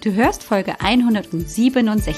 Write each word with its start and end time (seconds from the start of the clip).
Du 0.00 0.14
hörst 0.14 0.44
Folge 0.44 0.80
167. 0.80 2.14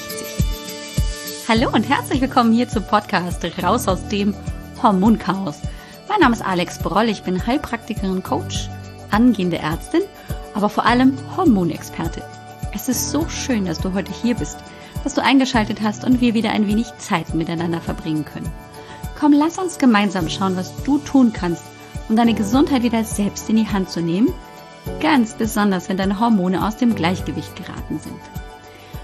Hallo 1.47 1.67
und 1.73 1.89
herzlich 1.89 2.21
willkommen 2.21 2.53
hier 2.53 2.69
zum 2.69 2.83
Podcast 2.83 3.43
Raus 3.63 3.87
aus 3.87 4.07
dem 4.07 4.35
Hormonchaos. 4.83 5.61
Mein 6.07 6.19
Name 6.19 6.35
ist 6.35 6.45
Alex 6.45 6.77
Broll, 6.77 7.09
ich 7.09 7.23
bin 7.23 7.43
Heilpraktikerin, 7.47 8.21
Coach, 8.21 8.69
angehende 9.09 9.57
Ärztin, 9.57 10.03
aber 10.53 10.69
vor 10.69 10.85
allem 10.85 11.17
Hormonexperte. 11.35 12.21
Es 12.71 12.87
ist 12.87 13.09
so 13.09 13.27
schön, 13.27 13.65
dass 13.65 13.79
du 13.79 13.93
heute 13.93 14.11
hier 14.11 14.35
bist, 14.35 14.59
dass 15.03 15.15
du 15.15 15.23
eingeschaltet 15.23 15.81
hast 15.81 16.03
und 16.03 16.21
wir 16.21 16.35
wieder 16.35 16.51
ein 16.51 16.67
wenig 16.67 16.85
Zeit 16.99 17.33
miteinander 17.33 17.81
verbringen 17.81 18.25
können. 18.25 18.51
Komm, 19.19 19.33
lass 19.33 19.57
uns 19.57 19.79
gemeinsam 19.79 20.29
schauen, 20.29 20.55
was 20.55 20.83
du 20.83 20.99
tun 20.99 21.33
kannst, 21.33 21.63
um 22.09 22.15
deine 22.15 22.35
Gesundheit 22.35 22.83
wieder 22.83 23.03
selbst 23.03 23.49
in 23.49 23.55
die 23.55 23.67
Hand 23.67 23.89
zu 23.89 24.01
nehmen– 24.01 24.31
Ganz 24.99 25.33
besonders, 25.33 25.89
wenn 25.89 25.97
deine 25.97 26.19
Hormone 26.19 26.65
aus 26.65 26.77
dem 26.77 26.95
Gleichgewicht 26.95 27.55
geraten 27.55 27.99
sind. 27.99 28.19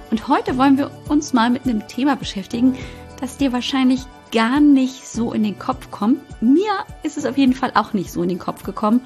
Und 0.10 0.28
heute 0.28 0.58
wollen 0.58 0.78
wir 0.78 0.92
uns 1.10 1.34
mal 1.34 1.50
mit 1.50 1.66
einem 1.66 1.88
Thema 1.88 2.16
beschäftigen, 2.16 2.76
das 3.20 3.38
dir 3.38 3.52
wahrscheinlich 3.52 4.06
gar 4.32 4.60
nicht 4.60 5.08
so 5.08 5.34
in 5.34 5.44
den 5.44 5.60
Kopf 5.60 5.92
kommt. 5.92 6.20
Mir 6.42 6.72
ist 7.04 7.18
es 7.18 7.26
auf 7.26 7.38
jeden 7.38 7.54
Fall 7.54 7.72
auch 7.76 7.94
nicht 7.94 8.12
so 8.12 8.24
in 8.24 8.30
den 8.30 8.40
Kopf 8.40 8.64
gekommen. 8.64 9.02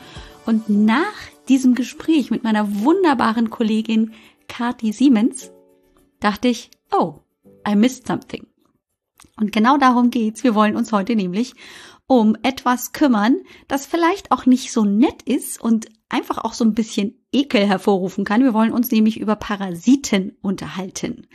Und 0.45 0.69
nach 0.69 1.13
diesem 1.47 1.75
Gespräch 1.75 2.31
mit 2.31 2.43
meiner 2.43 2.81
wunderbaren 2.81 3.49
Kollegin 3.49 4.13
Kati 4.47 4.91
Siemens 4.91 5.51
dachte 6.19 6.47
ich, 6.47 6.71
oh, 6.91 7.19
I 7.67 7.75
missed 7.75 8.07
something. 8.07 8.47
Und 9.39 9.51
genau 9.51 9.77
darum 9.77 10.09
geht's. 10.09 10.43
Wir 10.43 10.55
wollen 10.55 10.75
uns 10.75 10.91
heute 10.91 11.15
nämlich 11.15 11.53
um 12.07 12.35
etwas 12.43 12.91
kümmern, 12.91 13.37
das 13.67 13.85
vielleicht 13.85 14.31
auch 14.31 14.45
nicht 14.45 14.71
so 14.71 14.83
nett 14.83 15.21
ist 15.23 15.61
und 15.61 15.87
einfach 16.11 16.37
auch 16.39 16.53
so 16.53 16.63
ein 16.63 16.73
bisschen 16.73 17.25
Ekel 17.31 17.65
hervorrufen 17.65 18.25
kann. 18.25 18.43
Wir 18.43 18.53
wollen 18.53 18.73
uns 18.73 18.91
nämlich 18.91 19.19
über 19.19 19.35
Parasiten 19.35 20.37
unterhalten. 20.41 21.27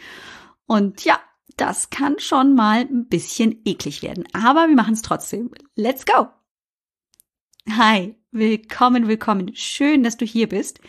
Und 0.67 1.05
ja, 1.05 1.19
das 1.57 1.91
kann 1.91 2.19
schon 2.19 2.55
mal 2.55 2.81
ein 2.81 3.09
bisschen 3.09 3.63
eklig 3.65 4.03
werden. 4.03 4.25
Aber 4.33 4.69
wir 4.69 4.75
machen 4.75 4.95
es 4.95 5.03
trotzdem. 5.03 5.51
Let's 5.75 6.05
go! 6.05 6.29
Hi, 7.71 8.15
willkommen, 8.31 9.09
willkommen. 9.09 9.55
Schön, 9.55 10.03
dass 10.03 10.17
du 10.17 10.25
hier 10.25 10.49
bist. 10.49 10.81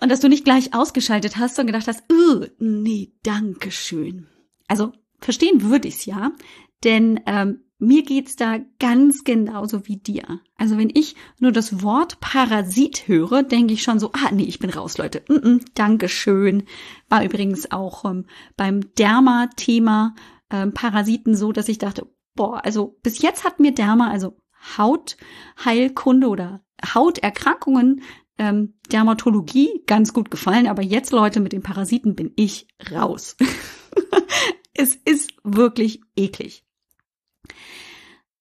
Und 0.00 0.10
dass 0.10 0.20
du 0.20 0.28
nicht 0.28 0.44
gleich 0.44 0.74
ausgeschaltet 0.74 1.36
hast 1.36 1.58
und 1.58 1.66
gedacht 1.66 1.88
hast, 1.88 2.04
nee, 2.58 3.12
danke 3.22 3.70
schön. 3.70 4.28
Also, 4.68 4.92
verstehen 5.18 5.62
würde 5.62 5.88
ich's 5.88 6.06
ja, 6.06 6.32
denn 6.84 7.20
ähm, 7.26 7.64
mir 7.78 8.02
geht's 8.02 8.36
da 8.36 8.58
ganz 8.80 9.24
genauso 9.24 9.86
wie 9.86 9.96
dir. 9.96 10.40
Also 10.56 10.76
wenn 10.78 10.90
ich 10.92 11.14
nur 11.38 11.52
das 11.52 11.82
Wort 11.82 12.20
Parasit 12.20 13.06
höre, 13.06 13.42
denke 13.42 13.74
ich 13.74 13.82
schon 13.82 14.00
so, 14.00 14.10
ah 14.12 14.30
nee, 14.32 14.44
ich 14.44 14.58
bin 14.58 14.70
raus, 14.70 14.98
Leute. 14.98 15.22
Mm 15.28 15.34
-mm, 15.34 15.64
Dankeschön. 15.74 16.64
War 17.08 17.24
übrigens 17.24 17.70
auch 17.70 18.04
ähm, 18.04 18.26
beim 18.56 18.94
Derma-Thema 18.94 20.14
ähm, 20.50 20.74
Parasiten 20.74 21.36
so, 21.36 21.52
dass 21.52 21.68
ich 21.68 21.78
dachte, 21.78 22.06
boah, 22.34 22.64
also 22.64 22.98
bis 23.02 23.22
jetzt 23.22 23.44
hat 23.44 23.60
mir 23.60 23.72
Derma, 23.72 24.10
also 24.10 24.36
Hautheilkunde 24.76 26.28
oder 26.28 26.62
Hauterkrankungen, 26.94 28.02
ähm, 28.38 28.74
Dermatologie 28.90 29.82
ganz 29.86 30.12
gut 30.12 30.30
gefallen, 30.30 30.66
aber 30.66 30.82
jetzt, 30.82 31.12
Leute, 31.12 31.40
mit 31.40 31.52
den 31.52 31.62
Parasiten 31.62 32.14
bin 32.14 32.32
ich 32.36 32.68
raus. 32.92 33.36
es 34.74 34.94
ist 34.94 35.32
wirklich 35.42 36.00
eklig. 36.16 36.64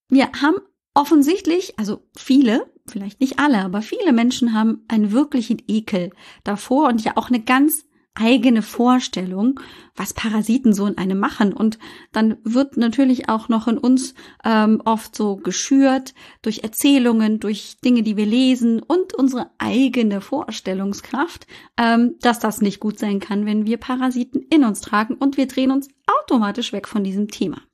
Wir 0.10 0.32
haben 0.42 0.58
offensichtlich, 0.94 1.78
also 1.78 2.08
viele, 2.16 2.72
vielleicht 2.88 3.20
nicht 3.20 3.40
alle, 3.40 3.60
aber 3.60 3.82
viele 3.82 4.14
Menschen 4.14 4.54
haben 4.54 4.84
einen 4.88 5.12
wirklichen 5.12 5.62
Ekel 5.68 6.12
davor 6.44 6.88
und 6.88 7.04
ja 7.04 7.14
auch 7.16 7.30
eine 7.30 7.42
ganz 7.42 7.88
eigene 8.20 8.62
Vorstellung, 8.62 9.60
was 9.96 10.14
Parasiten 10.14 10.74
so 10.74 10.86
in 10.88 10.98
einem 10.98 11.20
machen. 11.20 11.54
Und 11.54 11.78
dann 12.12 12.38
wird 12.44 12.78
natürlich 12.78 13.30
auch 13.30 13.50
noch 13.50 13.68
in 13.68 13.78
uns 13.78 14.16
ähm, 14.44 14.82
oft 14.86 15.16
so 15.16 15.36
geschürt 15.36 16.14
durch 16.42 16.64
Erzählungen, 16.64 17.40
durch 17.40 17.78
Dinge, 17.84 18.04
die 18.04 18.18
wir 18.18 18.26
lesen 18.26 18.82
und 18.82 19.14
unsere 19.14 19.52
eigene 19.60 20.22
Vorstellungskraft, 20.22 21.48
ähm, 21.78 22.16
dass 22.22 22.40
das 22.40 22.62
nicht 22.62 22.80
gut 22.80 23.00
sein 23.00 23.20
kann, 23.20 23.46
wenn 23.46 23.66
wir 23.66 23.78
Parasiten 23.78 24.42
in 24.50 24.64
uns 24.64 24.82
tragen 24.82 25.16
und 25.16 25.38
wir 25.38 25.48
drehen 25.48 25.72
uns 25.72 25.88
automatisch 26.08 26.74
weg 26.74 26.88
von 26.88 27.04
diesem 27.04 27.28
Thema. 27.28 27.67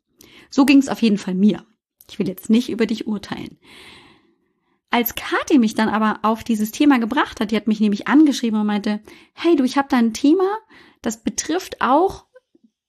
So 0.54 0.66
ging 0.66 0.78
es 0.78 0.88
auf 0.88 1.02
jeden 1.02 1.18
Fall 1.18 1.34
mir. 1.34 1.66
Ich 2.08 2.20
will 2.20 2.28
jetzt 2.28 2.52
nicht 2.52 2.70
über 2.70 2.86
dich 2.86 3.08
urteilen. 3.08 3.58
Als 4.92 5.16
Kathi 5.16 5.58
mich 5.58 5.74
dann 5.74 5.90
aber 5.90 6.20
auf 6.22 6.44
dieses 6.44 6.70
Thema 6.70 7.00
gebracht 7.00 7.40
hat, 7.40 7.50
die 7.50 7.56
hat 7.56 7.66
mich 7.66 7.80
nämlich 7.80 8.08
angeschrieben 8.08 8.60
und 8.60 8.68
meinte, 8.68 9.02
hey 9.34 9.56
du, 9.56 9.64
ich 9.64 9.80
habe 9.80 9.88
da 9.90 9.98
ein 9.98 10.14
Thema, 10.14 10.48
das 11.02 11.24
betrifft 11.24 11.82
auch 11.82 12.28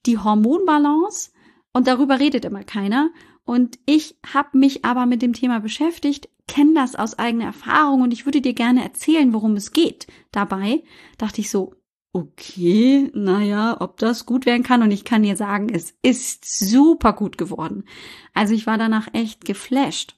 die 0.05 0.19
Hormonbalance 0.19 1.31
und 1.73 1.87
darüber 1.87 2.21
redet 2.21 2.45
immer 2.45 2.65
keiner. 2.65 3.09
Und 3.45 3.79
ich 3.87 4.19
habe 4.35 4.59
mich 4.59 4.85
aber 4.85 5.07
mit 5.07 5.23
dem 5.23 5.33
Thema 5.33 5.61
beschäftigt, 5.61 6.29
kenne 6.47 6.75
das 6.75 6.95
aus 6.95 7.19
eigener 7.19 7.47
Erfahrung 7.47 8.03
und 8.03 8.13
ich 8.13 8.27
würde 8.27 8.43
dir 8.43 8.53
gerne 8.53 8.83
erzählen, 8.85 9.33
worum 9.33 9.57
es 9.57 9.73
geht. 9.73 10.07
Dabei 10.33 10.85
dachte 11.17 11.41
ich 11.41 11.49
so, 11.49 11.75
okay, 12.15 13.11
naja, 13.13 13.77
ob 13.81 13.99
das 13.99 14.25
gut 14.25 14.47
werden 14.47 14.63
kann. 14.63 14.83
Und 14.83 14.93
ich 14.93 15.05
kann 15.05 15.25
dir 15.25 15.37
sagen, 15.37 15.69
es 15.69 15.95
ist 16.01 16.45
super 16.47 17.13
gut 17.13 17.37
geworden. 17.37 17.85
Also 18.33 18.55
ich 18.55 18.67
war 18.67 18.79
danach 18.79 19.09
echt 19.13 19.45
geflasht. 19.45 20.17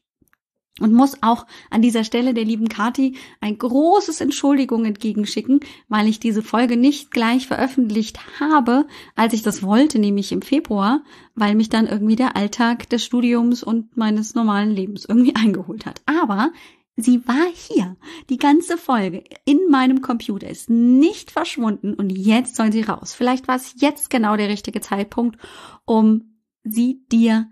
Und 0.78 0.92
muss 0.92 1.22
auch 1.22 1.46
an 1.70 1.80
dieser 1.80 2.04
Stelle 2.04 2.34
der 2.34 2.44
lieben 2.44 2.68
Kati 2.68 3.16
ein 3.40 3.56
großes 3.56 4.20
Entschuldigung 4.20 4.84
entgegenschicken, 4.84 5.60
weil 5.88 6.06
ich 6.06 6.20
diese 6.20 6.42
Folge 6.42 6.76
nicht 6.76 7.10
gleich 7.10 7.46
veröffentlicht 7.46 8.20
habe, 8.40 8.86
als 9.14 9.32
ich 9.32 9.40
das 9.40 9.62
wollte, 9.62 9.98
nämlich 9.98 10.32
im 10.32 10.42
Februar, 10.42 11.02
weil 11.34 11.54
mich 11.54 11.70
dann 11.70 11.86
irgendwie 11.86 12.16
der 12.16 12.36
Alltag 12.36 12.90
des 12.90 13.06
Studiums 13.06 13.62
und 13.62 13.96
meines 13.96 14.34
normalen 14.34 14.70
Lebens 14.70 15.06
irgendwie 15.06 15.34
eingeholt 15.34 15.86
hat. 15.86 16.02
Aber 16.04 16.50
Sie 16.96 17.28
war 17.28 17.46
hier. 17.52 17.96
Die 18.30 18.38
ganze 18.38 18.78
Folge 18.78 19.22
in 19.44 19.60
meinem 19.70 20.00
Computer 20.00 20.48
ist 20.48 20.70
nicht 20.70 21.30
verschwunden 21.30 21.92
und 21.94 22.10
jetzt 22.10 22.56
soll 22.56 22.72
sie 22.72 22.80
raus. 22.80 23.12
Vielleicht 23.12 23.48
war 23.48 23.56
es 23.56 23.74
jetzt 23.78 24.08
genau 24.08 24.36
der 24.36 24.48
richtige 24.48 24.80
Zeitpunkt, 24.80 25.38
um 25.84 26.40
sie 26.64 27.04
dir 27.12 27.50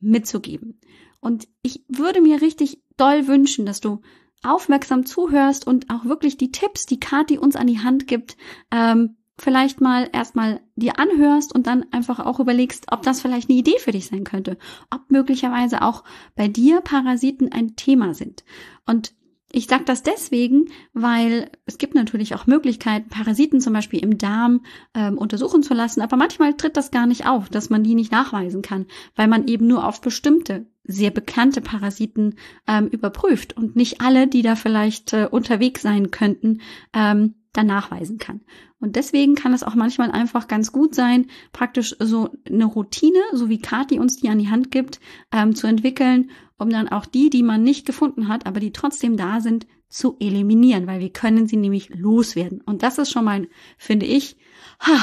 mitzugeben. 0.00 0.80
Und 1.20 1.46
ich 1.62 1.84
würde 1.88 2.20
mir 2.20 2.42
richtig 2.42 2.82
doll 2.96 3.28
wünschen, 3.28 3.64
dass 3.64 3.80
du 3.80 4.00
aufmerksam 4.42 5.06
zuhörst 5.06 5.66
und 5.66 5.90
auch 5.90 6.04
wirklich 6.04 6.36
die 6.36 6.50
Tipps, 6.50 6.86
die 6.86 6.98
Kathi 6.98 7.38
uns 7.38 7.56
an 7.56 7.66
die 7.66 7.80
Hand 7.80 8.06
gibt, 8.06 8.36
ähm, 8.70 9.16
vielleicht 9.40 9.80
mal 9.80 10.08
erstmal 10.12 10.60
dir 10.76 10.98
anhörst 10.98 11.54
und 11.54 11.66
dann 11.66 11.86
einfach 11.92 12.20
auch 12.20 12.40
überlegst, 12.40 12.86
ob 12.90 13.02
das 13.02 13.20
vielleicht 13.20 13.48
eine 13.48 13.58
Idee 13.58 13.78
für 13.78 13.92
dich 13.92 14.06
sein 14.06 14.24
könnte, 14.24 14.58
ob 14.90 15.10
möglicherweise 15.10 15.82
auch 15.82 16.04
bei 16.36 16.48
dir 16.48 16.80
Parasiten 16.80 17.50
ein 17.50 17.76
Thema 17.76 18.14
sind. 18.14 18.44
Und 18.86 19.12
ich 19.52 19.66
sage 19.66 19.84
das 19.84 20.02
deswegen, 20.02 20.66
weil 20.92 21.50
es 21.66 21.78
gibt 21.78 21.94
natürlich 21.94 22.34
auch 22.34 22.46
Möglichkeiten, 22.46 23.08
Parasiten 23.08 23.60
zum 23.60 23.72
Beispiel 23.72 24.00
im 24.00 24.16
Darm 24.16 24.64
ähm, 24.94 25.18
untersuchen 25.18 25.62
zu 25.62 25.74
lassen, 25.74 26.02
aber 26.02 26.16
manchmal 26.16 26.54
tritt 26.54 26.76
das 26.76 26.92
gar 26.92 27.06
nicht 27.06 27.26
auf, 27.26 27.48
dass 27.48 27.68
man 27.68 27.82
die 27.82 27.96
nicht 27.96 28.12
nachweisen 28.12 28.62
kann, 28.62 28.86
weil 29.16 29.26
man 29.26 29.48
eben 29.48 29.66
nur 29.66 29.86
auf 29.86 30.00
bestimmte 30.00 30.66
sehr 30.84 31.10
bekannte 31.10 31.60
Parasiten 31.60 32.36
ähm, 32.68 32.86
überprüft 32.88 33.56
und 33.56 33.74
nicht 33.74 34.00
alle, 34.00 34.28
die 34.28 34.42
da 34.42 34.54
vielleicht 34.54 35.12
äh, 35.12 35.28
unterwegs 35.28 35.82
sein 35.82 36.10
könnten, 36.10 36.60
ähm, 36.94 37.34
dann 37.52 37.66
nachweisen 37.66 38.18
kann. 38.18 38.40
Und 38.78 38.96
deswegen 38.96 39.34
kann 39.34 39.52
es 39.52 39.62
auch 39.62 39.74
manchmal 39.74 40.10
einfach 40.10 40.48
ganz 40.48 40.72
gut 40.72 40.94
sein, 40.94 41.26
praktisch 41.52 41.96
so 41.98 42.30
eine 42.46 42.64
Routine, 42.64 43.18
so 43.32 43.48
wie 43.48 43.58
Kati 43.58 43.98
uns 43.98 44.16
die 44.16 44.28
an 44.28 44.38
die 44.38 44.50
Hand 44.50 44.70
gibt, 44.70 45.00
ähm, 45.32 45.54
zu 45.54 45.66
entwickeln, 45.66 46.30
um 46.58 46.70
dann 46.70 46.88
auch 46.88 47.06
die, 47.06 47.30
die 47.30 47.42
man 47.42 47.62
nicht 47.62 47.86
gefunden 47.86 48.28
hat, 48.28 48.46
aber 48.46 48.60
die 48.60 48.72
trotzdem 48.72 49.16
da 49.16 49.40
sind, 49.40 49.66
zu 49.88 50.16
eliminieren, 50.20 50.86
weil 50.86 51.00
wir 51.00 51.10
können 51.10 51.48
sie 51.48 51.56
nämlich 51.56 51.90
loswerden. 51.90 52.60
Und 52.60 52.84
das 52.84 52.98
ist 52.98 53.10
schon 53.10 53.24
mal, 53.24 53.48
finde 53.76 54.06
ich, 54.06 54.36
ha, 54.78 54.98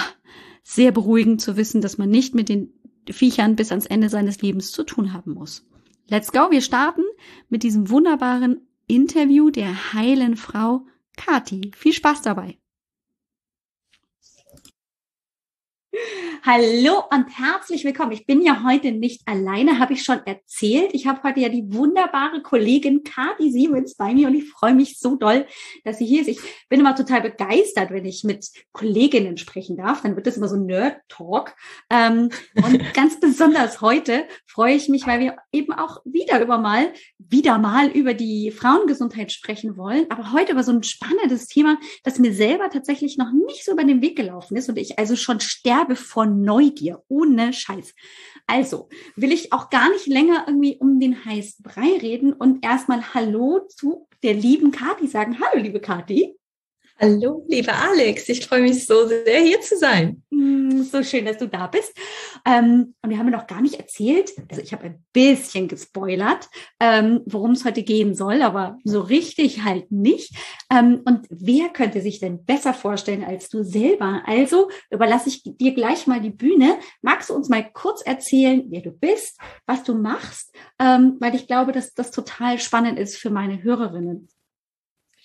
sehr 0.63 0.93
beruhigend 0.93 1.41
zu 1.41 1.57
wissen, 1.57 1.81
dass 1.81 1.97
man 1.97 2.09
nicht 2.09 2.33
mit 2.33 2.47
den 2.47 2.73
Viechern 3.09 3.55
bis 3.55 3.71
ans 3.71 3.85
Ende 3.85 4.09
seines 4.09 4.41
Lebens 4.41 4.71
zu 4.71 4.83
tun 4.83 5.13
haben 5.13 5.33
muss. 5.33 5.65
Let's 6.09 6.31
go, 6.31 6.51
wir 6.51 6.61
starten 6.61 7.03
mit 7.49 7.63
diesem 7.63 7.89
wunderbaren 7.89 8.61
Interview 8.87 9.49
der 9.49 9.93
heilen 9.93 10.37
Frau 10.37 10.85
Kati. 11.17 11.71
Viel 11.75 11.93
Spaß 11.93 12.21
dabei. 12.21 12.57
Hallo 16.45 17.03
und 17.11 17.25
herzlich 17.37 17.83
willkommen. 17.83 18.13
Ich 18.13 18.25
bin 18.25 18.41
ja 18.41 18.63
heute 18.63 18.93
nicht 18.93 19.21
alleine, 19.27 19.79
habe 19.79 19.93
ich 19.93 20.03
schon 20.03 20.25
erzählt. 20.25 20.91
Ich 20.93 21.05
habe 21.05 21.21
heute 21.23 21.41
ja 21.41 21.49
die 21.49 21.73
wunderbare 21.73 22.41
Kollegin 22.41 23.03
Kati 23.03 23.51
Siemens 23.51 23.95
bei 23.95 24.13
mir 24.13 24.27
und 24.27 24.35
ich 24.35 24.49
freue 24.49 24.73
mich 24.73 24.97
so 24.97 25.17
doll, 25.17 25.45
dass 25.83 25.97
sie 25.97 26.05
hier 26.05 26.21
ist. 26.21 26.29
Ich 26.29 26.39
bin 26.69 26.79
immer 26.79 26.95
total 26.95 27.21
begeistert, 27.21 27.91
wenn 27.91 28.05
ich 28.05 28.23
mit 28.23 28.47
Kolleginnen 28.71 29.35
sprechen 29.35 29.75
darf. 29.75 30.03
Dann 30.03 30.15
wird 30.15 30.25
das 30.25 30.37
immer 30.37 30.47
so 30.47 30.55
Nerd-Talk. 30.55 31.53
Ähm, 31.89 32.29
und 32.55 32.81
ganz 32.93 33.19
besonders 33.19 33.81
heute 33.81 34.23
freue 34.45 34.75
ich 34.75 34.87
mich, 34.87 35.05
weil 35.05 35.19
wir 35.19 35.35
eben 35.51 35.73
auch 35.73 36.01
wieder 36.05 36.41
über 36.41 36.59
mal, 36.59 36.93
wieder 37.17 37.57
mal 37.57 37.89
über 37.89 38.13
die 38.13 38.51
Frauengesundheit 38.51 39.33
sprechen 39.33 39.75
wollen. 39.75 40.05
Aber 40.09 40.31
heute 40.31 40.53
über 40.53 40.63
so 40.63 40.71
ein 40.71 40.83
spannendes 40.83 41.47
Thema, 41.47 41.77
das 42.03 42.19
mir 42.19 42.33
selber 42.33 42.69
tatsächlich 42.69 43.17
noch 43.17 43.33
nicht 43.33 43.65
so 43.65 43.73
über 43.73 43.83
den 43.83 44.01
Weg 44.01 44.15
gelaufen 44.15 44.55
ist 44.55 44.69
und 44.69 44.77
ich 44.77 44.97
also 44.97 45.17
schon 45.17 45.41
sterbe 45.41 45.86
von 45.95 46.41
Neugier, 46.41 47.03
ohne 47.07 47.53
Scheiß. 47.53 47.93
Also 48.45 48.89
will 49.15 49.31
ich 49.31 49.53
auch 49.53 49.69
gar 49.69 49.89
nicht 49.89 50.07
länger 50.07 50.45
irgendwie 50.47 50.77
um 50.79 50.99
den 50.99 51.25
heißen 51.25 51.63
Brei 51.63 51.97
reden 52.01 52.33
und 52.33 52.63
erstmal 52.65 53.13
Hallo 53.13 53.67
zu 53.69 54.07
der 54.23 54.33
lieben 54.33 54.71
Kati 54.71 55.07
sagen. 55.07 55.37
Hallo, 55.39 55.61
liebe 55.61 55.79
Kati. 55.79 56.36
Hallo, 56.99 57.45
lieber 57.47 57.73
Alex. 57.75 58.27
Ich 58.27 58.47
freue 58.47 58.63
mich 58.63 58.87
so 58.87 59.05
sehr, 59.05 59.41
hier 59.41 59.61
zu 59.61 59.77
sein. 59.77 60.23
Mm, 60.31 60.81
so 60.81 61.03
schön, 61.03 61.25
dass 61.25 61.37
du 61.37 61.47
da 61.47 61.67
bist. 61.67 61.95
Ähm, 62.43 62.95
und 63.03 63.11
wir 63.11 63.19
haben 63.19 63.29
noch 63.29 63.45
gar 63.45 63.61
nicht 63.61 63.75
erzählt, 63.75 64.31
also 64.49 64.63
ich 64.63 64.73
habe 64.73 64.85
ein 64.85 65.05
bisschen 65.13 65.67
gespoilert, 65.67 66.49
ähm, 66.79 67.21
worum 67.27 67.51
es 67.51 67.65
heute 67.65 67.83
gehen 67.83 68.15
soll, 68.15 68.41
aber 68.41 68.79
so 68.83 69.01
richtig 69.01 69.63
halt 69.63 69.91
nicht. 69.91 70.33
Ähm, 70.71 71.01
und 71.05 71.27
wer 71.29 71.69
könnte 71.69 72.01
sich 72.01 72.19
denn 72.19 72.43
besser 72.45 72.73
vorstellen 72.73 73.23
als 73.23 73.49
du 73.49 73.61
selber? 73.61 74.23
Also 74.25 74.71
überlasse 74.89 75.29
ich 75.29 75.43
dir 75.43 75.75
gleich 75.75 76.07
mal 76.07 76.19
die 76.19 76.31
Bühne. 76.31 76.79
Magst 77.03 77.29
du 77.29 77.35
uns 77.35 77.47
mal 77.47 77.63
kurz 77.73 78.01
erzählen, 78.01 78.63
wer 78.69 78.81
du 78.81 78.89
bist, 78.89 79.37
was 79.67 79.83
du 79.83 79.93
machst? 79.93 80.51
Weil 80.79 81.35
ich 81.35 81.45
glaube, 81.45 81.73
dass 81.73 81.93
das 81.93 82.09
total 82.09 82.59
spannend 82.59 82.97
ist 82.97 83.17
für 83.17 83.29
meine 83.29 83.61
Hörerinnen. 83.61 84.29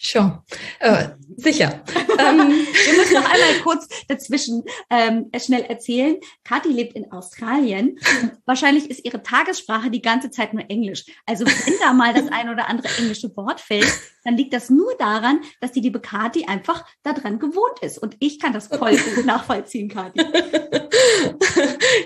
Schon, 0.04 0.36
äh, 0.80 1.10
sicher. 1.36 1.80
ähm, 2.18 2.38
wir 2.48 2.96
müssen 2.96 3.14
noch 3.14 3.24
einmal 3.24 3.54
kurz 3.62 3.86
dazwischen 4.08 4.64
ähm, 4.90 5.30
schnell 5.38 5.62
erzählen. 5.62 6.16
Kathi 6.42 6.70
lebt 6.70 6.96
in 6.96 7.12
Australien. 7.12 8.00
Wahrscheinlich 8.44 8.90
ist 8.90 9.04
ihre 9.04 9.22
Tagessprache 9.22 9.92
die 9.92 10.02
ganze 10.02 10.30
Zeit 10.30 10.54
nur 10.54 10.68
Englisch. 10.68 11.04
Also 11.24 11.46
wenn 11.46 11.74
da 11.80 11.92
mal 11.92 12.12
das 12.12 12.26
ein 12.32 12.48
oder 12.48 12.68
andere 12.68 12.88
englische 12.98 13.34
Wort 13.36 13.60
fällt, 13.60 13.86
dann 14.24 14.36
liegt 14.36 14.52
das 14.52 14.70
nur 14.70 14.92
daran, 14.98 15.40
dass 15.60 15.70
die 15.70 15.80
liebe 15.80 16.00
Kathi 16.00 16.46
einfach 16.46 16.84
daran 17.04 17.38
gewohnt 17.38 17.78
ist. 17.80 17.98
Und 17.98 18.16
ich 18.18 18.40
kann 18.40 18.52
das 18.52 18.66
voll 18.66 18.96
gut 18.96 19.24
nachvollziehen, 19.24 19.88
Kathi. 19.88 20.20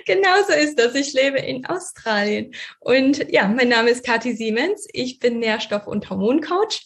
genau 0.05 0.43
so 0.47 0.53
ist 0.53 0.79
das. 0.79 0.95
Ich 0.95 1.15
lebe 1.15 1.39
in 1.39 1.65
Australien. 1.65 2.53
Und 2.79 3.33
ja, 3.33 3.49
mein 3.49 3.71
Name 3.71 3.89
ist 3.89 4.05
Kathi 4.05 4.37
Siemens. 4.37 4.87
Ich 4.93 5.19
bin 5.19 5.39
Nährstoff- 5.39 5.87
und 5.87 6.11
Hormoncoach. 6.11 6.85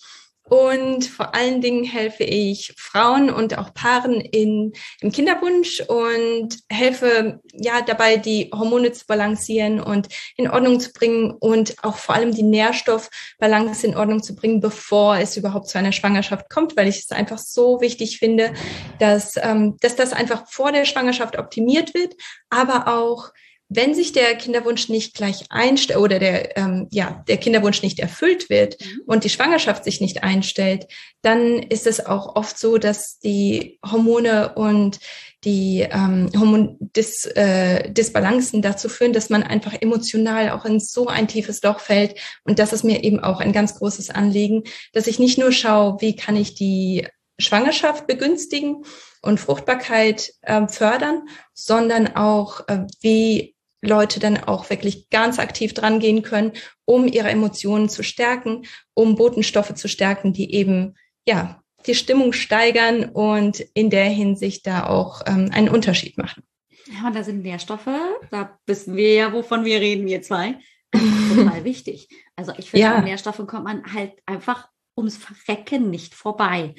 Und 0.50 1.06
vor 1.06 1.32
allen 1.36 1.60
Dingen 1.60 1.84
helfe 1.84 2.24
ich 2.24 2.74
Frauen 2.76 3.30
und 3.30 3.56
auch 3.56 3.72
Paaren 3.72 4.20
in, 4.20 4.72
im 5.00 5.12
Kinderwunsch 5.12 5.80
und 5.86 6.58
helfe 6.68 7.40
ja 7.52 7.82
dabei, 7.82 8.16
die 8.16 8.50
Hormone 8.52 8.90
zu 8.90 9.06
balancieren 9.06 9.78
und 9.78 10.08
in 10.36 10.50
Ordnung 10.50 10.80
zu 10.80 10.92
bringen 10.92 11.30
und 11.30 11.76
auch 11.84 11.98
vor 11.98 12.16
allem 12.16 12.34
die 12.34 12.42
Nährstoffbalance 12.42 13.86
in 13.86 13.96
Ordnung 13.96 14.24
zu 14.24 14.34
bringen, 14.34 14.60
bevor 14.60 15.18
es 15.18 15.36
überhaupt 15.36 15.68
zu 15.68 15.78
einer 15.78 15.92
Schwangerschaft 15.92 16.50
kommt, 16.50 16.76
weil 16.76 16.88
ich 16.88 16.98
es 16.98 17.12
einfach 17.12 17.38
so 17.38 17.80
wichtig 17.80 18.18
finde, 18.18 18.52
dass, 18.98 19.36
ähm, 19.36 19.76
dass 19.80 19.94
das 19.94 20.12
einfach 20.12 20.48
vor 20.48 20.72
der 20.72 20.84
Schwangerschaft 20.84 21.38
optimiert 21.38 21.94
wird, 21.94 22.16
aber 22.48 22.88
auch 22.88 23.30
wenn 23.72 23.94
sich 23.94 24.12
der 24.12 24.34
Kinderwunsch 24.34 24.88
nicht 24.88 25.14
gleich 25.14 25.44
einstellt 25.48 26.00
oder 26.00 26.18
der, 26.18 26.58
ähm, 26.58 26.88
ja, 26.90 27.24
der 27.28 27.36
Kinderwunsch 27.36 27.82
nicht 27.82 28.00
erfüllt 28.00 28.50
wird 28.50 28.76
mhm. 28.80 29.02
und 29.06 29.22
die 29.22 29.30
Schwangerschaft 29.30 29.84
sich 29.84 30.00
nicht 30.00 30.24
einstellt, 30.24 30.88
dann 31.22 31.62
ist 31.62 31.86
es 31.86 32.04
auch 32.04 32.34
oft 32.34 32.58
so, 32.58 32.78
dass 32.78 33.20
die 33.20 33.78
Hormone 33.88 34.54
und 34.56 34.98
die 35.44 35.86
ähm, 35.88 36.30
Hormondis, 36.36 37.26
äh, 37.26 37.92
dazu 37.92 38.88
führen, 38.88 39.12
dass 39.12 39.30
man 39.30 39.44
einfach 39.44 39.74
emotional 39.80 40.50
auch 40.50 40.64
in 40.64 40.80
so 40.80 41.06
ein 41.06 41.28
tiefes 41.28 41.62
Loch 41.62 41.78
fällt. 41.78 42.18
Und 42.42 42.58
das 42.58 42.72
ist 42.72 42.82
mir 42.82 43.04
eben 43.04 43.20
auch 43.20 43.40
ein 43.40 43.52
ganz 43.52 43.76
großes 43.76 44.10
Anliegen, 44.10 44.64
dass 44.92 45.06
ich 45.06 45.20
nicht 45.20 45.38
nur 45.38 45.52
schaue, 45.52 46.00
wie 46.00 46.16
kann 46.16 46.34
ich 46.34 46.54
die 46.54 47.06
Schwangerschaft 47.38 48.08
begünstigen 48.08 48.84
und 49.22 49.38
Fruchtbarkeit 49.38 50.32
äh, 50.42 50.66
fördern, 50.66 51.22
sondern 51.54 52.16
auch, 52.16 52.68
äh, 52.68 52.86
wie 53.00 53.54
Leute 53.82 54.20
dann 54.20 54.36
auch 54.44 54.68
wirklich 54.70 55.08
ganz 55.10 55.38
aktiv 55.38 55.74
dran 55.74 56.00
gehen 56.00 56.22
können, 56.22 56.52
um 56.84 57.06
ihre 57.06 57.30
Emotionen 57.30 57.88
zu 57.88 58.02
stärken, 58.02 58.66
um 58.94 59.16
Botenstoffe 59.16 59.74
zu 59.74 59.88
stärken, 59.88 60.32
die 60.32 60.54
eben, 60.54 60.96
ja, 61.26 61.62
die 61.86 61.94
Stimmung 61.94 62.32
steigern 62.32 63.04
und 63.04 63.60
in 63.74 63.88
der 63.88 64.04
Hinsicht 64.04 64.66
da 64.66 64.86
auch 64.86 65.22
ähm, 65.26 65.50
einen 65.52 65.70
Unterschied 65.70 66.18
machen. 66.18 66.42
Ja, 66.86 67.06
und 67.06 67.16
da 67.16 67.22
sind 67.22 67.42
Nährstoffe, 67.42 67.88
da 68.30 68.58
wissen 68.66 68.96
wir 68.96 69.14
ja, 69.14 69.32
wovon 69.32 69.64
wir 69.64 69.80
reden, 69.80 70.06
wir 70.06 70.22
zwei. 70.22 70.56
Total 70.92 71.64
wichtig. 71.64 72.08
Also 72.36 72.52
ich 72.58 72.70
finde, 72.70 72.86
ja. 72.86 72.94
an 72.96 73.04
Nährstoffen 73.04 73.46
kommt 73.46 73.64
man 73.64 73.92
halt 73.92 74.12
einfach 74.26 74.68
ums 74.96 75.16
Verrecken 75.16 75.88
nicht 75.88 76.14
vorbei. 76.14 76.74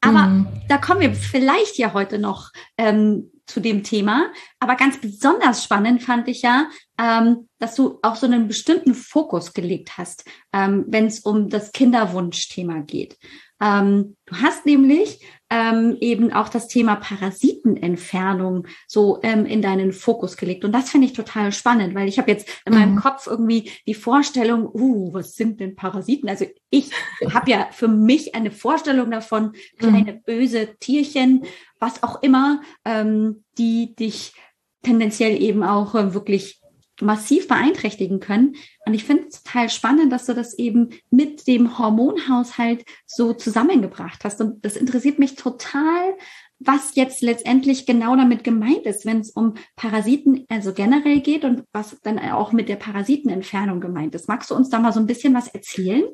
Aber 0.00 0.26
mhm. 0.26 0.46
da 0.68 0.78
kommen 0.78 1.00
wir 1.00 1.14
vielleicht 1.14 1.76
ja 1.76 1.92
heute 1.92 2.18
noch 2.18 2.52
ähm, 2.76 3.32
zu 3.48 3.60
dem 3.60 3.82
Thema. 3.82 4.30
Aber 4.60 4.76
ganz 4.76 5.00
besonders 5.00 5.64
spannend 5.64 6.02
fand 6.02 6.28
ich 6.28 6.42
ja, 6.42 6.68
ähm, 7.00 7.48
dass 7.58 7.74
du 7.74 7.98
auch 8.02 8.16
so 8.16 8.26
einen 8.26 8.46
bestimmten 8.46 8.94
Fokus 8.94 9.52
gelegt 9.52 9.98
hast, 9.98 10.24
ähm, 10.52 10.84
wenn 10.88 11.06
es 11.06 11.20
um 11.20 11.48
das 11.48 11.72
Kinderwunschthema 11.72 12.80
geht. 12.80 13.16
Ähm, 13.60 14.16
du 14.26 14.36
hast 14.36 14.66
nämlich 14.66 15.20
ähm, 15.50 15.96
eben 16.00 16.32
auch 16.32 16.48
das 16.48 16.68
Thema 16.68 16.96
Parasitenentfernung 16.96 18.66
so 18.86 19.18
ähm, 19.22 19.46
in 19.46 19.62
deinen 19.62 19.92
Fokus 19.92 20.36
gelegt. 20.36 20.64
Und 20.64 20.72
das 20.72 20.90
finde 20.90 21.06
ich 21.06 21.14
total 21.14 21.52
spannend, 21.52 21.94
weil 21.94 22.08
ich 22.08 22.18
habe 22.18 22.30
jetzt 22.30 22.48
in 22.66 22.74
meinem 22.74 22.94
mhm. 22.94 23.00
Kopf 23.00 23.26
irgendwie 23.26 23.70
die 23.86 23.94
Vorstellung, 23.94 24.68
uh, 24.72 25.12
was 25.12 25.34
sind 25.34 25.60
denn 25.60 25.74
Parasiten? 25.74 26.28
Also 26.28 26.44
ich 26.70 26.90
habe 27.32 27.50
ja 27.50 27.68
für 27.72 27.88
mich 27.88 28.34
eine 28.34 28.50
Vorstellung 28.50 29.10
davon, 29.10 29.52
kleine 29.78 30.14
mhm. 30.14 30.22
böse 30.24 30.76
Tierchen, 30.78 31.44
was 31.80 32.02
auch 32.02 32.22
immer, 32.22 32.60
ähm, 32.84 33.44
die 33.56 33.94
dich 33.94 34.34
tendenziell 34.82 35.40
eben 35.40 35.62
auch 35.62 35.94
äh, 35.94 36.14
wirklich 36.14 36.60
massiv 37.00 37.48
beeinträchtigen 37.48 38.20
können. 38.20 38.56
Und 38.86 38.94
ich 38.94 39.04
finde 39.04 39.28
es 39.28 39.42
total 39.42 39.70
spannend, 39.70 40.12
dass 40.12 40.26
du 40.26 40.34
das 40.34 40.58
eben 40.58 40.90
mit 41.10 41.46
dem 41.46 41.78
Hormonhaushalt 41.78 42.84
so 43.06 43.32
zusammengebracht 43.32 44.24
hast. 44.24 44.40
Und 44.40 44.64
das 44.64 44.76
interessiert 44.76 45.18
mich 45.18 45.34
total, 45.36 46.16
was 46.60 46.94
jetzt 46.94 47.22
letztendlich 47.22 47.86
genau 47.86 48.16
damit 48.16 48.42
gemeint 48.42 48.84
ist, 48.84 49.06
wenn 49.06 49.20
es 49.20 49.30
um 49.30 49.54
Parasiten 49.76 50.44
also 50.48 50.72
generell 50.72 51.20
geht 51.20 51.44
und 51.44 51.64
was 51.72 52.00
dann 52.02 52.18
auch 52.18 52.52
mit 52.52 52.68
der 52.68 52.76
Parasitenentfernung 52.76 53.80
gemeint 53.80 54.14
ist. 54.14 54.28
Magst 54.28 54.50
du 54.50 54.54
uns 54.54 54.68
da 54.68 54.78
mal 54.80 54.92
so 54.92 55.00
ein 55.00 55.06
bisschen 55.06 55.34
was 55.34 55.48
erzählen? 55.48 56.04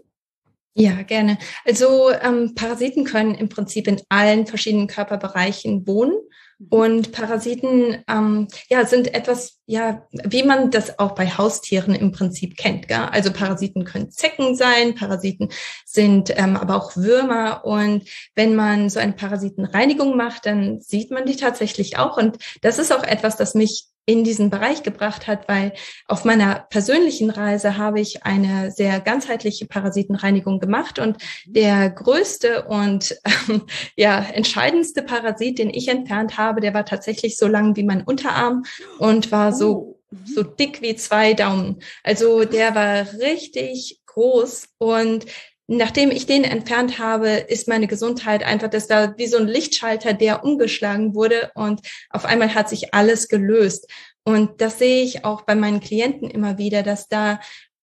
Ja, 0.76 1.02
gerne. 1.02 1.38
Also 1.64 2.10
ähm, 2.10 2.54
Parasiten 2.54 3.04
können 3.04 3.34
im 3.36 3.48
Prinzip 3.48 3.86
in 3.86 4.00
allen 4.08 4.46
verschiedenen 4.46 4.88
Körperbereichen 4.88 5.86
wohnen. 5.86 6.14
Mhm. 6.58 6.66
Und 6.68 7.12
Parasiten 7.12 8.04
ähm, 8.08 8.48
ja, 8.68 8.86
sind 8.86 9.14
etwas, 9.14 9.60
ja, 9.66 10.06
wie 10.12 10.42
man 10.42 10.70
das 10.70 10.98
auch 10.98 11.12
bei 11.12 11.26
Haustieren 11.26 11.94
im 11.94 12.12
Prinzip 12.12 12.56
kennt. 12.56 12.88
Gell? 12.88 13.08
Also 13.10 13.32
Parasiten 13.32 13.84
können 13.84 14.10
Zecken 14.10 14.54
sein, 14.54 14.94
Parasiten 14.94 15.50
sind 15.84 16.30
ähm, 16.36 16.56
aber 16.56 16.76
auch 16.76 16.96
Würmer. 16.96 17.64
Und 17.64 18.08
wenn 18.34 18.54
man 18.54 18.90
so 18.90 19.00
eine 19.00 19.12
Parasitenreinigung 19.12 20.16
macht, 20.16 20.46
dann 20.46 20.80
sieht 20.80 21.10
man 21.10 21.26
die 21.26 21.36
tatsächlich 21.36 21.98
auch. 21.98 22.16
Und 22.16 22.38
das 22.62 22.78
ist 22.78 22.92
auch 22.92 23.04
etwas, 23.04 23.36
das 23.36 23.54
mich 23.54 23.86
in 24.06 24.24
diesen 24.24 24.50
Bereich 24.50 24.82
gebracht 24.82 25.26
hat, 25.26 25.48
weil 25.48 25.72
auf 26.06 26.24
meiner 26.24 26.66
persönlichen 26.70 27.30
Reise 27.30 27.78
habe 27.78 28.00
ich 28.00 28.24
eine 28.24 28.70
sehr 28.70 29.00
ganzheitliche 29.00 29.66
Parasitenreinigung 29.66 30.60
gemacht 30.60 30.98
und 30.98 31.16
der 31.46 31.90
größte 31.90 32.64
und 32.64 33.16
ähm, 33.48 33.62
ja 33.96 34.18
entscheidendste 34.18 35.02
Parasit, 35.02 35.58
den 35.58 35.70
ich 35.70 35.88
entfernt 35.88 36.36
habe, 36.36 36.60
der 36.60 36.74
war 36.74 36.84
tatsächlich 36.84 37.36
so 37.36 37.46
lang 37.46 37.76
wie 37.76 37.84
mein 37.84 38.02
Unterarm 38.02 38.64
und 38.98 39.32
war 39.32 39.52
so 39.52 39.72
oh, 39.72 40.00
mhm. 40.10 40.26
so 40.26 40.42
dick 40.42 40.82
wie 40.82 40.96
zwei 40.96 41.34
Daumen. 41.34 41.80
Also 42.02 42.44
der 42.44 42.74
war 42.74 43.06
richtig 43.20 44.00
groß 44.06 44.68
und 44.78 45.26
Nachdem 45.66 46.10
ich 46.10 46.26
den 46.26 46.44
entfernt 46.44 46.98
habe, 46.98 47.28
ist 47.28 47.68
meine 47.68 47.86
Gesundheit 47.86 48.44
einfach, 48.44 48.68
dass 48.68 48.86
da 48.86 49.16
wie 49.16 49.26
so 49.26 49.38
ein 49.38 49.48
Lichtschalter, 49.48 50.12
der 50.12 50.44
umgeschlagen 50.44 51.14
wurde 51.14 51.50
und 51.54 51.80
auf 52.10 52.26
einmal 52.26 52.54
hat 52.54 52.68
sich 52.68 52.92
alles 52.92 53.28
gelöst. 53.28 53.90
Und 54.24 54.60
das 54.60 54.78
sehe 54.78 55.02
ich 55.02 55.24
auch 55.24 55.42
bei 55.42 55.54
meinen 55.54 55.80
Klienten 55.80 56.30
immer 56.30 56.58
wieder, 56.58 56.82
dass 56.82 57.08
da 57.08 57.40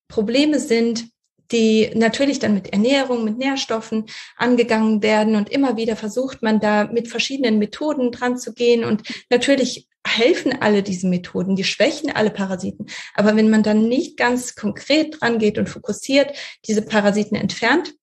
Probleme 0.08 0.60
sind, 0.60 1.10
die 1.52 1.92
natürlich 1.96 2.40
dann 2.40 2.54
mit 2.54 2.72
Ernährung, 2.74 3.24
mit 3.24 3.38
Nährstoffen 3.38 4.06
angegangen 4.38 5.04
werden 5.04 5.36
und 5.36 5.50
immer 5.50 5.78
wieder 5.78 5.96
versucht 5.96 6.42
man 6.42 6.60
da 6.60 6.86
mit 6.86 7.08
verschiedenen 7.08 7.60
Methoden 7.60 8.12
dran 8.12 8.38
zu 8.38 8.54
gehen 8.54 8.84
und 8.84 9.04
natürlich 9.30 9.88
helfen 10.06 10.60
alle 10.62 10.84
diese 10.84 11.08
Methoden, 11.08 11.56
die 11.56 11.64
schwächen 11.64 12.12
alle 12.12 12.32
Parasiten. 12.32 12.88
Aber 13.14 13.36
wenn 13.36 13.50
man 13.50 13.64
dann 13.64 13.88
nicht 13.88 14.18
ganz 14.18 14.56
konkret 14.56 15.22
dran 15.22 15.38
geht 15.38 15.58
und 15.58 15.70
fokussiert 15.70 16.36
diese 16.68 16.82
Parasiten 16.82 17.36
entfernt, 17.36 17.94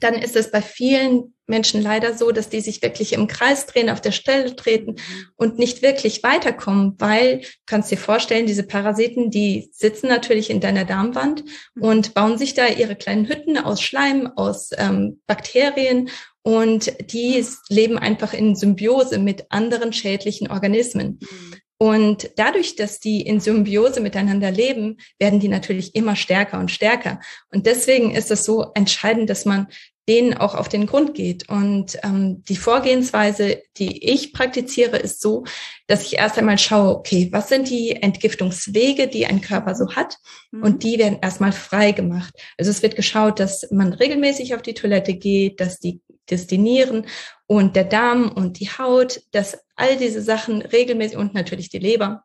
dann 0.00 0.14
ist 0.14 0.36
es 0.36 0.50
bei 0.50 0.62
vielen 0.62 1.34
Menschen 1.46 1.82
leider 1.82 2.14
so, 2.14 2.32
dass 2.32 2.48
die 2.48 2.60
sich 2.60 2.82
wirklich 2.82 3.12
im 3.12 3.26
Kreis 3.26 3.66
drehen, 3.66 3.90
auf 3.90 4.00
der 4.00 4.12
Stelle 4.12 4.56
treten 4.56 4.96
und 5.36 5.58
nicht 5.58 5.82
wirklich 5.82 6.22
weiterkommen, 6.22 6.94
weil 6.98 7.40
du 7.40 7.46
kannst 7.66 7.90
dir 7.90 7.98
vorstellen, 7.98 8.46
diese 8.46 8.62
Parasiten, 8.62 9.30
die 9.30 9.68
sitzen 9.72 10.08
natürlich 10.08 10.48
in 10.48 10.60
deiner 10.60 10.84
Darmwand 10.84 11.44
und 11.78 12.14
bauen 12.14 12.38
sich 12.38 12.54
da 12.54 12.66
ihre 12.66 12.96
kleinen 12.96 13.28
Hütten 13.28 13.58
aus 13.58 13.82
Schleim, 13.82 14.30
aus 14.36 14.70
ähm, 14.78 15.20
Bakterien 15.26 16.08
und 16.42 16.92
die 17.12 17.44
leben 17.68 17.98
einfach 17.98 18.32
in 18.32 18.54
Symbiose 18.56 19.18
mit 19.18 19.46
anderen 19.50 19.92
schädlichen 19.92 20.50
Organismen. 20.50 21.18
Mhm. 21.20 21.54
Und 21.78 22.30
dadurch, 22.36 22.76
dass 22.76 23.00
die 23.00 23.22
in 23.22 23.40
Symbiose 23.40 24.00
miteinander 24.00 24.50
leben, 24.50 24.98
werden 25.18 25.40
die 25.40 25.48
natürlich 25.48 25.94
immer 25.94 26.16
stärker 26.16 26.58
und 26.58 26.70
stärker. 26.70 27.20
Und 27.52 27.66
deswegen 27.66 28.14
ist 28.14 28.30
es 28.30 28.44
so 28.44 28.70
entscheidend, 28.74 29.28
dass 29.28 29.44
man 29.44 29.66
denen 30.08 30.34
auch 30.34 30.54
auf 30.54 30.68
den 30.68 30.86
Grund 30.86 31.14
geht. 31.14 31.48
Und 31.48 31.98
ähm, 32.02 32.44
die 32.44 32.56
Vorgehensweise, 32.56 33.62
die 33.78 34.04
ich 34.04 34.32
praktiziere, 34.32 34.98
ist 34.98 35.20
so, 35.22 35.44
dass 35.86 36.02
ich 36.02 36.18
erst 36.18 36.38
einmal 36.38 36.58
schaue, 36.58 36.96
okay, 36.96 37.28
was 37.32 37.48
sind 37.48 37.70
die 37.70 37.96
Entgiftungswege, 37.96 39.08
die 39.08 39.26
ein 39.26 39.40
Körper 39.40 39.74
so 39.74 39.94
hat? 39.94 40.18
Mhm. 40.50 40.62
Und 40.62 40.82
die 40.82 40.98
werden 40.98 41.18
erstmal 41.22 41.52
frei 41.52 41.92
gemacht. 41.92 42.34
Also 42.58 42.70
es 42.70 42.82
wird 42.82 42.96
geschaut, 42.96 43.40
dass 43.40 43.66
man 43.70 43.92
regelmäßig 43.92 44.54
auf 44.54 44.62
die 44.62 44.74
Toilette 44.74 45.14
geht, 45.14 45.60
dass 45.60 45.80
die 45.80 46.00
Destinieren 46.30 47.06
und 47.46 47.76
der 47.76 47.84
Darm 47.84 48.30
und 48.30 48.60
die 48.60 48.68
Haut, 48.68 49.20
dass 49.32 49.58
all 49.76 49.96
diese 49.96 50.22
Sachen 50.22 50.62
regelmäßig 50.62 51.16
und 51.16 51.34
natürlich 51.34 51.68
die 51.68 51.78
Leber, 51.78 52.24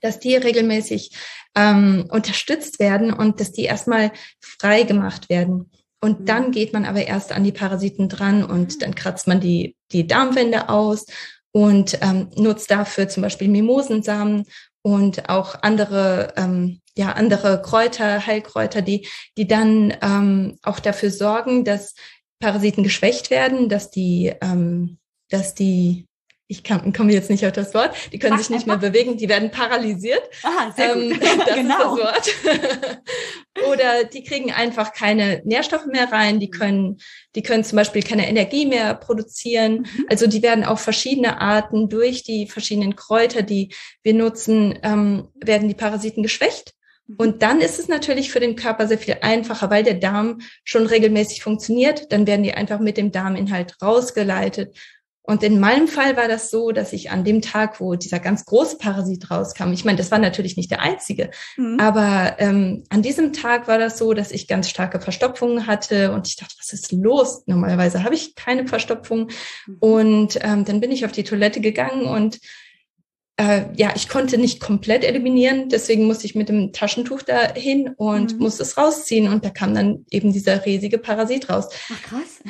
dass 0.00 0.18
die 0.18 0.36
regelmäßig 0.36 1.16
ähm, 1.54 2.06
unterstützt 2.10 2.78
werden 2.78 3.12
und 3.12 3.40
dass 3.40 3.52
die 3.52 3.64
erstmal 3.64 4.12
frei 4.40 4.82
gemacht 4.82 5.28
werden. 5.28 5.70
Und 6.00 6.20
mhm. 6.20 6.26
dann 6.26 6.50
geht 6.50 6.72
man 6.72 6.84
aber 6.84 7.06
erst 7.06 7.32
an 7.32 7.44
die 7.44 7.52
Parasiten 7.52 8.08
dran 8.08 8.44
und 8.44 8.74
mhm. 8.74 8.78
dann 8.80 8.94
kratzt 8.94 9.26
man 9.26 9.40
die, 9.40 9.76
die 9.92 10.06
Darmwände 10.06 10.68
aus 10.68 11.06
und 11.52 11.98
ähm, 12.00 12.28
nutzt 12.34 12.70
dafür 12.70 13.08
zum 13.08 13.22
Beispiel 13.22 13.48
Mimosensamen 13.48 14.44
und 14.82 15.28
auch 15.28 15.62
andere, 15.62 16.32
ähm, 16.36 16.80
ja, 16.96 17.12
andere 17.12 17.62
Kräuter, 17.62 18.26
Heilkräuter, 18.26 18.82
die, 18.82 19.06
die 19.38 19.46
dann 19.46 19.94
ähm, 20.02 20.58
auch 20.62 20.80
dafür 20.80 21.10
sorgen, 21.10 21.64
dass 21.64 21.94
Parasiten 22.42 22.82
geschwächt 22.82 23.30
werden, 23.30 23.68
dass 23.68 23.90
die, 23.90 24.34
ähm, 24.42 24.98
dass 25.30 25.54
die 25.54 26.06
ich 26.48 26.64
komme 26.64 27.12
jetzt 27.12 27.30
nicht 27.30 27.46
auf 27.46 27.52
das 27.52 27.72
Wort, 27.72 27.94
die 28.12 28.18
können 28.18 28.34
Ach, 28.34 28.38
sich 28.38 28.50
nicht 28.50 28.66
mehr 28.66 28.76
bewegen, 28.76 29.16
die 29.16 29.28
werden 29.28 29.50
paralysiert. 29.50 30.22
Aha, 30.42 30.70
sehr 30.76 30.94
gut. 30.94 31.02
Ähm, 31.22 31.40
das 31.46 31.54
genau. 31.54 31.94
ist 31.94 32.02
das 32.02 32.44
Wort. 32.44 33.00
Oder 33.70 34.04
die 34.04 34.22
kriegen 34.22 34.52
einfach 34.52 34.92
keine 34.92 35.40
Nährstoffe 35.44 35.86
mehr 35.86 36.12
rein, 36.12 36.40
die 36.40 36.50
können, 36.50 36.98
die 37.34 37.42
können 37.42 37.64
zum 37.64 37.76
Beispiel 37.76 38.02
keine 38.02 38.28
Energie 38.28 38.66
mehr 38.66 38.94
produzieren. 38.94 39.86
Mhm. 39.96 40.06
Also 40.10 40.26
die 40.26 40.42
werden 40.42 40.64
auf 40.64 40.80
verschiedene 40.80 41.40
Arten 41.40 41.88
durch 41.88 42.22
die 42.22 42.46
verschiedenen 42.46 42.96
Kräuter, 42.96 43.42
die 43.42 43.74
wir 44.02 44.12
nutzen, 44.12 44.78
ähm, 44.82 45.28
werden 45.34 45.68
die 45.68 45.74
Parasiten 45.74 46.22
geschwächt. 46.22 46.74
Und 47.18 47.42
dann 47.42 47.60
ist 47.60 47.78
es 47.78 47.88
natürlich 47.88 48.30
für 48.30 48.40
den 48.40 48.56
Körper 48.56 48.86
sehr 48.86 48.98
viel 48.98 49.18
einfacher, 49.20 49.70
weil 49.70 49.82
der 49.82 49.94
Darm 49.94 50.40
schon 50.64 50.86
regelmäßig 50.86 51.42
funktioniert. 51.42 52.12
Dann 52.12 52.26
werden 52.26 52.42
die 52.42 52.54
einfach 52.54 52.78
mit 52.78 52.96
dem 52.96 53.12
Darminhalt 53.12 53.76
rausgeleitet 53.82 54.76
und 55.24 55.44
in 55.44 55.60
meinem 55.60 55.86
Fall 55.86 56.16
war 56.16 56.26
das 56.26 56.50
so, 56.50 56.72
dass 56.72 56.92
ich 56.92 57.10
an 57.10 57.22
dem 57.22 57.42
Tag, 57.42 57.80
wo 57.80 57.94
dieser 57.94 58.18
ganz 58.18 58.44
große 58.44 58.78
Parasit 58.78 59.30
rauskam, 59.30 59.72
ich 59.72 59.84
meine, 59.84 59.98
das 59.98 60.10
war 60.10 60.18
natürlich 60.18 60.56
nicht 60.56 60.70
der 60.70 60.80
einzige, 60.80 61.30
mhm. 61.56 61.78
aber 61.78 62.36
ähm, 62.38 62.82
an 62.90 63.02
diesem 63.02 63.32
Tag 63.32 63.68
war 63.68 63.78
das 63.78 63.98
so, 63.98 64.14
dass 64.14 64.32
ich 64.32 64.48
ganz 64.48 64.68
starke 64.68 65.00
Verstopfungen 65.00 65.68
hatte 65.68 66.12
und 66.12 66.26
ich 66.26 66.36
dachte, 66.36 66.54
was 66.58 66.72
ist 66.72 66.90
los? 66.90 67.44
Normalerweise 67.46 68.02
habe 68.02 68.16
ich 68.16 68.34
keine 68.34 68.66
Verstopfung. 68.66 69.30
Mhm. 69.66 69.76
Und 69.78 70.38
ähm, 70.42 70.64
dann 70.64 70.80
bin 70.80 70.90
ich 70.90 71.04
auf 71.04 71.12
die 71.12 71.24
Toilette 71.24 71.60
gegangen 71.60 72.06
und 72.06 72.40
äh, 73.36 73.64
ja, 73.76 73.92
ich 73.96 74.08
konnte 74.08 74.38
nicht 74.38 74.60
komplett 74.60 75.04
eliminieren, 75.04 75.68
deswegen 75.68 76.04
musste 76.06 76.26
ich 76.26 76.34
mit 76.34 76.48
dem 76.48 76.72
Taschentuch 76.72 77.22
dahin 77.22 77.94
und 77.96 78.34
mhm. 78.34 78.38
musste 78.40 78.62
es 78.62 78.76
rausziehen 78.76 79.28
und 79.28 79.44
da 79.44 79.50
kam 79.50 79.74
dann 79.74 80.04
eben 80.10 80.32
dieser 80.32 80.64
riesige 80.66 80.98
Parasit 80.98 81.48
raus. 81.48 81.68
Ach 81.92 82.02
krass. 82.02 82.40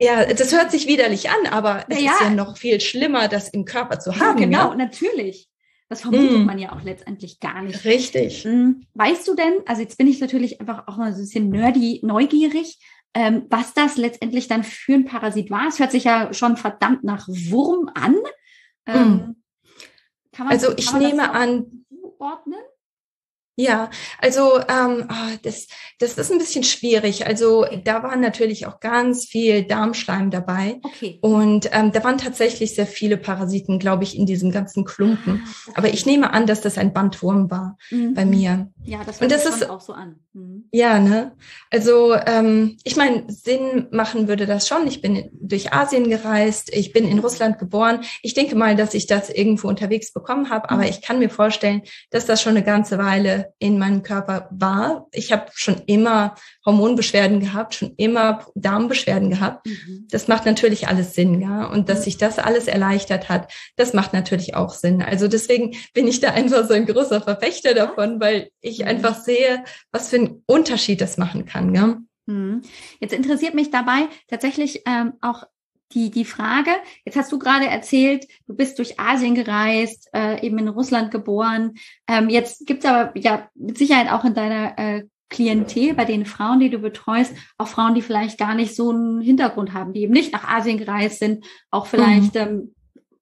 Ja, 0.00 0.24
das 0.24 0.52
hört 0.52 0.70
sich 0.70 0.86
widerlich 0.86 1.28
an, 1.28 1.46
aber 1.52 1.84
es 1.88 2.00
ja. 2.00 2.12
ist 2.12 2.20
ja 2.22 2.30
noch 2.30 2.56
viel 2.56 2.80
schlimmer, 2.80 3.28
das 3.28 3.50
im 3.50 3.66
Körper 3.66 4.00
zu 4.00 4.16
haben. 4.16 4.38
Ja, 4.38 4.46
genau, 4.46 4.70
ja? 4.70 4.76
natürlich. 4.76 5.48
Das 5.90 6.02
vermutet 6.02 6.38
mm. 6.38 6.46
man 6.46 6.58
ja 6.58 6.72
auch 6.72 6.82
letztendlich 6.82 7.40
gar 7.40 7.62
nicht. 7.62 7.84
Richtig. 7.84 8.44
Mm. 8.44 8.82
Weißt 8.94 9.26
du 9.28 9.34
denn, 9.34 9.54
also 9.66 9.82
jetzt 9.82 9.98
bin 9.98 10.06
ich 10.06 10.20
natürlich 10.20 10.60
einfach 10.60 10.86
auch 10.86 10.96
mal 10.96 11.12
so 11.12 11.18
ein 11.18 11.24
bisschen 11.24 11.50
nerdy, 11.50 12.00
neugierig, 12.02 12.78
ähm, 13.12 13.44
was 13.50 13.74
das 13.74 13.96
letztendlich 13.96 14.46
dann 14.46 14.62
für 14.62 14.94
ein 14.94 15.04
Parasit 15.04 15.50
war. 15.50 15.66
Es 15.66 15.80
hört 15.80 15.90
sich 15.90 16.04
ja 16.04 16.32
schon 16.32 16.56
verdammt 16.56 17.02
nach 17.04 17.26
Wurm 17.28 17.90
an. 17.92 18.16
Ähm, 18.86 19.08
mm. 19.08 19.36
Also 20.48 20.72
ich 20.76 20.92
nehme 20.92 21.32
an. 21.32 21.84
Ordnen? 22.18 22.60
Ja, 23.60 23.90
also 24.18 24.58
ähm, 24.68 25.06
oh, 25.10 25.36
das, 25.42 25.66
das 25.98 26.16
ist 26.16 26.32
ein 26.32 26.38
bisschen 26.38 26.64
schwierig. 26.64 27.26
Also 27.26 27.66
da 27.84 28.02
war 28.02 28.16
natürlich 28.16 28.66
auch 28.66 28.80
ganz 28.80 29.26
viel 29.26 29.64
Darmschleim 29.64 30.30
dabei. 30.30 30.80
Okay. 30.82 31.18
Und 31.20 31.68
ähm, 31.72 31.92
da 31.92 32.02
waren 32.02 32.16
tatsächlich 32.16 32.74
sehr 32.74 32.86
viele 32.86 33.18
Parasiten, 33.18 33.78
glaube 33.78 34.04
ich, 34.04 34.16
in 34.16 34.24
diesem 34.24 34.50
ganzen 34.50 34.86
Klumpen. 34.86 35.42
Ah, 35.44 35.50
okay. 35.66 35.72
Aber 35.76 35.88
ich 35.92 36.06
nehme 36.06 36.32
an, 36.32 36.46
dass 36.46 36.62
das 36.62 36.78
ein 36.78 36.94
Bandwurm 36.94 37.50
war 37.50 37.76
mhm. 37.90 38.14
bei 38.14 38.24
mir. 38.24 38.70
Ja, 38.90 39.04
das, 39.04 39.20
Und 39.20 39.30
das 39.30 39.46
ist 39.46 39.70
auch 39.70 39.80
so 39.80 39.92
an. 39.92 40.16
Mhm. 40.32 40.64
Ja, 40.72 40.98
ne? 40.98 41.36
Also 41.70 42.12
ähm, 42.26 42.76
ich 42.82 42.96
meine, 42.96 43.22
Sinn 43.28 43.86
machen 43.92 44.26
würde 44.26 44.46
das 44.46 44.66
schon. 44.66 44.84
Ich 44.88 45.00
bin 45.00 45.30
durch 45.32 45.72
Asien 45.72 46.10
gereist, 46.10 46.74
ich 46.74 46.92
bin 46.92 47.06
in 47.06 47.20
Russland 47.20 47.60
geboren. 47.60 48.00
Ich 48.22 48.34
denke 48.34 48.56
mal, 48.56 48.74
dass 48.74 48.94
ich 48.94 49.06
das 49.06 49.30
irgendwo 49.30 49.68
unterwegs 49.68 50.12
bekommen 50.12 50.50
habe, 50.50 50.66
mhm. 50.68 50.80
aber 50.80 50.88
ich 50.88 51.02
kann 51.02 51.20
mir 51.20 51.30
vorstellen, 51.30 51.82
dass 52.10 52.26
das 52.26 52.42
schon 52.42 52.56
eine 52.56 52.64
ganze 52.64 52.98
Weile 52.98 53.54
in 53.60 53.78
meinem 53.78 54.02
Körper 54.02 54.48
war. 54.50 55.06
Ich 55.12 55.30
habe 55.30 55.52
schon 55.54 55.80
immer 55.86 56.34
Hormonbeschwerden 56.64 57.40
gehabt, 57.40 57.74
schon 57.74 57.94
immer 57.96 58.46
Darmbeschwerden 58.54 59.30
gehabt. 59.30 59.66
Mhm. 59.66 60.06
Das 60.10 60.28
macht 60.28 60.44
natürlich 60.44 60.88
alles 60.88 61.14
Sinn, 61.14 61.40
ja. 61.40 61.64
Und 61.66 61.88
dass 61.88 62.04
sich 62.04 62.18
das 62.18 62.38
alles 62.38 62.66
erleichtert 62.66 63.28
hat, 63.28 63.52
das 63.76 63.94
macht 63.94 64.12
natürlich 64.12 64.54
auch 64.54 64.74
Sinn. 64.74 65.02
Also 65.02 65.28
deswegen 65.28 65.76
bin 65.94 66.06
ich 66.06 66.20
da 66.20 66.30
einfach 66.30 66.66
so 66.66 66.74
ein 66.74 66.86
großer 66.86 67.20
Verfechter 67.20 67.74
davon, 67.74 68.20
weil 68.20 68.50
ich 68.60 68.80
mhm. 68.80 68.88
einfach 68.88 69.18
sehe, 69.18 69.64
was 69.90 70.10
für 70.10 70.16
einen 70.16 70.42
Unterschied 70.46 71.00
das 71.00 71.16
machen 71.16 71.46
kann, 71.46 71.74
ja. 71.74 71.98
Mhm. 72.26 72.62
Jetzt 73.00 73.14
interessiert 73.14 73.54
mich 73.54 73.70
dabei 73.70 74.08
tatsächlich 74.28 74.82
ähm, 74.86 75.14
auch 75.20 75.44
die, 75.92 76.10
die 76.10 76.24
Frage, 76.24 76.70
jetzt 77.04 77.16
hast 77.16 77.32
du 77.32 77.38
gerade 77.38 77.66
erzählt, 77.66 78.26
du 78.46 78.54
bist 78.54 78.78
durch 78.78 79.00
Asien 79.00 79.34
gereist, 79.34 80.08
äh, 80.12 80.44
eben 80.44 80.58
in 80.58 80.68
Russland 80.68 81.10
geboren. 81.10 81.74
Ähm, 82.06 82.28
jetzt 82.28 82.66
gibt 82.66 82.84
es 82.84 82.90
aber 82.90 83.18
ja 83.18 83.48
mit 83.54 83.76
Sicherheit 83.76 84.10
auch 84.12 84.24
in 84.24 84.34
deiner 84.34 84.78
äh, 84.78 85.04
Klientel, 85.30 85.94
bei 85.94 86.04
den 86.04 86.26
Frauen, 86.26 86.60
die 86.60 86.70
du 86.70 86.78
betreust, 86.78 87.32
auch 87.56 87.68
Frauen, 87.68 87.94
die 87.94 88.02
vielleicht 88.02 88.36
gar 88.36 88.54
nicht 88.54 88.74
so 88.74 88.90
einen 88.90 89.20
Hintergrund 89.20 89.72
haben, 89.72 89.92
die 89.92 90.02
eben 90.02 90.12
nicht 90.12 90.32
nach 90.32 90.46
Asien 90.46 90.76
gereist 90.76 91.20
sind, 91.20 91.46
auch 91.70 91.86
vielleicht 91.86 92.34
mhm. 92.34 92.40
ähm, 92.40 92.74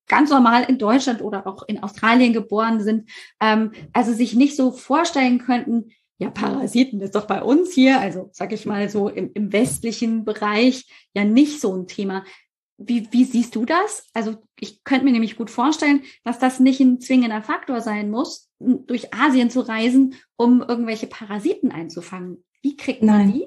ganz 0.08 0.30
normal 0.30 0.64
in 0.64 0.78
Deutschland 0.78 1.22
oder 1.22 1.46
auch 1.46 1.62
in 1.68 1.82
Australien 1.82 2.32
geboren 2.32 2.80
sind, 2.80 3.10
ähm, 3.40 3.72
also 3.92 4.12
sich 4.12 4.34
nicht 4.34 4.56
so 4.56 4.72
vorstellen 4.72 5.38
könnten, 5.38 5.92
ja, 6.20 6.30
Parasiten 6.30 7.00
ist 7.00 7.14
doch 7.14 7.26
bei 7.26 7.42
uns 7.42 7.72
hier, 7.72 8.00
also 8.00 8.28
sag 8.32 8.52
ich 8.52 8.66
mal 8.66 8.88
so 8.88 9.08
im, 9.08 9.30
im 9.34 9.52
westlichen 9.52 10.24
Bereich 10.24 10.86
ja 11.14 11.24
nicht 11.24 11.60
so 11.60 11.72
ein 11.76 11.86
Thema. 11.86 12.24
Wie, 12.76 13.06
wie 13.12 13.24
siehst 13.24 13.54
du 13.54 13.64
das? 13.64 14.08
Also 14.14 14.36
ich 14.58 14.82
könnte 14.82 15.04
mir 15.04 15.12
nämlich 15.12 15.36
gut 15.36 15.50
vorstellen, 15.50 16.02
dass 16.24 16.40
das 16.40 16.58
nicht 16.58 16.80
ein 16.80 17.00
zwingender 17.00 17.42
Faktor 17.42 17.80
sein 17.80 18.10
muss, 18.10 18.48
durch 18.60 19.14
Asien 19.14 19.50
zu 19.50 19.60
reisen, 19.60 20.14
um 20.36 20.62
irgendwelche 20.62 21.06
Parasiten 21.06 21.70
einzufangen. 21.70 22.44
Wie 22.62 22.76
kriegt 22.76 23.02
man 23.02 23.18
Nein. 23.18 23.32
die? 23.32 23.46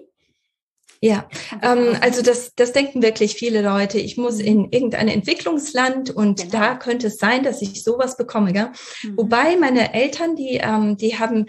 Ja, 1.03 1.27
ähm, 1.63 1.97
also 1.99 2.21
das, 2.21 2.53
das 2.53 2.73
denken 2.73 3.01
wirklich 3.01 3.33
viele 3.33 3.63
Leute. 3.63 3.97
Ich 3.97 4.17
muss 4.17 4.37
mhm. 4.37 4.45
in 4.45 4.71
irgendein 4.71 5.07
Entwicklungsland 5.07 6.11
und 6.11 6.41
genau. 6.41 6.51
da 6.51 6.75
könnte 6.75 7.07
es 7.07 7.17
sein, 7.17 7.43
dass 7.43 7.63
ich 7.63 7.83
sowas 7.83 8.17
bekomme. 8.17 8.53
Gell? 8.53 8.69
Mhm. 9.01 9.17
Wobei 9.17 9.55
meine 9.55 9.95
Eltern, 9.95 10.35
die, 10.35 10.61
ähm, 10.63 10.97
die 10.97 11.17
haben, 11.17 11.47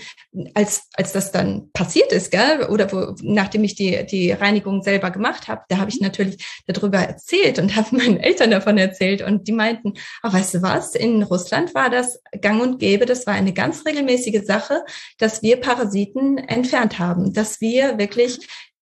als, 0.54 0.88
als 0.94 1.12
das 1.12 1.32
dann 1.32 1.70
passiert 1.74 2.12
ist, 2.12 2.30
gell, 2.30 2.66
oder 2.70 2.90
wo, 2.92 3.14
nachdem 3.20 3.62
ich 3.64 3.74
die, 3.74 4.06
die 4.06 4.32
Reinigung 4.32 4.82
selber 4.82 5.10
gemacht 5.10 5.48
habe, 5.48 5.60
da 5.68 5.76
habe 5.76 5.90
ich 5.90 6.00
mhm. 6.00 6.06
natürlich 6.06 6.62
darüber 6.66 7.00
erzählt 7.00 7.58
und 7.58 7.76
habe 7.76 7.94
meinen 7.94 8.16
Eltern 8.16 8.52
davon 8.52 8.78
erzählt 8.78 9.20
und 9.20 9.48
die 9.48 9.52
meinten, 9.52 9.92
ach, 10.22 10.32
weißt 10.32 10.54
du 10.54 10.62
was, 10.62 10.94
in 10.94 11.22
Russland 11.22 11.74
war 11.74 11.90
das 11.90 12.22
gang 12.40 12.62
und 12.62 12.78
gäbe, 12.78 13.04
das 13.04 13.26
war 13.26 13.34
eine 13.34 13.52
ganz 13.52 13.84
regelmäßige 13.84 14.46
Sache, 14.46 14.82
dass 15.18 15.42
wir 15.42 15.60
Parasiten 15.60 16.38
entfernt 16.38 16.98
haben, 16.98 17.34
dass 17.34 17.60
wir 17.60 17.98
wirklich 17.98 18.38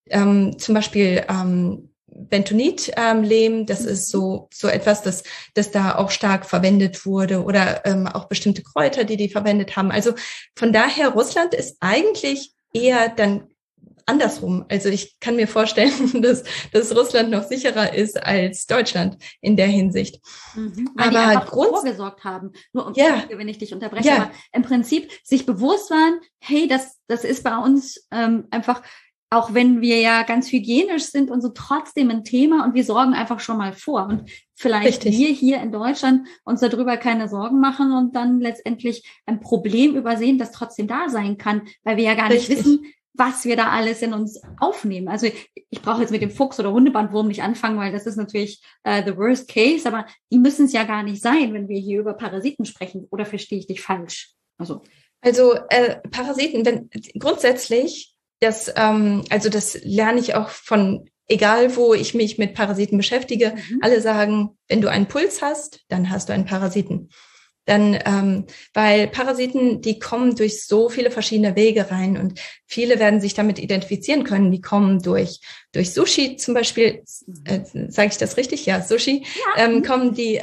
ähm, 0.06 0.58
zum 0.58 0.74
Beispiel 0.74 1.24
ähm, 1.28 1.90
Bentonit-Lehm, 2.06 3.54
ähm, 3.54 3.66
das 3.66 3.84
ist 3.84 4.08
so, 4.08 4.48
so 4.52 4.68
etwas, 4.68 5.02
das, 5.02 5.22
das 5.54 5.70
da 5.70 5.96
auch 5.96 6.10
stark 6.10 6.44
verwendet 6.44 7.06
wurde 7.06 7.44
oder 7.44 7.86
ähm, 7.86 8.06
auch 8.06 8.26
bestimmte 8.26 8.62
Kräuter, 8.62 9.04
die 9.04 9.16
die 9.16 9.28
verwendet 9.28 9.76
haben. 9.76 9.90
Also 9.90 10.12
von 10.56 10.72
daher, 10.72 11.10
Russland 11.10 11.54
ist 11.54 11.76
eigentlich 11.80 12.52
eher 12.72 13.08
dann 13.08 13.48
andersrum. 14.06 14.64
Also 14.68 14.88
ich 14.88 15.18
kann 15.20 15.36
mir 15.36 15.46
vorstellen, 15.46 15.92
dass, 16.22 16.42
dass 16.72 16.94
Russland 16.94 17.30
noch 17.30 17.44
sicherer 17.44 17.94
ist 17.94 18.22
als 18.22 18.66
Deutschland 18.66 19.16
in 19.40 19.56
der 19.56 19.68
Hinsicht. 19.68 20.20
Mhm, 20.54 20.90
weil 20.94 21.08
aber 21.08 21.10
die 21.10 21.16
einfach 21.38 21.52
vorgesorgt 21.52 22.24
haben. 22.24 22.52
Nur 22.72 22.88
um 22.88 22.94
ja. 22.94 23.24
wenn 23.30 23.48
ich 23.48 23.58
dich 23.58 23.72
unterbreche, 23.72 24.08
ja. 24.08 24.16
aber 24.16 24.30
im 24.52 24.62
Prinzip 24.62 25.10
sich 25.22 25.46
bewusst 25.46 25.90
waren, 25.90 26.20
hey, 26.40 26.66
das, 26.66 26.98
das 27.06 27.24
ist 27.24 27.44
bei 27.44 27.56
uns 27.56 28.06
ähm, 28.10 28.48
einfach 28.50 28.82
auch 29.30 29.54
wenn 29.54 29.80
wir 29.80 30.00
ja 30.00 30.24
ganz 30.24 30.50
hygienisch 30.50 31.04
sind 31.04 31.30
und 31.30 31.40
so 31.40 31.50
trotzdem 31.50 32.10
ein 32.10 32.24
Thema 32.24 32.64
und 32.64 32.74
wir 32.74 32.84
sorgen 32.84 33.14
einfach 33.14 33.38
schon 33.38 33.58
mal 33.58 33.72
vor. 33.72 34.06
Und 34.06 34.28
vielleicht 34.56 35.04
Richtig. 35.04 35.18
wir 35.18 35.28
hier 35.28 35.62
in 35.62 35.70
Deutschland 35.70 36.26
uns 36.44 36.60
darüber 36.60 36.96
keine 36.96 37.28
Sorgen 37.28 37.60
machen 37.60 37.92
und 37.92 38.16
dann 38.16 38.40
letztendlich 38.40 39.08
ein 39.26 39.38
Problem 39.38 39.94
übersehen, 39.94 40.36
das 40.36 40.50
trotzdem 40.50 40.88
da 40.88 41.08
sein 41.08 41.38
kann, 41.38 41.62
weil 41.84 41.96
wir 41.96 42.04
ja 42.04 42.14
gar 42.14 42.28
Richtig. 42.28 42.48
nicht 42.48 42.58
wissen, 42.58 42.84
was 43.14 43.44
wir 43.44 43.54
da 43.54 43.68
alles 43.68 44.02
in 44.02 44.14
uns 44.14 44.40
aufnehmen. 44.58 45.06
Also 45.06 45.28
ich, 45.54 45.82
brauche 45.82 46.00
jetzt 46.00 46.10
mit 46.10 46.22
dem 46.22 46.30
Fuchs 46.30 46.58
oder 46.58 46.72
Hundebandwurm 46.72 47.28
nicht 47.28 47.42
anfangen, 47.42 47.78
weil 47.78 47.92
das 47.92 48.06
ist 48.06 48.16
natürlich 48.16 48.62
äh, 48.82 49.04
the 49.04 49.16
worst 49.16 49.48
case, 49.48 49.86
aber 49.86 50.06
die 50.32 50.38
müssen 50.38 50.64
es 50.64 50.72
ja 50.72 50.82
gar 50.84 51.04
nicht 51.04 51.22
sein, 51.22 51.54
wenn 51.54 51.68
wir 51.68 51.78
hier 51.78 52.00
über 52.00 52.14
Parasiten 52.14 52.64
sprechen. 52.64 53.06
Oder 53.10 53.26
verstehe 53.26 53.58
ich 53.58 53.66
dich 53.68 53.80
falsch? 53.80 54.32
Also, 54.58 54.82
also 55.20 55.54
äh, 55.68 55.96
Parasiten, 56.10 56.64
wenn 56.66 56.90
grundsätzlich 57.18 58.14
das, 58.40 58.72
ähm, 58.76 59.24
also 59.30 59.48
das 59.48 59.78
lerne 59.82 60.20
ich 60.20 60.34
auch 60.34 60.48
von 60.48 61.08
egal 61.30 61.76
wo 61.76 61.94
ich 61.94 62.12
mich 62.12 62.38
mit 62.38 62.54
Parasiten 62.54 62.98
beschäftige. 62.98 63.54
Mhm. 63.54 63.78
Alle 63.82 64.00
sagen, 64.00 64.58
wenn 64.68 64.80
du 64.80 64.88
einen 64.88 65.06
Puls 65.06 65.40
hast, 65.40 65.80
dann 65.88 66.10
hast 66.10 66.28
du 66.28 66.32
einen 66.32 66.44
Parasiten. 66.44 67.10
Dann, 67.66 67.98
ähm, 68.04 68.46
weil 68.74 69.06
Parasiten, 69.06 69.80
die 69.80 69.98
kommen 69.98 70.34
durch 70.34 70.66
so 70.66 70.88
viele 70.88 71.10
verschiedene 71.10 71.54
Wege 71.54 71.90
rein 71.90 72.16
und 72.16 72.40
viele 72.66 72.98
werden 72.98 73.20
sich 73.20 73.34
damit 73.34 73.58
identifizieren 73.58 74.24
können. 74.24 74.50
Die 74.50 74.60
kommen 74.60 75.00
durch 75.02 75.40
durch 75.72 75.92
Sushi 75.92 76.36
zum 76.36 76.54
Beispiel, 76.54 77.02
äh, 77.44 77.60
sage 77.88 78.08
ich 78.10 78.18
das 78.18 78.36
richtig? 78.36 78.66
Ja, 78.66 78.82
Sushi, 78.82 79.24
ja. 79.56 79.64
Ähm, 79.64 79.82
kommen 79.82 80.14
die 80.14 80.40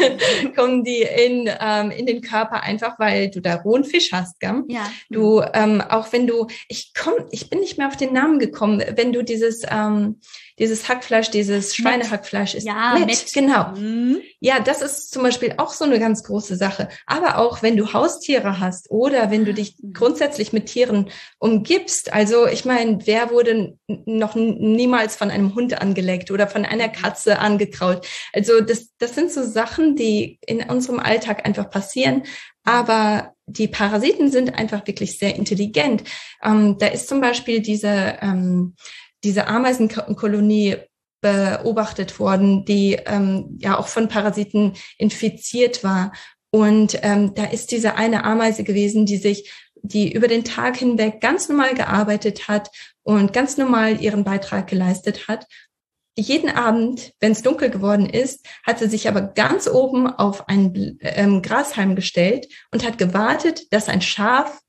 kommen 0.56 0.84
die 0.84 1.02
in 1.02 1.50
ähm, 1.60 1.90
in 1.90 2.06
den 2.06 2.20
Körper 2.20 2.62
einfach, 2.62 2.98
weil 2.98 3.30
du 3.30 3.40
da 3.40 3.56
rohen 3.56 3.84
Fisch 3.84 4.12
hast, 4.12 4.38
gell? 4.40 4.62
Ja. 4.68 4.90
Du 5.10 5.42
ähm, 5.54 5.80
auch 5.80 6.12
wenn 6.12 6.26
du, 6.26 6.46
ich 6.68 6.92
komm, 6.96 7.14
ich 7.30 7.50
bin 7.50 7.60
nicht 7.60 7.78
mehr 7.78 7.88
auf 7.88 7.96
den 7.96 8.12
Namen 8.12 8.38
gekommen, 8.38 8.82
wenn 8.94 9.12
du 9.12 9.22
dieses 9.22 9.62
ähm, 9.68 10.20
dieses 10.58 10.88
Hackfleisch, 10.88 11.30
dieses 11.30 11.74
Schweinehackfleisch 11.74 12.54
ist. 12.54 12.66
Ja, 12.66 12.94
mit, 12.98 13.06
mit. 13.06 13.32
genau. 13.32 13.68
Mhm. 13.76 14.20
Ja, 14.40 14.60
das 14.60 14.82
ist 14.82 15.10
zum 15.12 15.22
Beispiel 15.22 15.54
auch 15.56 15.72
so 15.72 15.84
eine 15.84 15.98
ganz 15.98 16.24
große 16.24 16.56
Sache. 16.56 16.88
Aber 17.06 17.38
auch 17.38 17.62
wenn 17.62 17.76
du 17.76 17.92
Haustiere 17.92 18.58
hast 18.60 18.90
oder 18.90 19.30
wenn 19.30 19.44
du 19.44 19.54
dich 19.54 19.76
mhm. 19.80 19.92
grundsätzlich 19.92 20.52
mit 20.52 20.66
Tieren 20.66 21.10
umgibst. 21.38 22.12
Also 22.12 22.46
ich 22.46 22.64
meine, 22.64 22.98
wer 23.06 23.30
wurde 23.30 23.76
noch 23.86 24.34
niemals 24.72 25.16
von 25.16 25.30
einem 25.30 25.54
Hund 25.54 25.80
angeleckt 25.80 26.30
oder 26.30 26.46
von 26.46 26.64
einer 26.64 26.88
Katze 26.88 27.38
angekraut? 27.38 28.06
Also 28.32 28.60
das, 28.60 28.90
das 28.98 29.14
sind 29.14 29.32
so 29.32 29.42
Sachen, 29.42 29.96
die 29.96 30.38
in 30.46 30.62
unserem 30.62 31.00
Alltag 31.00 31.46
einfach 31.46 31.70
passieren. 31.70 32.24
Aber 32.64 33.34
die 33.46 33.68
Parasiten 33.68 34.30
sind 34.30 34.54
einfach 34.54 34.86
wirklich 34.86 35.18
sehr 35.18 35.36
intelligent. 35.36 36.04
Ähm, 36.42 36.76
da 36.78 36.86
ist 36.88 37.08
zum 37.08 37.20
Beispiel 37.20 37.60
diese 37.60 38.18
ähm, 38.20 38.74
diese 39.24 39.48
Ameisenkolonie 39.48 40.76
beobachtet 41.20 42.20
worden, 42.20 42.64
die 42.64 42.98
ähm, 43.06 43.56
ja 43.58 43.78
auch 43.78 43.88
von 43.88 44.08
Parasiten 44.08 44.74
infiziert 44.98 45.82
war. 45.82 46.12
Und 46.50 46.98
ähm, 47.02 47.34
da 47.34 47.44
ist 47.44 47.72
diese 47.72 47.96
eine 47.96 48.24
Ameise 48.24 48.62
gewesen, 48.62 49.04
die 49.04 49.16
sich, 49.16 49.52
die 49.82 50.12
über 50.12 50.28
den 50.28 50.44
Tag 50.44 50.76
hinweg 50.76 51.20
ganz 51.20 51.48
normal 51.48 51.74
gearbeitet 51.74 52.48
hat 52.48 52.70
und 53.08 53.32
ganz 53.32 53.56
normal 53.56 54.02
ihren 54.02 54.22
Beitrag 54.22 54.66
geleistet 54.66 55.28
hat. 55.28 55.46
Jeden 56.14 56.50
Abend, 56.50 57.12
wenn 57.20 57.32
es 57.32 57.40
dunkel 57.40 57.70
geworden 57.70 58.04
ist, 58.04 58.46
hat 58.66 58.80
sie 58.80 58.88
sich 58.88 59.08
aber 59.08 59.22
ganz 59.22 59.66
oben 59.66 60.08
auf 60.08 60.46
einen 60.46 60.98
ähm, 61.00 61.40
Grashalm 61.40 61.96
gestellt 61.96 62.48
und 62.70 62.84
hat 62.84 62.98
gewartet, 62.98 63.72
dass 63.72 63.88
ein 63.88 64.02
Schaf 64.02 64.60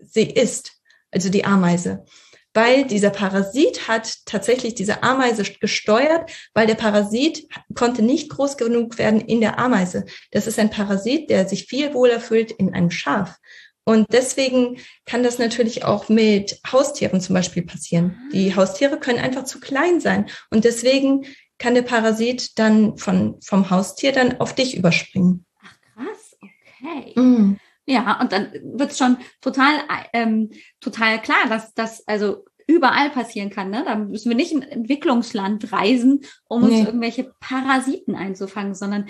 sie 0.00 0.22
isst, 0.22 0.80
also 1.10 1.28
die 1.28 1.44
Ameise 1.44 2.06
weil 2.54 2.86
dieser 2.86 3.10
Parasit 3.10 3.88
hat 3.88 4.24
tatsächlich 4.26 4.76
diese 4.76 5.02
Ameise 5.02 5.42
gesteuert, 5.42 6.30
weil 6.54 6.68
der 6.68 6.76
Parasit 6.76 7.48
konnte 7.74 8.00
nicht 8.00 8.30
groß 8.30 8.56
genug 8.56 8.96
werden 8.96 9.20
in 9.20 9.40
der 9.40 9.58
Ameise. 9.58 10.04
Das 10.30 10.46
ist 10.46 10.60
ein 10.60 10.70
Parasit, 10.70 11.28
der 11.28 11.48
sich 11.48 11.66
viel 11.66 11.92
wohler 11.94 12.20
fühlt 12.20 12.52
in 12.52 12.72
einem 12.72 12.92
Schaf. 12.92 13.38
Und 13.84 14.06
deswegen 14.12 14.78
kann 15.04 15.22
das 15.22 15.38
natürlich 15.38 15.84
auch 15.84 16.08
mit 16.08 16.58
Haustieren 16.70 17.20
zum 17.20 17.34
Beispiel 17.34 17.64
passieren. 17.64 18.16
Die 18.32 18.52
ah. 18.52 18.56
Haustiere 18.56 18.98
können 18.98 19.18
einfach 19.18 19.44
zu 19.44 19.60
klein 19.60 20.00
sein. 20.00 20.26
Und 20.50 20.64
deswegen 20.64 21.26
kann 21.58 21.74
der 21.74 21.82
Parasit 21.82 22.58
dann 22.58 22.96
von, 22.96 23.40
vom 23.42 23.70
Haustier 23.70 24.12
dann 24.12 24.40
auf 24.40 24.54
dich 24.54 24.76
überspringen. 24.76 25.44
Ach 25.62 25.76
krass, 25.94 26.36
okay. 26.40 27.20
Mm. 27.20 27.56
Ja, 27.86 28.18
und 28.20 28.32
dann 28.32 28.50
wird 28.62 28.92
es 28.92 28.98
schon 28.98 29.18
total, 29.42 29.74
ähm, 30.14 30.50
total 30.80 31.20
klar, 31.20 31.48
dass 31.50 31.74
das 31.74 32.06
also 32.08 32.46
überall 32.66 33.10
passieren 33.10 33.50
kann. 33.50 33.68
Ne? 33.70 33.82
Da 33.84 33.96
müssen 33.96 34.30
wir 34.30 34.36
nicht 34.36 34.52
in 34.52 34.62
Entwicklungsland 34.62 35.70
reisen, 35.70 36.20
um 36.48 36.66
nee. 36.66 36.78
uns 36.78 36.86
irgendwelche 36.86 37.34
Parasiten 37.40 38.14
einzufangen, 38.14 38.74
sondern 38.74 39.06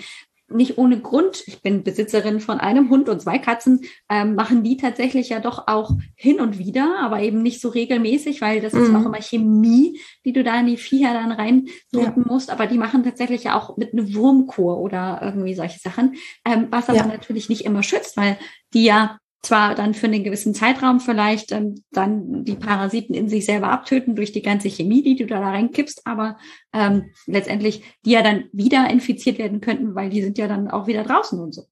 nicht 0.47 0.77
ohne 0.77 0.99
Grund, 0.99 1.43
ich 1.47 1.61
bin 1.61 1.83
Besitzerin 1.83 2.39
von 2.39 2.59
einem 2.59 2.89
Hund 2.89 3.09
und 3.09 3.21
zwei 3.21 3.39
Katzen, 3.39 3.81
ähm, 4.09 4.35
machen 4.35 4.63
die 4.63 4.77
tatsächlich 4.77 5.29
ja 5.29 5.39
doch 5.39 5.67
auch 5.67 5.91
hin 6.15 6.39
und 6.39 6.59
wieder, 6.59 6.99
aber 6.99 7.21
eben 7.21 7.41
nicht 7.41 7.59
so 7.59 7.69
regelmäßig, 7.69 8.41
weil 8.41 8.61
das 8.61 8.73
mhm. 8.73 8.83
ist 8.83 8.95
auch 8.95 9.05
immer 9.05 9.21
Chemie, 9.21 9.99
die 10.23 10.33
du 10.33 10.43
da 10.43 10.59
in 10.59 10.67
die 10.67 10.77
Viecher 10.77 11.13
dann 11.13 11.31
reindrücken 11.31 12.23
ja. 12.23 12.31
musst. 12.31 12.51
Aber 12.51 12.67
die 12.67 12.77
machen 12.77 13.03
tatsächlich 13.03 13.45
ja 13.45 13.57
auch 13.57 13.77
mit 13.77 13.93
einer 13.93 14.13
Wurmkur 14.13 14.77
oder 14.79 15.19
irgendwie 15.23 15.55
solche 15.55 15.79
Sachen, 15.79 16.15
ähm, 16.45 16.67
was 16.69 16.89
aber 16.89 16.99
ja. 16.99 17.07
natürlich 17.07 17.49
nicht 17.49 17.65
immer 17.65 17.81
schützt, 17.81 18.15
weil 18.15 18.37
die 18.73 18.85
ja 18.85 19.17
zwar 19.45 19.75
dann 19.75 19.93
für 19.93 20.07
einen 20.07 20.23
gewissen 20.23 20.53
Zeitraum 20.53 20.99
vielleicht 20.99 21.51
ähm, 21.51 21.83
dann 21.91 22.43
die 22.43 22.55
Parasiten 22.55 23.15
in 23.15 23.29
sich 23.29 23.45
selber 23.45 23.69
abtöten 23.69 24.15
durch 24.15 24.31
die 24.31 24.41
ganze 24.41 24.69
Chemie, 24.69 25.03
die 25.03 25.15
du 25.15 25.25
da, 25.25 25.39
reinkippst, 25.39 26.01
aber 26.05 26.37
ähm, 26.73 27.11
letztendlich 27.27 27.83
die 28.05 28.11
ja 28.11 28.21
dann 28.21 28.45
wieder 28.51 28.89
infiziert 28.89 29.37
werden 29.37 29.61
könnten, 29.61 29.95
weil 29.95 30.09
die 30.09 30.21
sind 30.21 30.37
ja 30.37 30.47
dann 30.47 30.69
auch 30.69 30.87
wieder 30.87 31.03
draußen 31.03 31.39
und 31.39 31.53
so. 31.53 31.63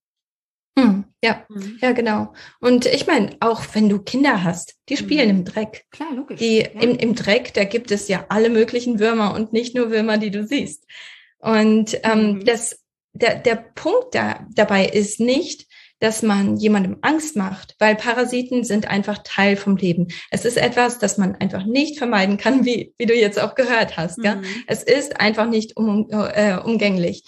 Hm, 0.77 1.03
ja, 1.23 1.45
mhm. 1.49 1.77
ja, 1.81 1.91
genau. 1.91 2.33
Und 2.59 2.85
ich 2.85 3.05
meine, 3.05 3.35
auch 3.39 3.61
wenn 3.73 3.89
du 3.89 3.99
Kinder 3.99 4.43
hast, 4.43 4.75
die 4.89 4.97
spielen 4.97 5.29
mhm. 5.29 5.37
im 5.37 5.45
Dreck. 5.45 5.85
Klar, 5.91 6.13
logisch. 6.15 6.39
Die 6.39 6.59
ja. 6.59 6.81
im, 6.81 6.95
im 6.95 7.15
Dreck, 7.15 7.53
da 7.53 7.63
gibt 7.63 7.91
es 7.91 8.07
ja 8.07 8.25
alle 8.29 8.49
möglichen 8.49 8.99
Würmer 8.99 9.35
und 9.35 9.53
nicht 9.53 9.75
nur 9.75 9.91
Würmer, 9.91 10.17
die 10.17 10.31
du 10.31 10.45
siehst. 10.45 10.85
Und 11.37 11.99
ähm, 12.03 12.35
mhm. 12.35 12.45
das, 12.45 12.81
der, 13.13 13.35
der 13.35 13.55
Punkt 13.55 14.15
da, 14.15 14.47
dabei 14.55 14.87
ist 14.87 15.19
nicht, 15.19 15.67
dass 16.03 16.21
man 16.21 16.57
jemandem 16.57 16.97
Angst 16.99 17.37
macht, 17.37 17.77
weil 17.79 17.95
Parasiten 17.95 18.65
sind 18.65 18.89
einfach 18.89 19.19
Teil 19.23 19.55
vom 19.55 19.77
Leben. 19.77 20.09
Es 20.31 20.43
ist 20.43 20.57
etwas, 20.57 20.99
das 20.99 21.17
man 21.17 21.35
einfach 21.35 21.63
nicht 21.63 21.97
vermeiden 21.97 22.35
kann, 22.35 22.65
wie, 22.65 22.93
wie 22.97 23.05
du 23.05 23.15
jetzt 23.15 23.39
auch 23.39 23.55
gehört 23.55 23.95
hast. 23.95 24.17
Mhm. 24.17 24.43
Es 24.67 24.83
ist 24.83 25.21
einfach 25.21 25.47
nicht 25.47 25.77
um, 25.77 26.09
äh, 26.09 26.57
umgänglich. 26.57 27.23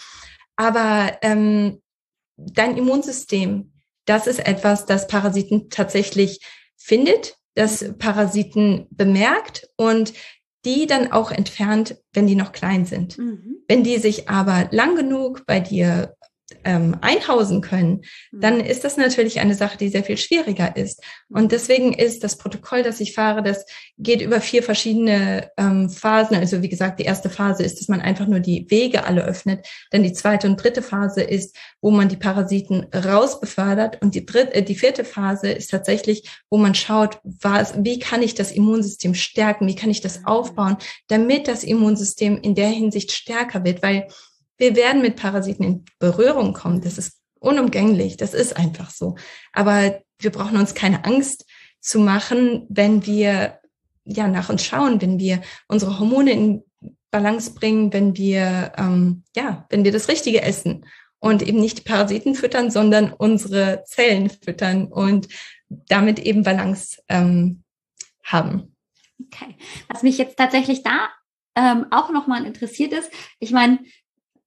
Aber 0.57 1.17
ähm, 1.21 1.81
dein 2.35 2.75
Immunsystem, 2.75 3.71
das 4.03 4.27
ist 4.27 4.45
etwas, 4.45 4.85
das 4.85 5.07
Parasiten 5.07 5.69
tatsächlich 5.69 6.41
findet, 6.75 7.37
das 7.53 7.93
Parasiten 7.97 8.87
bemerkt 8.89 9.69
und 9.77 10.11
die 10.65 10.85
dann 10.85 11.13
auch 11.13 11.31
entfernt, 11.31 11.95
wenn 12.11 12.27
die 12.27 12.35
noch 12.35 12.51
klein 12.51 12.85
sind. 12.85 13.17
Mhm. 13.17 13.63
Wenn 13.69 13.85
die 13.85 13.99
sich 13.99 14.27
aber 14.27 14.67
lang 14.71 14.97
genug 14.97 15.45
bei 15.45 15.61
dir 15.61 16.13
ähm, 16.65 16.97
einhausen 17.01 17.61
können, 17.61 18.01
dann 18.31 18.55
mhm. 18.55 18.65
ist 18.65 18.83
das 18.83 18.97
natürlich 18.97 19.39
eine 19.39 19.55
Sache, 19.55 19.77
die 19.77 19.89
sehr 19.89 20.03
viel 20.03 20.17
schwieriger 20.17 20.75
ist. 20.75 21.01
Und 21.29 21.51
deswegen 21.51 21.93
ist 21.93 22.23
das 22.23 22.37
Protokoll, 22.37 22.83
das 22.83 22.99
ich 22.99 23.13
fahre, 23.13 23.43
das 23.43 23.65
geht 23.97 24.21
über 24.21 24.41
vier 24.41 24.63
verschiedene 24.63 25.51
ähm, 25.57 25.89
Phasen. 25.89 26.35
Also 26.35 26.61
wie 26.61 26.69
gesagt, 26.69 26.99
die 26.99 27.05
erste 27.05 27.29
Phase 27.29 27.63
ist, 27.63 27.79
dass 27.79 27.87
man 27.87 28.01
einfach 28.01 28.27
nur 28.27 28.39
die 28.39 28.65
Wege 28.69 29.05
alle 29.05 29.23
öffnet. 29.23 29.67
Dann 29.91 30.03
die 30.03 30.13
zweite 30.13 30.47
und 30.47 30.61
dritte 30.61 30.81
Phase 30.81 31.21
ist, 31.21 31.55
wo 31.81 31.91
man 31.91 32.09
die 32.09 32.17
Parasiten 32.17 32.87
rausbefördert. 32.93 34.01
Und 34.01 34.15
die 34.15 34.25
dritte, 34.25 34.55
äh, 34.55 34.63
die 34.63 34.75
vierte 34.75 35.05
Phase 35.05 35.49
ist 35.49 35.69
tatsächlich, 35.69 36.27
wo 36.49 36.57
man 36.57 36.73
schaut, 36.73 37.19
was, 37.23 37.75
wie 37.77 37.99
kann 37.99 38.23
ich 38.23 38.33
das 38.33 38.51
Immunsystem 38.51 39.13
stärken? 39.13 39.67
Wie 39.67 39.75
kann 39.75 39.91
ich 39.91 40.01
das 40.01 40.25
aufbauen, 40.25 40.77
damit 41.07 41.47
das 41.47 41.63
Immunsystem 41.63 42.39
in 42.41 42.55
der 42.55 42.69
Hinsicht 42.69 43.11
stärker 43.11 43.63
wird? 43.63 43.83
Weil 43.83 44.07
wir 44.57 44.75
werden 44.75 45.01
mit 45.01 45.15
Parasiten 45.15 45.63
in 45.65 45.85
Berührung 45.99 46.53
kommen. 46.53 46.81
Das 46.81 46.97
ist 46.97 47.19
unumgänglich. 47.39 48.17
Das 48.17 48.33
ist 48.33 48.57
einfach 48.57 48.89
so. 48.89 49.15
Aber 49.53 50.01
wir 50.19 50.31
brauchen 50.31 50.57
uns 50.57 50.73
keine 50.73 51.05
Angst 51.05 51.45
zu 51.79 51.99
machen, 51.99 52.65
wenn 52.69 53.05
wir 53.05 53.59
ja 54.05 54.27
nach 54.27 54.49
uns 54.49 54.63
schauen, 54.63 55.01
wenn 55.01 55.19
wir 55.19 55.41
unsere 55.67 55.99
Hormone 55.99 56.31
in 56.31 56.63
Balance 57.11 57.53
bringen, 57.53 57.93
wenn 57.93 58.17
wir 58.17 58.73
ähm, 58.77 59.23
ja, 59.35 59.65
wenn 59.69 59.83
wir 59.83 59.91
das 59.91 60.07
Richtige 60.07 60.41
essen 60.41 60.85
und 61.19 61.41
eben 61.41 61.59
nicht 61.59 61.79
die 61.79 61.89
Parasiten 61.89 62.35
füttern, 62.35 62.69
sondern 62.71 63.13
unsere 63.13 63.83
Zellen 63.85 64.29
füttern 64.29 64.87
und 64.87 65.27
damit 65.69 66.19
eben 66.19 66.43
Balance 66.43 67.01
ähm, 67.09 67.63
haben. 68.23 68.75
Okay. 69.23 69.55
Was 69.87 70.03
mich 70.03 70.17
jetzt 70.17 70.37
tatsächlich 70.37 70.83
da 70.83 71.09
ähm, 71.55 71.87
auch 71.91 72.11
nochmal 72.11 72.45
interessiert 72.45 72.93
ist, 72.93 73.09
ich 73.39 73.51
meine, 73.51 73.79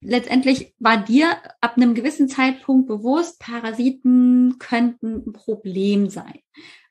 letztendlich 0.01 0.73
war 0.79 0.97
dir 0.97 1.37
ab 1.61 1.77
einem 1.77 1.93
gewissen 1.93 2.29
Zeitpunkt 2.29 2.87
bewusst, 2.87 3.39
Parasiten 3.39 4.57
könnten 4.59 5.23
ein 5.27 5.33
Problem 5.33 6.09
sein. 6.09 6.39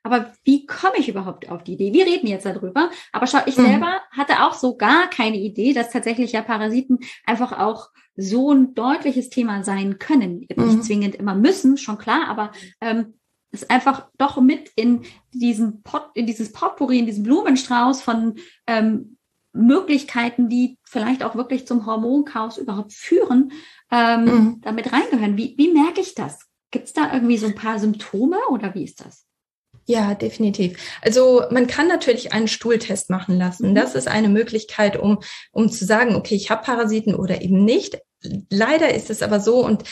Aber 0.03 0.31
wie 0.43 0.65
komme 0.65 0.97
ich 0.97 1.09
überhaupt 1.09 1.49
auf 1.49 1.63
die 1.63 1.73
Idee? 1.73 1.93
Wir 1.93 2.05
reden 2.05 2.27
jetzt 2.27 2.45
darüber, 2.45 2.89
aber 3.11 3.27
schau, 3.27 3.39
ich 3.45 3.57
mhm. 3.57 3.65
selber 3.65 4.01
hatte 4.11 4.43
auch 4.43 4.53
so 4.53 4.77
gar 4.77 5.09
keine 5.09 5.37
Idee, 5.37 5.73
dass 5.73 5.91
tatsächlich 5.91 6.31
ja 6.31 6.41
Parasiten 6.41 6.99
einfach 7.25 7.51
auch 7.51 7.89
so 8.15 8.51
ein 8.51 8.73
deutliches 8.73 9.29
Thema 9.29 9.63
sein 9.63 9.99
können. 9.99 10.39
Nicht 10.39 10.57
mhm. 10.57 10.81
zwingend 10.81 11.15
immer 11.15 11.35
müssen, 11.35 11.77
schon 11.77 11.97
klar, 11.97 12.27
aber 12.27 12.51
ähm, 12.81 13.15
es 13.51 13.69
einfach 13.69 14.07
doch 14.17 14.39
mit 14.39 14.71
in 14.75 15.01
diesen 15.33 15.81
Pot, 15.81 16.09
in 16.13 16.25
dieses 16.27 16.51
Potpourri, 16.51 16.99
in 16.99 17.05
diesen 17.05 17.23
Blumenstrauß 17.23 18.01
von 18.01 18.35
ähm, 18.67 19.17
Möglichkeiten, 19.53 20.49
die 20.49 20.77
vielleicht 20.83 21.23
auch 21.23 21.35
wirklich 21.35 21.67
zum 21.67 21.85
Hormonchaos 21.85 22.57
überhaupt 22.57 22.93
führen, 22.93 23.51
ähm, 23.91 24.25
mhm. 24.25 24.61
damit 24.61 24.91
reingehören. 24.91 25.37
Wie, 25.37 25.55
wie 25.57 25.71
merke 25.71 26.01
ich 26.01 26.15
das? 26.15 26.39
Gibt 26.71 26.85
es 26.85 26.93
da 26.93 27.13
irgendwie 27.13 27.37
so 27.37 27.47
ein 27.47 27.55
paar 27.55 27.79
Symptome 27.79 28.37
oder 28.49 28.75
wie 28.75 28.83
ist 28.83 29.03
das? 29.03 29.25
Ja, 29.85 30.13
definitiv. 30.13 30.77
Also 31.01 31.43
man 31.49 31.65
kann 31.65 31.87
natürlich 31.87 32.31
einen 32.31 32.47
Stuhltest 32.47 33.09
machen 33.09 33.37
lassen. 33.39 33.71
Mhm. 33.71 33.75
Das 33.75 33.95
ist 33.95 34.07
eine 34.07 34.29
Möglichkeit, 34.29 34.97
um, 34.97 35.19
um 35.51 35.71
zu 35.71 35.83
sagen, 35.83 36.15
okay, 36.15 36.35
ich 36.35 36.51
habe 36.51 36.63
Parasiten 36.63 37.15
oder 37.15 37.41
eben 37.41 37.65
nicht. 37.65 37.99
Leider 38.51 38.93
ist 38.93 39.09
es 39.09 39.23
aber 39.23 39.39
so 39.39 39.65
und 39.65 39.83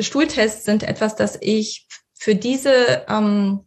Stuhltests 0.00 0.64
sind 0.64 0.82
etwas, 0.82 1.14
das 1.14 1.38
ich 1.40 1.86
für 2.18 2.34
diese 2.34 3.04
ähm, 3.08 3.60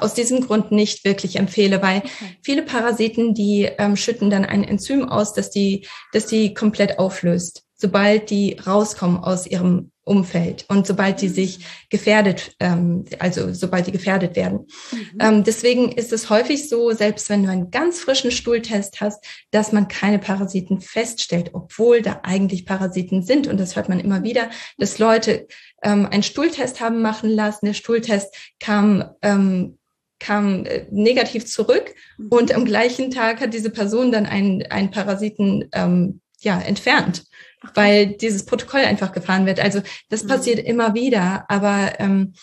aus 0.00 0.14
diesem 0.14 0.40
Grund 0.40 0.72
nicht 0.72 1.04
wirklich 1.04 1.36
empfehle, 1.36 1.82
weil 1.82 2.02
viele 2.42 2.62
Parasiten, 2.62 3.34
die 3.34 3.68
ähm, 3.78 3.96
schütten 3.96 4.30
dann 4.30 4.44
ein 4.44 4.64
Enzym 4.64 5.08
aus, 5.08 5.34
das 5.34 5.50
die, 5.50 5.86
das 6.12 6.26
die 6.26 6.54
komplett 6.54 6.98
auflöst, 6.98 7.64
sobald 7.80 8.30
die 8.30 8.58
rauskommen 8.58 9.18
aus 9.18 9.46
ihrem 9.46 9.92
Umfeld 10.08 10.64
und 10.68 10.86
sobald 10.86 11.20
die 11.20 11.28
sich 11.28 11.60
gefährdet, 11.90 12.56
ähm, 12.60 13.04
also 13.18 13.52
sobald 13.52 13.86
die 13.86 13.92
gefährdet 13.92 14.36
werden. 14.36 14.66
Mhm. 14.90 15.18
Ähm, 15.20 15.44
deswegen 15.44 15.92
ist 15.92 16.12
es 16.12 16.30
häufig 16.30 16.68
so, 16.68 16.90
selbst 16.90 17.28
wenn 17.28 17.44
du 17.44 17.50
einen 17.50 17.70
ganz 17.70 18.00
frischen 18.00 18.30
Stuhltest 18.30 19.00
hast, 19.00 19.24
dass 19.50 19.70
man 19.70 19.86
keine 19.86 20.18
Parasiten 20.18 20.80
feststellt, 20.80 21.50
obwohl 21.52 22.02
da 22.02 22.20
eigentlich 22.22 22.66
Parasiten 22.66 23.22
sind. 23.22 23.46
Und 23.46 23.60
das 23.60 23.76
hört 23.76 23.88
man 23.88 24.00
immer 24.00 24.22
wieder, 24.22 24.50
dass 24.78 24.98
Leute 24.98 25.46
ähm, 25.82 26.06
einen 26.06 26.22
Stuhltest 26.22 26.80
haben 26.80 27.02
machen 27.02 27.30
lassen. 27.30 27.66
Der 27.66 27.74
Stuhltest 27.74 28.34
kam 28.58 29.04
ähm, 29.22 29.78
kam 30.20 30.64
äh, 30.64 30.86
negativ 30.90 31.46
zurück 31.46 31.94
mhm. 32.16 32.28
und 32.30 32.52
am 32.52 32.64
gleichen 32.64 33.12
Tag 33.12 33.40
hat 33.40 33.54
diese 33.54 33.70
Person 33.70 34.10
dann 34.10 34.26
einen, 34.26 34.62
einen 34.66 34.90
Parasiten 34.90 35.68
ähm, 35.72 36.20
ja 36.40 36.58
entfernt 36.60 37.24
weil 37.74 38.06
dieses 38.06 38.44
Protokoll 38.44 38.80
einfach 38.80 39.12
gefahren 39.12 39.46
wird. 39.46 39.60
Also 39.60 39.80
das 40.08 40.24
mhm. 40.24 40.28
passiert 40.28 40.58
immer 40.60 40.94
wieder, 40.94 41.44
aber 41.48 41.98
ähm, 41.98 42.34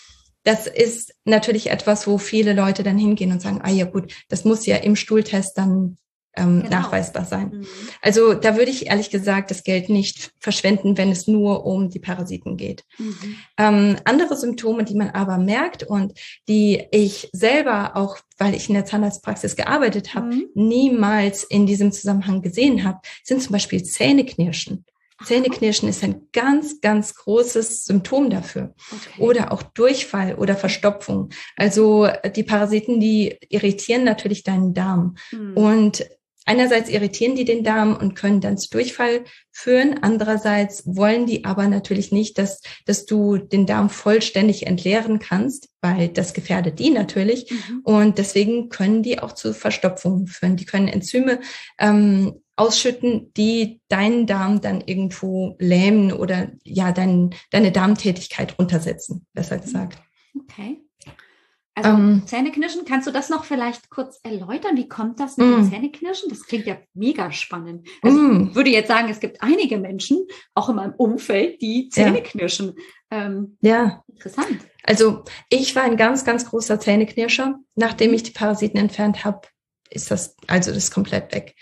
das 0.44 0.66
ist 0.66 1.12
natürlich 1.24 1.70
etwas, 1.70 2.06
wo 2.06 2.18
viele 2.18 2.52
Leute 2.52 2.82
dann 2.82 2.98
hingehen 2.98 3.32
und 3.32 3.42
sagen, 3.42 3.60
ah 3.62 3.70
ja 3.70 3.84
gut, 3.84 4.12
das 4.28 4.44
muss 4.44 4.64
ja 4.66 4.76
im 4.76 4.94
Stuhltest 4.94 5.58
dann 5.58 5.96
ähm, 6.36 6.62
genau. 6.62 6.70
nachweisbar 6.70 7.24
sein. 7.24 7.48
Mhm. 7.48 7.66
Also 8.02 8.34
da 8.34 8.56
würde 8.56 8.70
ich 8.70 8.86
ehrlich 8.86 9.10
gesagt 9.10 9.50
das 9.50 9.64
Geld 9.64 9.88
nicht 9.88 10.32
verschwenden, 10.38 10.96
wenn 10.98 11.10
es 11.10 11.26
nur 11.26 11.64
um 11.64 11.88
die 11.90 11.98
Parasiten 11.98 12.56
geht. 12.56 12.84
Mhm. 12.98 13.36
Ähm, 13.58 13.96
andere 14.04 14.36
Symptome, 14.36 14.84
die 14.84 14.94
man 14.94 15.10
aber 15.10 15.38
merkt 15.38 15.82
und 15.82 16.12
die 16.48 16.84
ich 16.92 17.28
selber 17.32 17.96
auch, 17.96 18.18
weil 18.38 18.54
ich 18.54 18.68
in 18.68 18.74
der 18.74 18.84
Zahnarztpraxis 18.84 19.56
gearbeitet 19.56 20.14
habe, 20.14 20.26
mhm. 20.26 20.48
niemals 20.54 21.42
in 21.42 21.66
diesem 21.66 21.90
Zusammenhang 21.90 22.42
gesehen 22.42 22.84
habe, 22.84 23.00
sind 23.24 23.42
zum 23.42 23.52
Beispiel 23.52 23.82
Zähneknirschen. 23.82 24.84
Zähneknirschen 25.24 25.88
ist 25.88 26.04
ein 26.04 26.28
ganz, 26.32 26.80
ganz 26.80 27.14
großes 27.14 27.84
Symptom 27.86 28.28
dafür. 28.30 28.74
Okay. 28.92 29.22
Oder 29.22 29.52
auch 29.52 29.62
Durchfall 29.62 30.34
oder 30.34 30.56
Verstopfung. 30.56 31.30
Also 31.56 32.08
die 32.34 32.42
Parasiten, 32.42 33.00
die 33.00 33.38
irritieren 33.48 34.04
natürlich 34.04 34.42
deinen 34.42 34.74
Darm. 34.74 35.16
Mhm. 35.32 35.56
Und 35.56 36.06
einerseits 36.44 36.88
irritieren 36.88 37.34
die 37.34 37.44
den 37.44 37.64
Darm 37.64 37.96
und 37.96 38.14
können 38.14 38.40
dann 38.40 38.58
zu 38.58 38.70
Durchfall 38.70 39.24
führen. 39.50 39.98
Andererseits 40.02 40.82
wollen 40.86 41.26
die 41.26 41.44
aber 41.44 41.66
natürlich 41.66 42.12
nicht, 42.12 42.38
dass, 42.38 42.60
dass 42.84 43.06
du 43.06 43.38
den 43.38 43.66
Darm 43.66 43.90
vollständig 43.90 44.66
entleeren 44.66 45.18
kannst, 45.18 45.68
weil 45.80 46.08
das 46.08 46.34
gefährdet 46.34 46.78
die 46.78 46.90
natürlich. 46.90 47.50
Mhm. 47.50 47.80
Und 47.84 48.18
deswegen 48.18 48.68
können 48.68 49.02
die 49.02 49.18
auch 49.18 49.32
zu 49.32 49.54
Verstopfungen 49.54 50.26
führen. 50.26 50.56
Die 50.56 50.66
können 50.66 50.88
Enzyme 50.88 51.40
ähm, 51.78 52.40
ausschütten, 52.56 53.32
die 53.36 53.80
deinen 53.88 54.26
Darm 54.26 54.60
dann 54.60 54.80
irgendwo 54.80 55.56
lähmen 55.58 56.12
oder 56.12 56.48
ja, 56.64 56.92
dein, 56.92 57.34
deine 57.50 57.70
Darmtätigkeit 57.70 58.58
runtersetzen, 58.58 59.26
besser 59.34 59.58
gesagt. 59.58 60.02
Okay. 60.42 60.80
Also 61.76 61.90
ähm, 61.90 62.22
Zähneknirschen, 62.24 62.86
kannst 62.86 63.06
du 63.06 63.10
das 63.10 63.28
noch 63.28 63.44
vielleicht 63.44 63.90
kurz 63.90 64.18
erläutern? 64.22 64.78
Wie 64.78 64.88
kommt 64.88 65.20
das 65.20 65.36
mit 65.36 65.46
mm. 65.46 65.50
dem 65.50 65.70
Zähneknirschen? 65.70 66.30
Das 66.30 66.46
klingt 66.46 66.64
ja 66.66 66.78
mega 66.94 67.30
spannend. 67.32 67.86
Also 68.00 68.16
mm. 68.16 68.48
ich 68.48 68.54
würde 68.54 68.70
jetzt 68.70 68.88
sagen, 68.88 69.10
es 69.10 69.20
gibt 69.20 69.42
einige 69.42 69.76
Menschen, 69.76 70.26
auch 70.54 70.70
in 70.70 70.76
meinem 70.76 70.94
Umfeld, 70.96 71.60
die 71.60 71.90
Zähneknirschen. 71.90 72.76
Ja. 73.12 73.26
Ähm, 73.26 73.58
ja. 73.60 74.02
Interessant. 74.08 74.60
Also 74.84 75.24
ich 75.50 75.76
war 75.76 75.82
ein 75.82 75.98
ganz, 75.98 76.24
ganz 76.24 76.46
großer 76.46 76.80
Zähneknirscher. 76.80 77.58
Nachdem 77.74 78.14
ich 78.14 78.22
die 78.22 78.32
Parasiten 78.32 78.78
entfernt 78.78 79.26
habe, 79.26 79.42
ist 79.90 80.10
das, 80.10 80.36
also 80.46 80.70
das 80.70 80.84
ist 80.84 80.90
komplett 80.90 81.34
weg. 81.34 81.54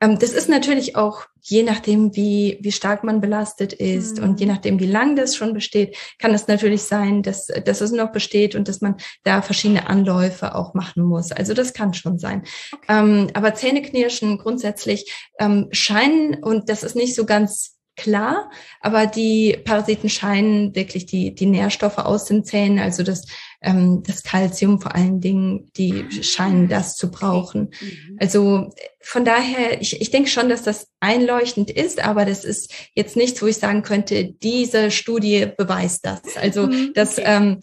Ähm, 0.00 0.18
das 0.18 0.32
ist 0.32 0.48
natürlich 0.48 0.96
auch 0.96 1.26
je 1.48 1.62
nachdem, 1.62 2.14
wie, 2.14 2.58
wie 2.60 2.72
stark 2.72 3.04
man 3.04 3.20
belastet 3.20 3.72
ist 3.72 4.18
mhm. 4.18 4.24
und 4.24 4.40
je 4.40 4.46
nachdem, 4.46 4.80
wie 4.80 4.86
lang 4.86 5.16
das 5.16 5.34
schon 5.34 5.54
besteht, 5.54 5.96
kann 6.18 6.34
es 6.34 6.46
natürlich 6.46 6.82
sein, 6.82 7.22
dass, 7.22 7.46
dass 7.46 7.80
es 7.80 7.90
noch 7.90 8.12
besteht 8.12 8.54
und 8.54 8.68
dass 8.68 8.80
man 8.80 8.96
da 9.24 9.40
verschiedene 9.40 9.88
Anläufe 9.88 10.54
auch 10.54 10.74
machen 10.74 11.02
muss. 11.02 11.32
Also 11.32 11.54
das 11.54 11.72
kann 11.72 11.94
schon 11.94 12.18
sein. 12.18 12.42
Okay. 12.72 12.84
Ähm, 12.88 13.28
aber 13.32 13.54
Zähneknirschen 13.54 14.38
grundsätzlich 14.38 15.10
ähm, 15.38 15.68
scheinen, 15.72 16.42
und 16.42 16.68
das 16.68 16.82
ist 16.82 16.96
nicht 16.96 17.14
so 17.14 17.24
ganz 17.24 17.77
klar, 17.98 18.50
aber 18.80 19.06
die 19.06 19.58
Parasiten 19.64 20.08
scheinen 20.08 20.74
wirklich 20.74 21.04
die, 21.04 21.34
die 21.34 21.46
Nährstoffe 21.46 21.98
aus 21.98 22.24
den 22.24 22.44
Zähnen, 22.44 22.78
also 22.78 23.02
das, 23.02 23.26
ähm, 23.60 24.02
das 24.06 24.22
Kalzium 24.22 24.80
vor 24.80 24.94
allen 24.94 25.20
Dingen, 25.20 25.70
die 25.76 26.04
ah, 26.08 26.22
scheinen 26.22 26.68
das 26.68 26.96
zu 26.96 27.10
brauchen. 27.10 27.72
Mhm. 27.80 28.16
Also 28.18 28.70
von 29.00 29.24
daher, 29.24 29.80
ich, 29.82 30.00
ich 30.00 30.10
denke 30.10 30.30
schon, 30.30 30.48
dass 30.48 30.62
das 30.62 30.88
einleuchtend 31.00 31.70
ist, 31.70 32.02
aber 32.02 32.24
das 32.24 32.44
ist 32.44 32.72
jetzt 32.94 33.16
nichts, 33.16 33.42
wo 33.42 33.46
ich 33.46 33.58
sagen 33.58 33.82
könnte, 33.82 34.24
diese 34.24 34.90
Studie 34.90 35.46
beweist 35.56 36.06
das. 36.06 36.36
Also 36.36 36.68
mhm, 36.68 36.92
das, 36.94 37.16
ähm, 37.18 37.60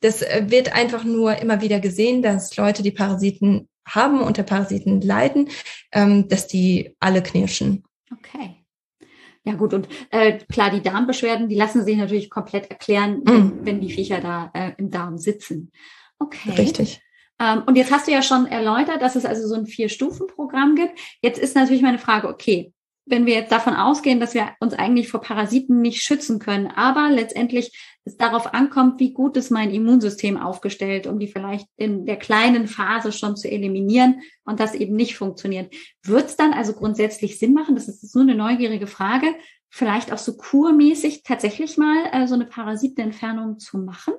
das 0.00 0.20
wird 0.20 0.74
einfach 0.74 1.04
nur 1.04 1.36
immer 1.36 1.60
wieder 1.62 1.80
gesehen, 1.80 2.22
dass 2.22 2.56
Leute, 2.56 2.82
die 2.82 2.90
Parasiten 2.90 3.68
haben, 3.86 4.20
unter 4.20 4.42
Parasiten 4.42 5.00
leiden, 5.00 5.48
ähm, 5.92 6.28
dass 6.28 6.46
die 6.46 6.94
alle 7.00 7.22
knirschen. 7.22 7.84
Okay. 8.12 8.61
Ja 9.44 9.54
gut, 9.54 9.74
und 9.74 9.88
äh, 10.10 10.38
klar, 10.52 10.70
die 10.70 10.82
Darmbeschwerden, 10.82 11.48
die 11.48 11.56
lassen 11.56 11.84
sich 11.84 11.96
natürlich 11.96 12.30
komplett 12.30 12.70
erklären, 12.70 13.22
wenn, 13.24 13.46
mm. 13.46 13.66
wenn 13.66 13.80
die 13.80 13.90
Viecher 13.90 14.20
da 14.20 14.50
äh, 14.54 14.72
im 14.78 14.90
Darm 14.90 15.18
sitzen. 15.18 15.72
Okay. 16.18 16.52
Richtig. 16.56 17.00
Ähm, 17.40 17.62
und 17.66 17.76
jetzt 17.76 17.90
hast 17.90 18.06
du 18.06 18.12
ja 18.12 18.22
schon 18.22 18.46
erläutert, 18.46 19.02
dass 19.02 19.16
es 19.16 19.24
also 19.24 19.48
so 19.48 19.56
ein 19.56 19.66
Vier-Stufen-Programm 19.66 20.76
gibt. 20.76 20.98
Jetzt 21.22 21.40
ist 21.40 21.56
natürlich 21.56 21.82
meine 21.82 21.98
Frage, 21.98 22.28
okay, 22.28 22.72
wenn 23.04 23.26
wir 23.26 23.34
jetzt 23.34 23.50
davon 23.50 23.74
ausgehen, 23.74 24.20
dass 24.20 24.34
wir 24.34 24.52
uns 24.60 24.74
eigentlich 24.74 25.08
vor 25.08 25.20
Parasiten 25.20 25.80
nicht 25.80 26.02
schützen 26.02 26.38
können, 26.38 26.68
aber 26.68 27.10
letztendlich 27.10 27.76
es 28.04 28.16
darauf 28.16 28.52
ankommt, 28.52 28.98
wie 29.00 29.12
gut 29.12 29.36
ist 29.36 29.50
mein 29.50 29.72
Immunsystem 29.72 30.36
aufgestellt, 30.36 31.06
um 31.06 31.18
die 31.18 31.28
vielleicht 31.28 31.68
in 31.76 32.04
der 32.04 32.16
kleinen 32.16 32.66
Phase 32.66 33.12
schon 33.12 33.36
zu 33.36 33.50
eliminieren 33.50 34.22
und 34.44 34.60
das 34.60 34.74
eben 34.74 34.96
nicht 34.96 35.16
funktioniert. 35.16 35.72
Wird 36.02 36.26
es 36.26 36.36
dann 36.36 36.52
also 36.52 36.72
grundsätzlich 36.72 37.38
Sinn 37.38 37.54
machen, 37.54 37.74
das 37.74 37.88
ist 37.88 38.14
nur 38.14 38.24
eine 38.24 38.34
neugierige 38.34 38.86
Frage, 38.86 39.26
vielleicht 39.68 40.12
auch 40.12 40.18
so 40.18 40.36
kurmäßig 40.36 41.22
tatsächlich 41.22 41.78
mal 41.78 42.06
äh, 42.12 42.26
so 42.26 42.34
eine 42.34 42.46
Parasitenentfernung 42.46 43.58
zu 43.58 43.78
machen? 43.78 44.14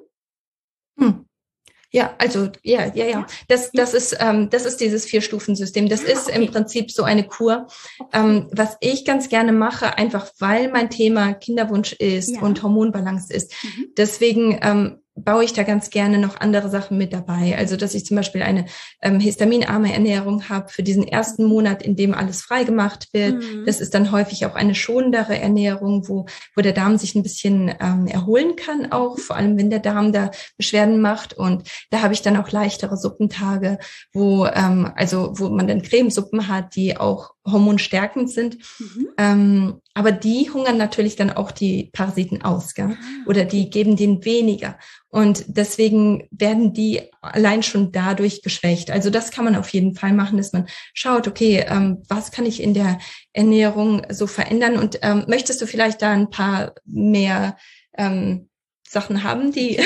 Ja, 1.96 2.16
also 2.18 2.50
ja, 2.64 2.92
ja, 2.96 3.06
ja. 3.06 3.28
Das, 3.48 3.70
das 3.72 3.94
ist, 3.94 4.18
ähm, 4.20 4.50
das 4.50 4.66
ist 4.66 4.78
dieses 4.78 5.06
Vier-Stufen-System. 5.06 5.88
Das 5.90 6.02
ist 6.02 6.28
im 6.28 6.48
Prinzip 6.48 6.90
so 6.90 7.04
eine 7.04 7.24
Kur. 7.24 7.68
Ähm, 8.12 8.48
was 8.52 8.78
ich 8.80 9.06
ganz 9.06 9.30
gerne 9.30 9.52
mache, 9.52 9.96
einfach 9.96 10.32
weil 10.40 10.72
mein 10.72 10.90
Thema 10.90 11.34
Kinderwunsch 11.34 11.94
ist 11.94 12.36
ja. 12.36 12.42
und 12.42 12.64
Hormonbalance 12.64 13.32
ist. 13.32 13.54
Mhm. 13.64 13.86
Deswegen 13.96 14.60
ähm, 14.64 15.03
baue 15.16 15.44
ich 15.44 15.54
da 15.54 15.64
ganz 15.64 15.90
gerne 15.92 16.18
noch 16.18 16.40
andere 16.40 16.70
Sachen 16.70 16.98
mit 16.98 17.14
dabei. 17.14 17.56
Also 17.58 17.78
dass 17.78 17.94
ich 17.94 18.06
zum 18.06 18.18
Beispiel 18.18 18.42
eine 18.42 18.66
ähm, 19.02 19.20
histaminarme 19.20 19.94
Ernährung 19.94 20.50
habe 20.50 20.70
für 20.70 20.82
diesen 20.82 21.08
ersten 21.08 21.46
Monat, 21.46 21.84
in 21.84 21.96
dem 21.96 22.14
alles 22.14 22.42
freigemacht 22.42 23.14
wird. 23.14 23.36
Mhm. 23.36 23.66
Das 23.66 23.80
ist 23.80 23.94
dann 23.94 24.12
häufig 24.12 24.46
auch 24.46 24.56
eine 24.56 24.74
schonendere 24.74 25.38
Ernährung, 25.38 26.08
wo, 26.08 26.26
wo 26.56 26.62
der 26.62 26.74
Darm 26.74 26.98
sich 26.98 27.14
ein 27.14 27.24
bisschen 27.24 27.74
ähm, 27.80 28.08
erholen 28.08 28.56
kann, 28.56 28.92
auch 28.92 29.20
vor 29.20 29.36
allem 29.36 29.58
wenn 29.58 29.70
der 29.70 29.80
Darm 29.80 30.12
da 30.12 30.32
Beschwerden 30.58 31.00
macht. 31.00 31.34
Und 31.34 31.70
da 31.92 32.02
habe 32.02 32.14
ich 32.14 32.24
dann 32.24 32.38
auch 32.38 32.52
leichtere 32.52 32.98
Suppentage, 32.98 33.78
wo 34.14 34.48
ähm, 34.48 34.92
also 34.96 35.34
wo 35.36 35.50
man 35.50 35.68
dann 35.68 35.84
Cremesuppen 35.84 36.48
hat, 36.48 36.76
die 36.76 36.98
auch 36.98 37.34
hormonstärkend 37.46 38.32
sind. 38.32 38.58
Mhm. 38.80 39.08
Ähm, 39.18 39.82
aber 39.94 40.12
die 40.12 40.50
hungern 40.50 40.78
natürlich 40.78 41.16
dann 41.16 41.30
auch 41.30 41.52
die 41.52 41.90
Parasiten 41.94 42.42
aus, 42.42 42.74
gell? 42.74 42.98
Ah, 43.00 43.28
oder 43.28 43.46
die 43.46 43.70
geben 43.70 43.96
denen 43.96 44.26
weniger. 44.26 44.78
Und 45.10 45.46
deswegen 45.48 46.28
werden 46.32 46.74
die 46.74 47.02
allein 47.22 47.62
schon 47.62 47.92
dadurch 47.92 48.42
geschwächt. 48.42 48.90
Also 48.90 49.12
das 49.12 49.30
kann 49.30 49.46
man 49.46 49.56
auf 49.56 49.70
jeden 49.70 49.94
Fall 49.94 50.14
machen, 50.14 50.38
dass 50.38 50.54
man 50.54 50.68
schaut, 50.94 51.28
okay, 51.28 51.64
ähm, 51.68 52.02
was 52.10 52.32
kann 52.32 52.48
ich 52.48 52.62
in 52.62 52.74
der 52.74 52.98
Ernährung 53.34 54.02
so 54.10 54.26
verändern? 54.26 54.78
Und 54.78 55.00
ähm, 55.04 55.26
möchtest 55.28 55.62
du 55.62 55.68
vielleicht 55.68 56.02
da 56.02 56.12
ein 56.12 56.32
paar 56.32 56.74
mehr 56.86 57.58
ähm, 57.96 58.50
Sachen 58.94 59.24
haben, 59.24 59.52
die 59.52 59.78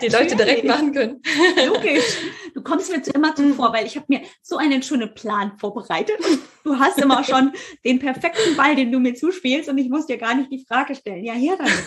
die 0.00 0.08
Leute 0.08 0.36
direkt 0.36 0.64
machen 0.64 0.92
können. 0.92 1.20
Logisch. 1.66 2.18
Du 2.54 2.62
kommst 2.62 2.90
mir 2.90 3.02
immer 3.14 3.34
zuvor, 3.34 3.70
mhm. 3.70 3.74
weil 3.74 3.86
ich 3.86 3.96
habe 3.96 4.06
mir 4.08 4.22
so 4.42 4.56
einen 4.56 4.82
schönen 4.82 5.12
Plan 5.14 5.52
vorbereitet. 5.58 6.16
Du 6.64 6.78
hast 6.78 6.98
immer 6.98 7.24
schon 7.24 7.52
den 7.84 7.98
perfekten 7.98 8.56
Ball, 8.56 8.76
den 8.76 8.92
du 8.92 9.00
mir 9.00 9.14
zuspielst 9.14 9.68
und 9.68 9.78
ich 9.78 9.88
muss 9.88 10.06
dir 10.06 10.18
gar 10.18 10.34
nicht 10.34 10.50
die 10.52 10.64
Frage 10.66 10.94
stellen. 10.94 11.24
Ja, 11.24 11.34
her 11.34 11.58
damit. 11.58 11.82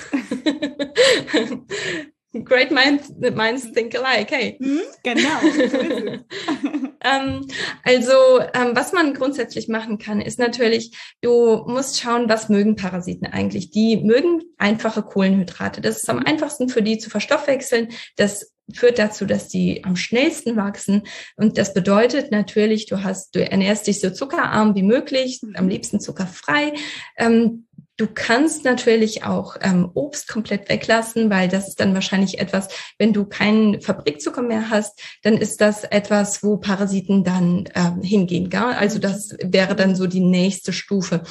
Great 2.45 2.69
minds, 2.69 3.13
minds 3.17 3.71
think 3.71 3.95
alike, 3.95 4.35
hey. 4.35 4.57
Mhm, 4.59 4.81
genau. 5.03 5.29
ähm, 7.05 7.47
also, 7.83 8.13
ähm, 8.53 8.71
was 8.73 8.91
man 8.91 9.13
grundsätzlich 9.13 9.67
machen 9.67 9.97
kann, 9.97 10.21
ist 10.21 10.39
natürlich, 10.39 10.97
du 11.21 11.63
musst 11.67 11.99
schauen, 11.99 12.27
was 12.27 12.49
mögen 12.49 12.75
Parasiten 12.75 13.27
eigentlich. 13.27 13.69
Die 13.69 13.97
mögen 13.97 14.41
einfache 14.57 15.03
Kohlenhydrate. 15.03 15.81
Das 15.81 15.97
ist 15.97 16.09
am 16.09 16.19
einfachsten 16.19 16.67
für 16.67 16.81
die 16.81 16.97
zu 16.97 17.09
verstoffwechseln. 17.09 17.89
Das 18.15 18.51
führt 18.73 18.97
dazu, 18.97 19.25
dass 19.25 19.47
die 19.47 19.83
am 19.83 19.95
schnellsten 19.95 20.55
wachsen. 20.55 21.03
Und 21.35 21.57
das 21.57 21.73
bedeutet 21.73 22.31
natürlich, 22.31 22.87
du 22.87 23.03
hast, 23.03 23.35
du 23.35 23.47
ernährst 23.47 23.85
dich 23.85 24.01
so 24.01 24.09
zuckerarm 24.09 24.75
wie 24.75 24.83
möglich, 24.83 25.41
am 25.53 25.67
liebsten 25.67 25.99
zuckerfrei. 25.99 26.73
Ähm, 27.17 27.67
Du 27.97 28.07
kannst 28.07 28.65
natürlich 28.65 29.23
auch 29.23 29.55
ähm, 29.61 29.89
Obst 29.93 30.27
komplett 30.27 30.67
weglassen, 30.69 31.29
weil 31.29 31.47
das 31.47 31.69
ist 31.69 31.79
dann 31.79 31.93
wahrscheinlich 31.93 32.39
etwas, 32.39 32.67
wenn 32.97 33.13
du 33.13 33.25
keinen 33.25 33.81
Fabrikzucker 33.81 34.41
mehr 34.41 34.69
hast, 34.69 34.99
dann 35.23 35.37
ist 35.37 35.61
das 35.61 35.85
etwas, 35.85 36.43
wo 36.43 36.57
Parasiten 36.57 37.23
dann 37.23 37.69
ähm, 37.73 38.01
hingehen. 38.01 38.49
Gell? 38.49 38.61
Also 38.61 38.99
das 38.99 39.35
wäre 39.41 39.75
dann 39.75 39.95
so 39.95 40.07
die 40.07 40.19
nächste 40.19 40.73
Stufe. 40.73 41.23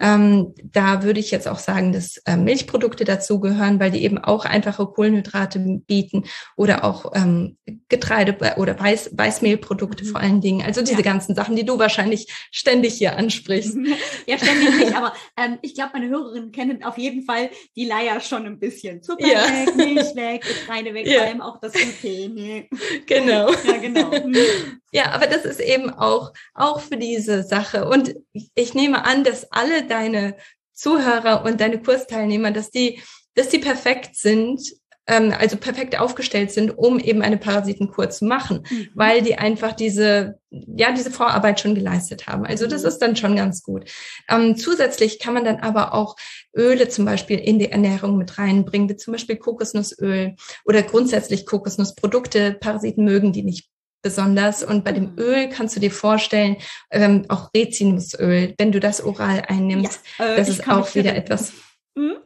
Ähm, 0.00 0.54
da 0.64 1.04
würde 1.04 1.20
ich 1.20 1.30
jetzt 1.30 1.46
auch 1.46 1.60
sagen, 1.60 1.92
dass 1.92 2.16
äh, 2.26 2.36
Milchprodukte 2.36 3.04
dazugehören, 3.04 3.78
weil 3.78 3.92
die 3.92 4.02
eben 4.02 4.18
auch 4.18 4.44
einfache 4.44 4.86
Kohlenhydrate 4.86 5.60
bieten 5.86 6.24
oder 6.56 6.82
auch 6.82 7.12
ähm, 7.14 7.56
Getreide 7.88 8.56
oder 8.56 8.78
Weiß, 8.78 9.10
Weißmehlprodukte 9.12 10.04
mhm. 10.04 10.08
vor 10.08 10.20
allen 10.20 10.40
Dingen. 10.40 10.66
Also 10.66 10.80
diese 10.80 10.94
ja. 10.94 11.02
ganzen 11.02 11.36
Sachen, 11.36 11.54
die 11.54 11.64
du 11.64 11.78
wahrscheinlich 11.78 12.26
ständig 12.50 12.94
hier 12.94 13.16
ansprichst. 13.16 13.76
Ja, 14.26 14.36
ständig 14.36 14.76
nicht, 14.78 14.94
aber 14.94 15.12
ähm, 15.36 15.58
ich 15.62 15.74
glaube, 15.74 15.90
meine 15.94 16.07
Hörerinnen 16.08 16.52
kennen 16.52 16.82
auf 16.82 16.98
jeden 16.98 17.22
Fall 17.22 17.50
die 17.76 17.84
Leier 17.84 18.20
schon 18.20 18.46
ein 18.46 18.58
bisschen. 18.58 19.02
Zucker 19.02 19.26
ja. 19.26 19.42
weg, 19.42 19.76
Milch 19.76 20.14
weg, 20.14 20.42
Getreide 20.42 20.94
weg, 20.94 21.06
ja. 21.06 21.18
vor 21.18 21.26
allem 21.28 21.40
auch 21.40 21.60
das 21.60 21.72
Gluten. 21.72 22.68
Genau. 23.06 23.50
Ja, 23.64 23.76
genau. 23.76 24.12
Hm. 24.12 24.80
Ja, 24.92 25.10
aber 25.12 25.26
das 25.26 25.44
ist 25.44 25.60
eben 25.60 25.90
auch, 25.90 26.32
auch 26.54 26.80
für 26.80 26.96
diese 26.96 27.42
Sache. 27.42 27.88
Und 27.88 28.14
ich 28.54 28.74
nehme 28.74 29.04
an, 29.04 29.24
dass 29.24 29.50
alle 29.52 29.84
deine 29.84 30.36
Zuhörer 30.72 31.44
und 31.44 31.60
deine 31.60 31.82
Kursteilnehmer, 31.82 32.50
dass 32.50 32.70
die, 32.70 33.02
dass 33.34 33.48
die 33.48 33.58
perfekt 33.58 34.16
sind 34.16 34.60
ähm, 35.08 35.34
also 35.36 35.56
perfekt 35.56 35.98
aufgestellt 35.98 36.52
sind, 36.52 36.76
um 36.76 37.00
eben 37.00 37.22
eine 37.22 37.38
Parasitenkur 37.38 38.10
zu 38.10 38.26
machen, 38.26 38.64
mhm. 38.70 38.88
weil 38.94 39.22
die 39.22 39.36
einfach 39.36 39.72
diese, 39.72 40.38
ja, 40.50 40.92
diese 40.92 41.10
Vorarbeit 41.10 41.60
schon 41.60 41.74
geleistet 41.74 42.26
haben. 42.26 42.46
Also 42.46 42.66
das 42.66 42.82
mhm. 42.82 42.88
ist 42.88 42.98
dann 42.98 43.16
schon 43.16 43.34
ganz 43.34 43.62
gut. 43.62 43.90
Ähm, 44.30 44.56
zusätzlich 44.56 45.18
kann 45.18 45.34
man 45.34 45.44
dann 45.44 45.56
aber 45.56 45.94
auch 45.94 46.14
Öle 46.54 46.88
zum 46.88 47.06
Beispiel 47.06 47.38
in 47.38 47.58
die 47.58 47.72
Ernährung 47.72 48.18
mit 48.18 48.38
reinbringen, 48.38 48.88
wie 48.88 48.96
zum 48.96 49.12
Beispiel 49.12 49.36
Kokosnussöl 49.36 50.36
oder 50.64 50.82
grundsätzlich 50.82 51.46
Kokosnussprodukte. 51.46 52.52
Parasiten 52.60 53.04
mögen 53.04 53.32
die 53.32 53.42
nicht 53.42 53.68
besonders. 54.02 54.62
Und 54.62 54.84
bei 54.84 54.92
dem 54.92 55.12
mhm. 55.12 55.18
Öl 55.18 55.48
kannst 55.48 55.74
du 55.74 55.80
dir 55.80 55.90
vorstellen, 55.90 56.56
ähm, 56.90 57.24
auch 57.28 57.50
Rizinusöl, 57.56 58.54
wenn 58.58 58.72
du 58.72 58.80
das 58.80 59.02
oral 59.02 59.42
einnimmst, 59.48 60.00
ja, 60.18 60.34
äh, 60.34 60.36
das 60.36 60.48
ist 60.48 60.68
auch 60.68 60.94
wieder 60.94 61.16
etwas? 61.16 61.52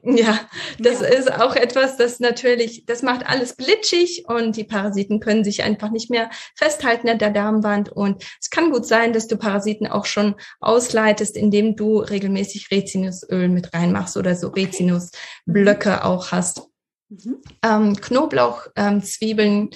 Ja, 0.02 0.38
das 0.78 1.00
ja. 1.00 1.06
ist 1.08 1.32
auch 1.32 1.56
etwas, 1.56 1.96
das 1.96 2.20
natürlich, 2.20 2.84
das 2.86 3.02
macht 3.02 3.26
alles 3.26 3.56
glitschig 3.56 4.24
und 4.26 4.56
die 4.56 4.64
Parasiten 4.64 5.20
können 5.20 5.44
sich 5.44 5.62
einfach 5.62 5.90
nicht 5.90 6.10
mehr 6.10 6.30
festhalten 6.54 7.08
an 7.08 7.18
der 7.18 7.30
Darmwand. 7.30 7.90
Und 7.90 8.24
es 8.40 8.50
kann 8.50 8.70
gut 8.70 8.86
sein, 8.86 9.12
dass 9.12 9.28
du 9.28 9.36
Parasiten 9.36 9.86
auch 9.86 10.04
schon 10.04 10.34
ausleitest, 10.60 11.36
indem 11.36 11.76
du 11.76 11.98
regelmäßig 11.98 12.70
Rizinusöl 12.70 13.48
mit 13.48 13.72
reinmachst 13.72 14.16
oder 14.16 14.34
so 14.34 14.48
okay. 14.48 14.64
Rizinusblöcke 14.64 15.90
mhm. 15.90 16.02
auch 16.02 16.32
hast. 16.32 16.62
Mhm. 17.08 17.38
Ähm, 17.64 17.96
Knoblauch, 17.96 18.66
ähm, 18.76 19.02
Zwiebeln, 19.02 19.70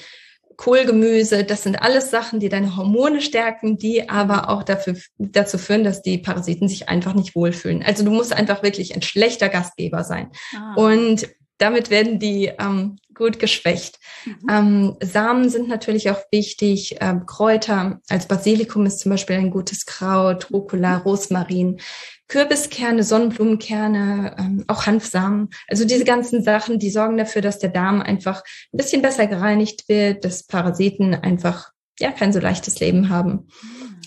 Kohlgemüse, 0.57 1.45
das 1.45 1.63
sind 1.63 1.83
alles 1.83 2.11
Sachen, 2.11 2.41
die 2.41 2.49
deine 2.49 2.77
Hormone 2.77 3.21
stärken, 3.21 3.77
die 3.77 4.09
aber 4.09 4.49
auch 4.49 4.63
dafür, 4.63 4.97
dazu 5.19 5.59
führen, 5.59 5.85
dass 5.85 6.03
die 6.03 6.19
Parasiten 6.19 6.69
sich 6.69 6.89
einfach 6.89 7.15
nicht 7.15 7.35
wohlfühlen. 7.35 7.83
Also 7.83 8.05
du 8.05 8.11
musst 8.11 8.33
einfach 8.33 8.63
wirklich 8.63 8.95
ein 8.95 9.03
schlechter 9.03 9.49
Gastgeber 9.49 10.05
sein. 10.05 10.31
Ah. 10.57 10.75
Und 10.77 11.29
damit 11.59 11.91
werden 11.91 12.19
die 12.19 12.53
ähm, 12.59 12.99
gut 13.15 13.39
geschwächt. 13.39 13.99
Mhm. 14.25 14.37
Ähm, 14.51 14.97
Samen 15.01 15.49
sind 15.49 15.69
natürlich 15.69 16.11
auch 16.11 16.21
wichtig. 16.31 16.97
Ähm, 17.01 17.27
Kräuter 17.27 18.01
als 18.09 18.27
Basilikum 18.27 18.87
ist 18.87 19.01
zum 19.01 19.11
Beispiel 19.11 19.37
ein 19.37 19.51
gutes 19.51 19.87
Kraut, 19.87 20.51
Rucola, 20.53 20.99
Rosmarin. 21.05 21.81
Kürbiskerne, 22.29 23.03
Sonnenblumenkerne, 23.03 24.37
ähm, 24.39 24.65
auch 24.67 24.87
Hanfsamen. 24.87 25.51
Also 25.69 25.85
diese 25.85 26.05
ganzen 26.05 26.43
Sachen, 26.43 26.79
die 26.79 26.91
sorgen 26.91 27.17
dafür, 27.17 27.43
dass 27.43 27.59
der 27.59 27.71
Darm 27.71 28.03
einfach 28.03 28.43
ein 28.73 28.79
bisschen 28.79 29.03
besser 29.03 29.27
gereinigt 29.27 29.89
wird, 29.89 30.25
dass 30.25 30.45
Parasiten 30.45 31.15
einfach 31.15 31.71
ja 32.01 32.11
kein 32.11 32.33
so 32.33 32.41
leichtes 32.41 32.81
Leben 32.81 33.09
haben. 33.09 33.49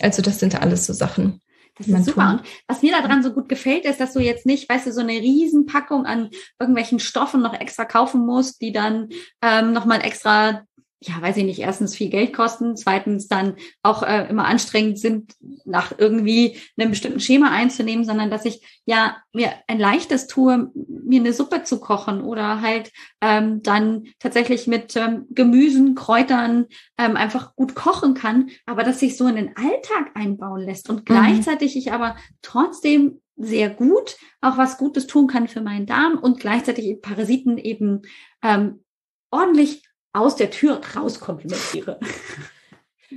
Also 0.01 0.21
das 0.21 0.39
sind 0.39 0.61
alles 0.61 0.85
so 0.85 0.93
Sachen. 0.93 1.41
Das 1.77 1.87
ist 1.87 2.05
super. 2.07 2.31
Und 2.31 2.41
was 2.67 2.81
mir 2.81 2.91
daran 2.91 3.23
so 3.23 3.31
gut 3.31 3.47
gefällt, 3.47 3.85
ist, 3.85 4.01
dass 4.01 4.13
du 4.13 4.19
jetzt 4.19 4.45
nicht, 4.45 4.69
weißt 4.69 4.87
du, 4.87 4.91
so 4.91 4.99
eine 4.99 5.13
Riesenpackung 5.13 6.05
an 6.05 6.29
irgendwelchen 6.59 6.99
Stoffen 6.99 7.41
noch 7.41 7.53
extra 7.53 7.85
kaufen 7.85 8.25
musst, 8.25 8.61
die 8.61 8.73
dann 8.73 9.07
ähm, 9.41 9.71
nochmal 9.71 10.01
extra 10.03 10.63
ja, 11.01 11.21
weiß 11.21 11.37
ich 11.37 11.45
nicht, 11.45 11.59
erstens 11.59 11.95
viel 11.95 12.09
Geld 12.09 12.33
kosten, 12.33 12.75
zweitens 12.75 13.29
dann 13.29 13.55
auch 13.83 14.03
äh, 14.03 14.27
immer 14.29 14.45
anstrengend 14.45 14.99
sind, 14.99 15.33
nach 15.63 15.93
irgendwie 15.97 16.57
einem 16.77 16.89
bestimmten 16.89 17.21
Schema 17.21 17.51
einzunehmen, 17.51 18.03
sondern 18.03 18.29
dass 18.29 18.43
ich 18.43 18.81
ja 18.85 19.15
mir 19.31 19.53
ein 19.67 19.79
leichtes 19.79 20.27
tue, 20.27 20.71
mir 20.75 21.21
eine 21.21 21.31
Suppe 21.31 21.63
zu 21.63 21.79
kochen 21.79 22.21
oder 22.21 22.61
halt 22.61 22.91
ähm, 23.21 23.63
dann 23.63 24.07
tatsächlich 24.19 24.67
mit 24.67 24.97
ähm, 24.97 25.25
Gemüsen, 25.29 25.95
Kräutern 25.95 26.65
ähm, 26.97 27.15
einfach 27.15 27.55
gut 27.55 27.75
kochen 27.75 28.13
kann, 28.13 28.49
aber 28.65 28.83
dass 28.83 28.99
sich 28.99 29.15
so 29.15 29.25
in 29.27 29.37
den 29.37 29.55
Alltag 29.55 30.11
einbauen 30.15 30.61
lässt 30.65 30.89
und 30.89 31.01
mhm. 31.01 31.05
gleichzeitig 31.05 31.77
ich 31.77 31.93
aber 31.93 32.17
trotzdem 32.41 33.21
sehr 33.37 33.69
gut 33.69 34.17
auch 34.41 34.57
was 34.57 34.77
Gutes 34.77 35.07
tun 35.07 35.27
kann 35.27 35.47
für 35.47 35.61
meinen 35.61 35.85
Darm 35.85 36.17
und 36.17 36.41
gleichzeitig 36.41 37.01
Parasiten 37.01 37.57
eben 37.57 38.01
ähm, 38.43 38.83
ordentlich 39.31 39.88
aus 40.19 40.35
der 40.35 40.51
Tür 40.51 40.81
rauskomplimentiere. 40.95 41.99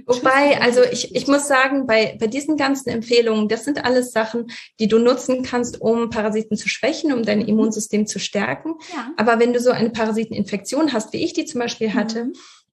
Wobei, 0.07 0.59
also 0.61 0.83
ich, 0.85 1.15
ich 1.15 1.27
muss 1.27 1.47
sagen, 1.47 1.87
bei, 1.87 2.17
bei 2.19 2.27
diesen 2.27 2.57
ganzen 2.57 2.89
Empfehlungen, 2.89 3.49
das 3.49 3.65
sind 3.67 3.85
alles 3.85 4.13
Sachen, 4.13 4.51
die 4.81 4.89
du 4.89 4.99
nutzen 4.99 5.43
kannst, 5.43 5.83
um 5.83 6.09
Parasiten 6.09 6.57
zu 6.57 6.69
schwächen, 6.69 7.13
um 7.13 7.23
dein. 7.25 7.43
Immunsystem 7.43 8.07
zu 8.07 8.19
stärken. 8.19 8.77
Ja. 8.95 9.11
Aber 9.19 9.39
wenn 9.39 9.53
du 9.53 9.61
so 9.61 9.71
eine 9.71 9.91
Parasiteninfektion 9.91 10.93
hast, 10.93 11.13
wie 11.13 11.23
ich 11.23 11.35
die 11.35 11.45
zum 11.45 11.61
Beispiel 11.61 11.93
hatte, 11.93 12.27
mhm 12.27 12.33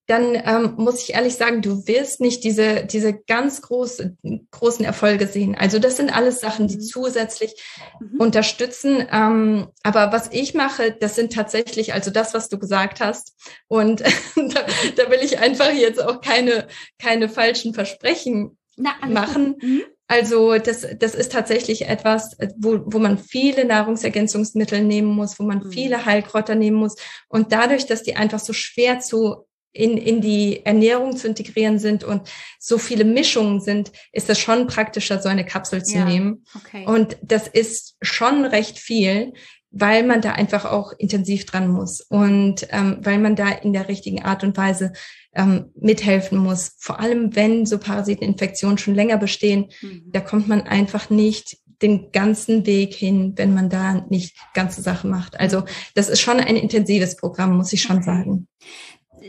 dann 0.10 0.34
ähm, 0.34 0.74
muss 0.78 1.04
ich 1.04 1.14
ehrlich 1.14 1.36
sagen, 1.36 1.62
du 1.62 1.86
wirst 1.86 2.20
nicht 2.20 2.44
diese, 2.44 2.84
diese 2.84 3.14
ganz 3.14 3.62
große, 3.62 4.18
großen 4.50 4.84
Erfolge 4.84 5.28
sehen. 5.28 5.56
Also 5.56 5.78
das 5.78 5.98
sind 5.98 6.16
alles 6.16 6.40
Sachen, 6.40 6.68
die 6.68 6.78
mhm. 6.78 6.82
zusätzlich 6.82 7.54
mhm. 8.00 8.20
unterstützen. 8.20 9.08
Ähm, 9.12 9.68
aber 9.84 10.12
was 10.12 10.30
ich 10.32 10.56
mache, 10.56 10.98
das 11.00 11.16
sind 11.16 11.32
tatsächlich, 11.32 11.94
also 11.94 12.10
das, 12.10 12.34
was 12.34 12.50
du 12.50 12.58
gesagt 12.58 13.02
hast. 13.02 13.36
Und 13.68 14.00
da, 14.36 14.66
da 14.96 15.12
will 15.12 15.20
ich 15.22 15.38
einfach 15.38 15.72
jetzt 15.72 16.02
auch 16.02 16.22
keine, 16.22 16.68
keine 16.98 17.30
falschen 17.30 17.76
Versprechen 17.76 18.58
Na, 18.78 18.96
machen. 19.08 19.58
Mhm. 19.62 19.84
Also 20.08 20.58
das, 20.58 20.88
das 20.98 21.14
ist 21.14 21.32
tatsächlich 21.32 21.88
etwas, 21.88 22.36
wo, 22.58 22.80
wo 22.84 22.98
man 22.98 23.20
viele 23.20 23.64
Nahrungsergänzungsmittel 23.64 24.84
nehmen 24.84 25.10
muss, 25.10 25.38
wo 25.38 25.44
man 25.44 25.60
mhm. 25.60 25.72
viele 25.72 26.04
Heilkräuter 26.04 26.56
nehmen 26.56 26.78
muss. 26.78 26.96
Und 27.28 27.52
dadurch, 27.52 27.86
dass 27.86 28.02
die 28.02 28.16
einfach 28.16 28.40
so 28.40 28.52
schwer 28.52 29.00
zu 29.02 29.46
in, 29.72 29.98
in 29.98 30.22
die 30.22 30.66
Ernährung 30.66 31.16
zu 31.16 31.28
integrieren 31.28 31.80
sind 31.80 32.04
und 32.04 32.30
so 32.60 32.78
viele 32.78 33.06
Mischungen 33.06 33.62
sind, 33.62 33.92
ist 34.12 34.30
es 34.30 34.40
schon 34.40 34.68
praktischer, 34.68 35.22
so 35.22 35.30
eine 35.30 35.46
Kapsel 35.46 35.84
zu 35.84 35.98
ja, 35.98 36.06
nehmen. 36.06 36.44
Okay. 36.56 36.86
Und 36.86 37.18
das 37.22 37.48
ist 37.48 37.96
schon 38.02 38.46
recht 38.46 38.80
viel, 38.80 39.34
weil 39.72 40.04
man 40.04 40.22
da 40.22 40.32
einfach 40.32 40.66
auch 40.66 40.94
intensiv 40.98 41.46
dran 41.46 41.68
muss 41.68 42.02
und 42.02 42.68
ähm, 42.72 42.98
weil 43.02 43.20
man 43.20 43.36
da 43.36 43.50
in 43.50 43.74
der 43.74 43.88
richtigen 43.88 44.24
Art 44.24 44.44
und 44.44 44.58
Weise 44.58 44.94
ähm, 45.36 45.72
mithelfen 45.80 46.40
muss. 46.40 46.76
Vor 46.80 47.00
allem, 47.00 47.36
wenn 47.36 47.68
so 47.68 47.78
Parasiteninfektionen 47.78 48.80
schon 48.80 48.96
länger 48.96 49.18
bestehen, 49.18 49.68
mhm. 49.82 50.06
da 50.08 50.22
kommt 50.22 50.48
man 50.48 50.62
einfach 50.62 51.12
nicht 51.12 51.58
den 51.84 52.12
ganzen 52.12 52.66
Weg 52.66 52.96
hin, 52.96 53.34
wenn 53.36 53.54
man 53.54 53.70
da 53.70 54.06
nicht 54.10 54.36
ganze 54.56 54.82
Sachen 54.82 55.12
macht. 55.12 55.40
Also 55.40 55.64
das 55.94 56.10
ist 56.10 56.20
schon 56.20 56.40
ein 56.40 56.58
intensives 56.58 57.16
Programm, 57.16 57.56
muss 57.56 57.72
ich 57.72 57.84
schon 57.84 57.98
okay. 57.98 58.06
sagen 58.06 58.48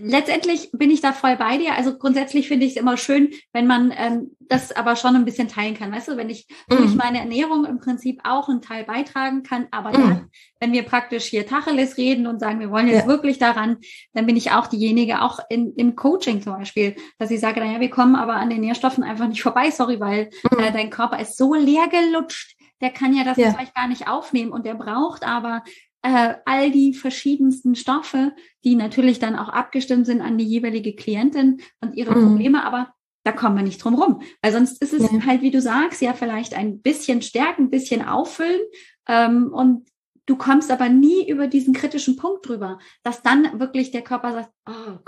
letztendlich 0.00 0.70
bin 0.72 0.90
ich 0.90 1.00
da 1.00 1.12
voll 1.12 1.36
bei 1.36 1.58
dir. 1.58 1.74
Also 1.74 1.96
grundsätzlich 1.96 2.48
finde 2.48 2.66
ich 2.66 2.72
es 2.72 2.80
immer 2.80 2.96
schön, 2.96 3.30
wenn 3.52 3.66
man 3.66 3.92
ähm, 3.96 4.36
das 4.40 4.72
aber 4.72 4.96
schon 4.96 5.16
ein 5.16 5.24
bisschen 5.24 5.48
teilen 5.48 5.74
kann. 5.74 5.92
Weißt 5.92 6.08
du, 6.08 6.16
wenn 6.16 6.30
ich 6.30 6.46
mm. 6.68 6.76
durch 6.76 6.94
meine 6.94 7.18
Ernährung 7.18 7.64
im 7.64 7.78
Prinzip 7.78 8.20
auch 8.24 8.48
einen 8.48 8.62
Teil 8.62 8.84
beitragen 8.84 9.42
kann, 9.42 9.68
aber 9.70 9.90
mm. 9.90 9.92
dann, 9.92 10.30
wenn 10.60 10.72
wir 10.72 10.82
praktisch 10.82 11.24
hier 11.24 11.46
Tacheles 11.46 11.96
reden 11.96 12.26
und 12.26 12.40
sagen, 12.40 12.60
wir 12.60 12.70
wollen 12.70 12.88
jetzt 12.88 13.02
ja. 13.02 13.06
wirklich 13.06 13.38
daran, 13.38 13.78
dann 14.12 14.26
bin 14.26 14.36
ich 14.36 14.50
auch 14.50 14.66
diejenige, 14.66 15.22
auch 15.22 15.38
in, 15.48 15.74
im 15.76 15.96
Coaching 15.96 16.42
zum 16.42 16.54
Beispiel, 16.54 16.96
dass 17.18 17.30
ich 17.30 17.40
sage, 17.40 17.60
naja, 17.60 17.80
wir 17.80 17.90
kommen 17.90 18.16
aber 18.16 18.34
an 18.34 18.50
den 18.50 18.60
Nährstoffen 18.60 19.04
einfach 19.04 19.28
nicht 19.28 19.42
vorbei, 19.42 19.70
sorry, 19.70 20.00
weil 20.00 20.30
mm. 20.50 20.58
äh, 20.58 20.72
dein 20.72 20.90
Körper 20.90 21.20
ist 21.20 21.36
so 21.36 21.54
leer 21.54 21.88
gelutscht, 21.88 22.56
der 22.80 22.90
kann 22.90 23.14
ja 23.14 23.24
das 23.24 23.36
ja. 23.36 23.50
vielleicht 23.50 23.74
gar 23.74 23.88
nicht 23.88 24.08
aufnehmen 24.08 24.52
und 24.52 24.66
der 24.66 24.74
braucht 24.74 25.22
aber 25.22 25.62
äh, 26.02 26.34
all 26.44 26.70
die 26.70 26.94
verschiedensten 26.94 27.74
Stoffe, 27.74 28.32
die 28.64 28.74
natürlich 28.74 29.18
dann 29.18 29.36
auch 29.36 29.48
abgestimmt 29.48 30.06
sind 30.06 30.20
an 30.20 30.38
die 30.38 30.44
jeweilige 30.44 30.94
Klientin 30.94 31.60
und 31.80 31.94
ihre 31.94 32.14
mhm. 32.14 32.28
Probleme, 32.28 32.64
aber 32.64 32.92
da 33.24 33.32
kommen 33.32 33.56
wir 33.56 33.62
nicht 33.62 33.82
drum 33.84 33.94
rum. 33.94 34.22
Weil 34.42 34.52
sonst 34.52 34.82
ist 34.82 34.94
es 34.94 35.02
ja. 35.02 35.26
halt, 35.26 35.42
wie 35.42 35.50
du 35.50 35.60
sagst, 35.60 36.00
ja 36.00 36.14
vielleicht 36.14 36.54
ein 36.54 36.80
bisschen 36.80 37.20
stärken, 37.22 37.64
ein 37.64 37.70
bisschen 37.70 38.06
auffüllen 38.06 38.60
ähm, 39.08 39.52
und 39.52 39.88
du 40.26 40.36
kommst 40.36 40.70
aber 40.70 40.88
nie 40.88 41.28
über 41.28 41.48
diesen 41.48 41.74
kritischen 41.74 42.16
Punkt 42.16 42.48
drüber, 42.48 42.78
dass 43.02 43.22
dann 43.22 43.58
wirklich 43.60 43.90
der 43.90 44.02
Körper 44.02 44.32
sagt, 44.32 44.50
oh, 44.68 44.98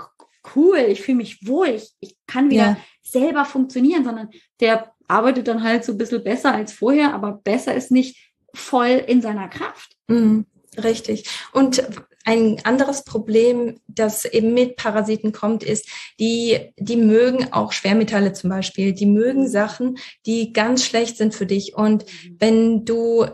cool, 0.55 0.77
ich 0.89 1.01
fühle 1.01 1.17
mich 1.17 1.47
wohl, 1.47 1.67
ich, 1.69 1.91
ich 2.01 2.17
kann 2.27 2.49
wieder 2.49 2.63
ja. 2.63 2.77
selber 3.01 3.45
funktionieren, 3.45 4.03
sondern 4.03 4.29
der 4.59 4.93
arbeitet 5.07 5.47
dann 5.47 5.63
halt 5.63 5.85
so 5.85 5.93
ein 5.93 5.97
bisschen 5.97 6.23
besser 6.23 6.53
als 6.53 6.73
vorher, 6.73 7.13
aber 7.13 7.39
besser 7.43 7.73
ist 7.73 7.91
nicht 7.91 8.33
voll 8.53 9.03
in 9.07 9.21
seiner 9.21 9.47
Kraft. 9.47 9.95
Mhm. 10.07 10.45
Richtig. 10.81 11.29
Und 11.51 11.83
ein 12.25 12.61
anderes 12.63 13.03
Problem, 13.03 13.79
das 13.87 14.25
eben 14.25 14.53
mit 14.53 14.77
Parasiten 14.77 15.33
kommt, 15.33 15.63
ist, 15.63 15.87
die, 16.19 16.71
die 16.77 16.95
mögen 16.95 17.51
auch 17.51 17.73
Schwermetalle 17.73 18.33
zum 18.33 18.49
Beispiel. 18.49 18.93
Die 18.93 19.05
mögen 19.05 19.47
Sachen, 19.47 19.97
die 20.25 20.53
ganz 20.53 20.85
schlecht 20.85 21.17
sind 21.17 21.35
für 21.35 21.45
dich. 21.45 21.75
Und 21.75 22.05
wenn 22.39 22.85
du 22.85 23.25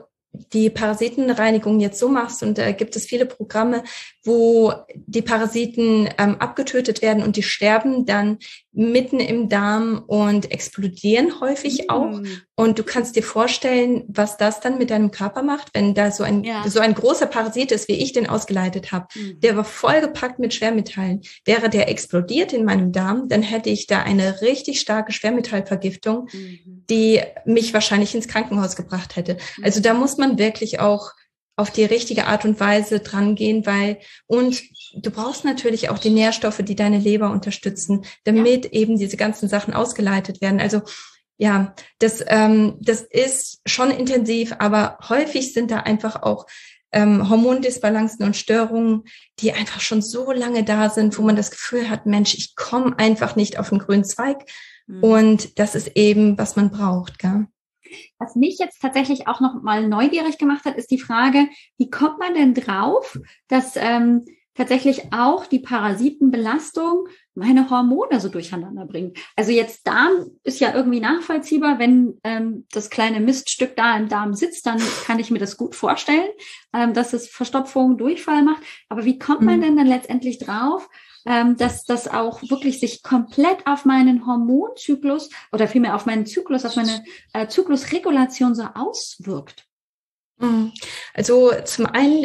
die 0.54 0.69
Parasitenreinigung 0.69 1.80
jetzt 1.80 1.99
so 1.99 2.08
machst, 2.08 2.43
und 2.43 2.58
da 2.58 2.71
gibt 2.71 2.95
es 2.95 3.06
viele 3.06 3.25
Programme, 3.25 3.84
wo 4.23 4.73
die 4.95 5.21
Parasiten 5.21 6.10
ähm, 6.17 6.36
abgetötet 6.36 7.02
werden 7.02 7.23
und 7.23 7.36
die 7.36 7.43
sterben 7.43 8.06
dann 8.06 8.38
mitten 8.71 9.19
im 9.19 9.49
Darm 9.49 10.03
und 10.05 10.51
explodieren 10.51 11.41
häufig 11.41 11.88
mm. 11.88 11.89
auch. 11.89 12.21
Und 12.55 12.77
du 12.77 12.84
kannst 12.84 13.15
dir 13.15 13.23
vorstellen, 13.23 14.03
was 14.08 14.38
das 14.38 14.60
dann 14.60 14.77
mit 14.77 14.91
deinem 14.91 15.12
Körper 15.12 15.41
macht, 15.41 15.69
wenn 15.73 15.95
da 15.95 16.12
so 16.12 16.23
ein, 16.23 16.43
ja. 16.43 16.67
so 16.67 16.79
ein 16.79 16.93
großer 16.93 17.25
Parasit 17.25 17.71
ist, 17.71 17.88
wie 17.88 17.93
ich 17.93 18.13
den 18.13 18.27
ausgeleitet 18.27 18.91
habe. 18.91 19.08
Mm. 19.15 19.39
Der 19.39 19.58
war 19.58 19.63
vollgepackt 19.63 20.38
mit 20.39 20.53
Schwermetallen. 20.53 21.21
Wäre 21.45 21.69
der 21.69 21.89
explodiert 21.89 22.53
in 22.53 22.63
meinem 22.63 22.91
Darm, 22.91 23.27
dann 23.27 23.41
hätte 23.41 23.69
ich 23.71 23.88
da 23.88 24.03
eine 24.03 24.41
richtig 24.41 24.79
starke 24.79 25.13
Schwermetallvergiftung, 25.13 26.29
mm. 26.32 26.86
die 26.89 27.21
mich 27.45 27.73
wahrscheinlich 27.73 28.13
ins 28.13 28.27
Krankenhaus 28.27 28.75
gebracht 28.75 29.15
hätte. 29.15 29.38
Mhm. 29.58 29.63
Also 29.63 29.79
da 29.79 29.93
muss 29.93 30.17
man 30.17 30.38
wirklich 30.38 30.79
auch 30.79 31.12
auf 31.55 31.71
die 31.71 31.84
richtige 31.84 32.27
Art 32.27 32.45
und 32.45 32.60
Weise 32.60 33.01
dran 33.01 33.36
gehen, 33.36 33.65
weil 33.65 33.99
und 34.27 34.62
du 34.93 35.12
brauchst 35.12 35.45
natürlich 35.45 35.89
auch 35.89 35.99
die 35.99 36.10
Nährstoffe, 36.10 36.62
die 36.63 36.75
deine 36.75 36.99
Leber 36.99 37.32
unterstützen, 37.32 38.06
damit 38.23 38.65
ja. 38.65 38.71
eben 38.71 38.97
diese 38.97 39.17
ganzen 39.17 39.49
Sachen 39.49 39.73
ausgeleitet 39.73 40.41
werden. 40.41 40.60
Also 40.60 40.82
ja, 41.38 41.73
das, 41.99 42.23
ähm, 42.28 42.78
das 42.82 43.02
ist 43.02 43.62
schon 43.65 43.91
intensiv, 43.91 44.54
aber 44.60 44.97
häufig 45.08 45.54
sind 45.54 45.71
da 45.71 45.78
einfach 45.78 46.21
auch 46.21 46.45
ähm, 46.91 47.30
Hormondisbalancen 47.30 48.25
und 48.25 48.36
Störungen, 48.36 49.04
die 49.39 49.54
einfach 49.54 49.80
schon 49.80 50.02
so 50.02 50.32
lange 50.32 50.63
da 50.63 50.89
sind, 50.89 51.17
wo 51.17 51.21
man 51.21 51.36
das 51.36 51.52
Gefühl 51.52 51.89
hat, 51.89 52.06
Mensch, 52.06 52.34
ich 52.34 52.56
komme 52.56 52.97
einfach 52.97 53.36
nicht 53.36 53.58
auf 53.60 53.69
den 53.69 53.80
grünen 53.80 54.04
Zweig. 54.04 54.45
Mhm. 54.88 55.04
Und 55.04 55.60
das 55.60 55.75
ist 55.75 55.95
eben, 55.95 56.38
was 56.38 56.56
man 56.56 56.71
braucht. 56.71 57.19
Gell? 57.19 57.47
Was 58.17 58.36
mich 58.36 58.58
jetzt 58.60 58.82
tatsächlich 58.82 59.28
auch 59.28 59.39
noch 59.39 59.62
mal 59.62 59.88
neugierig 59.88 60.38
gemacht 60.38 60.65
hat, 60.65 60.75
ist 60.75 60.91
die 60.91 60.99
Frage, 60.99 61.47
wie 61.78 61.89
kommt 61.89 62.19
man 62.19 62.34
denn 62.34 62.54
drauf, 62.54 63.17
dass 63.47 63.75
ähm, 63.75 64.25
tatsächlich 64.60 65.13
auch 65.13 65.45
die 65.45 65.60
Parasitenbelastung 65.60 67.08
meine 67.34 67.69
Hormone 67.69 68.19
so 68.19 68.28
durcheinander 68.28 68.86
bringt. 68.86 69.17
Also 69.38 69.54
jetzt 69.54 69.88
Darm 69.88 70.32
ist 70.43 70.60
ja 70.60 70.76
irgendwie 70.76 71.00
nachvollziehbar, 71.00 71.80
wenn 71.80 72.19
ähm, 72.26 72.67
das 72.74 72.89
kleine 72.89 73.22
Miststück 73.22 73.78
da 73.78 73.95
im 73.95 74.10
Darm 74.10 74.34
sitzt, 74.34 74.65
dann 74.65 74.82
kann 75.06 75.17
ich 75.17 75.32
mir 75.32 75.39
das 75.39 75.56
gut 75.56 75.76
vorstellen, 75.76 76.28
ähm, 76.74 76.93
dass 76.93 77.13
es 77.13 77.30
Verstopfung, 77.30 77.98
Durchfall 77.98 78.43
macht. 78.43 78.62
Aber 78.89 79.06
wie 79.06 79.17
kommt 79.17 79.43
man 79.43 79.60
mhm. 79.60 79.62
denn 79.62 79.78
dann 79.78 79.88
letztendlich 79.88 80.39
drauf, 80.39 80.89
ähm, 81.26 81.56
dass 81.56 81.86
das 81.86 82.10
auch 82.10 82.41
wirklich 82.50 82.82
sich 82.82 83.02
komplett 83.02 83.65
auf 83.65 83.86
meinen 83.86 84.28
Hormonzyklus 84.28 85.30
oder 85.54 85.69
vielmehr 85.69 85.95
auf 85.95 86.06
meinen 86.06 86.26
Zyklus, 86.26 86.65
auf 86.65 86.76
meine 86.76 87.02
äh, 87.32 87.48
Zyklusregulation 87.48 88.56
so 88.56 88.63
auswirkt. 88.76 89.68
Mhm. 90.39 90.71
Also 91.13 91.52
zum 91.65 91.86
einen, 91.86 92.23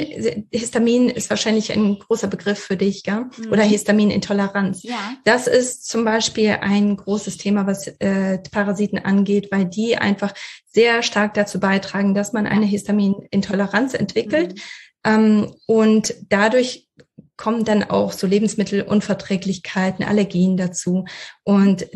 Histamin 0.53 1.09
ist 1.09 1.31
wahrscheinlich 1.31 1.73
ein 1.73 1.99
großer 1.99 2.29
Begriff 2.29 2.59
für 2.59 2.77
dich, 2.77 3.03
gell? 3.03 3.27
Mhm. 3.37 3.53
oder 3.53 3.63
Histaminintoleranz. 3.63 4.83
Ja. 4.83 5.15
Das 5.25 5.47
ist 5.47 5.89
zum 5.89 6.05
Beispiel 6.05 6.59
ein 6.61 6.97
großes 6.97 7.37
Thema, 7.37 7.67
was 7.67 7.89
äh, 7.99 8.39
Parasiten 8.51 8.99
angeht, 8.99 9.49
weil 9.51 9.65
die 9.65 9.97
einfach 9.97 10.33
sehr 10.67 11.03
stark 11.03 11.35
dazu 11.35 11.61
beitragen, 11.61 12.15
dass 12.15 12.33
man 12.33 12.47
eine 12.47 12.67
Histaminintoleranz 12.67 13.95
entwickelt. 13.95 14.55
Mhm. 14.55 14.61
Ähm, 15.05 15.55
und 15.67 16.15
dadurch 16.29 16.89
kommen 17.37 17.65
dann 17.65 17.83
auch 17.83 18.13
so 18.13 18.27
Lebensmittelunverträglichkeiten, 18.27 20.05
Allergien 20.05 20.57
dazu. 20.57 21.05
Und 21.43 21.87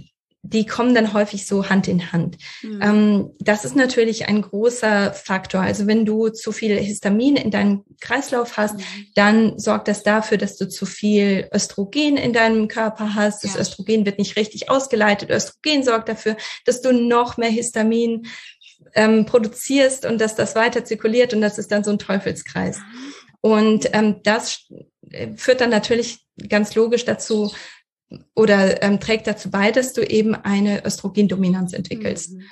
die 0.52 0.64
kommen 0.66 0.94
dann 0.94 1.12
häufig 1.12 1.46
so 1.46 1.68
Hand 1.68 1.88
in 1.88 2.11
Hand. 2.12 2.38
Mhm. 2.62 2.80
Ähm, 2.82 3.30
das 3.38 3.64
ist 3.64 3.76
natürlich 3.76 4.28
ein 4.28 4.40
großer 4.40 5.12
Faktor. 5.12 5.61
Also 5.61 5.87
wenn 5.87 6.06
du 6.06 6.28
zu 6.30 6.52
viel 6.52 6.76
Histamin 6.78 7.37
in 7.37 7.50
deinem 7.50 7.84
Kreislauf 8.00 8.56
hast, 8.56 8.76
mhm. 8.76 9.06
dann 9.14 9.58
sorgt 9.58 9.88
das 9.88 10.02
dafür, 10.02 10.38
dass 10.38 10.56
du 10.56 10.68
zu 10.68 10.87
viel 10.87 11.48
Östrogen 11.52 12.16
in 12.16 12.32
deinem 12.32 12.68
Körper 12.68 13.14
hast. 13.14 13.44
Das 13.44 13.54
ja. 13.54 13.61
Östrogen 13.61 14.06
wird 14.06 14.18
nicht 14.18 14.37
richtig 14.37 14.70
ausgeleitet. 14.70 15.30
Östrogen 15.30 15.82
sorgt 15.82 16.08
dafür, 16.08 16.37
dass 16.64 16.80
du 16.80 16.92
noch 16.92 17.37
mehr 17.37 17.50
Histamin 17.50 18.26
ähm, 18.94 19.26
produzierst 19.26 20.06
und 20.06 20.20
dass 20.20 20.34
das 20.34 20.54
weiter 20.54 20.84
zirkuliert 20.84 21.34
und 21.34 21.42
das 21.42 21.58
ist 21.58 21.70
dann 21.70 21.84
so 21.84 21.90
ein 21.90 21.98
Teufelskreis. 21.98 22.78
Ah. 22.78 23.38
Und 23.40 23.90
ähm, 23.92 24.20
das 24.22 24.66
äh, 25.11 25.37
führt 25.37 25.61
dann 25.61 25.70
natürlich 25.70 26.20
ganz 26.48 26.74
logisch 26.74 27.04
dazu 27.04 27.52
oder 28.35 28.83
ähm, 28.83 29.01
trägt 29.01 29.27
dazu 29.27 29.51
bei, 29.51 29.71
dass 29.71 29.92
du 29.92 30.03
eben 30.03 30.35
eine 30.35 30.85
Östrogendominanz 30.85 31.73
entwickelst. 31.73 32.33
Mhm. 32.33 32.42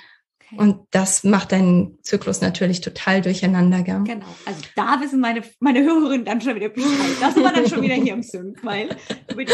Okay. 0.49 0.61
Und 0.61 0.79
das 0.91 1.25
macht 1.25 1.51
deinen 1.51 1.97
Zyklus 2.03 2.39
natürlich 2.39 2.79
total 2.79 3.21
durcheinander, 3.21 3.81
gell? 3.83 4.01
Genau. 4.05 4.25
Also 4.45 4.61
da 4.77 5.01
wissen 5.01 5.19
meine, 5.19 5.43
meine 5.59 5.83
Hörerinnen 5.83 6.23
dann 6.23 6.39
schon 6.39 6.55
wieder 6.55 6.69
Bescheid. 6.69 6.89
Das 7.19 7.35
war 7.35 7.51
dann 7.51 7.67
schon 7.67 7.81
wieder 7.81 7.95
hier 7.95 8.13
im 8.13 8.23
Sync, 8.23 8.63
weil 8.63 8.95
über 9.31 9.43
die 9.43 9.51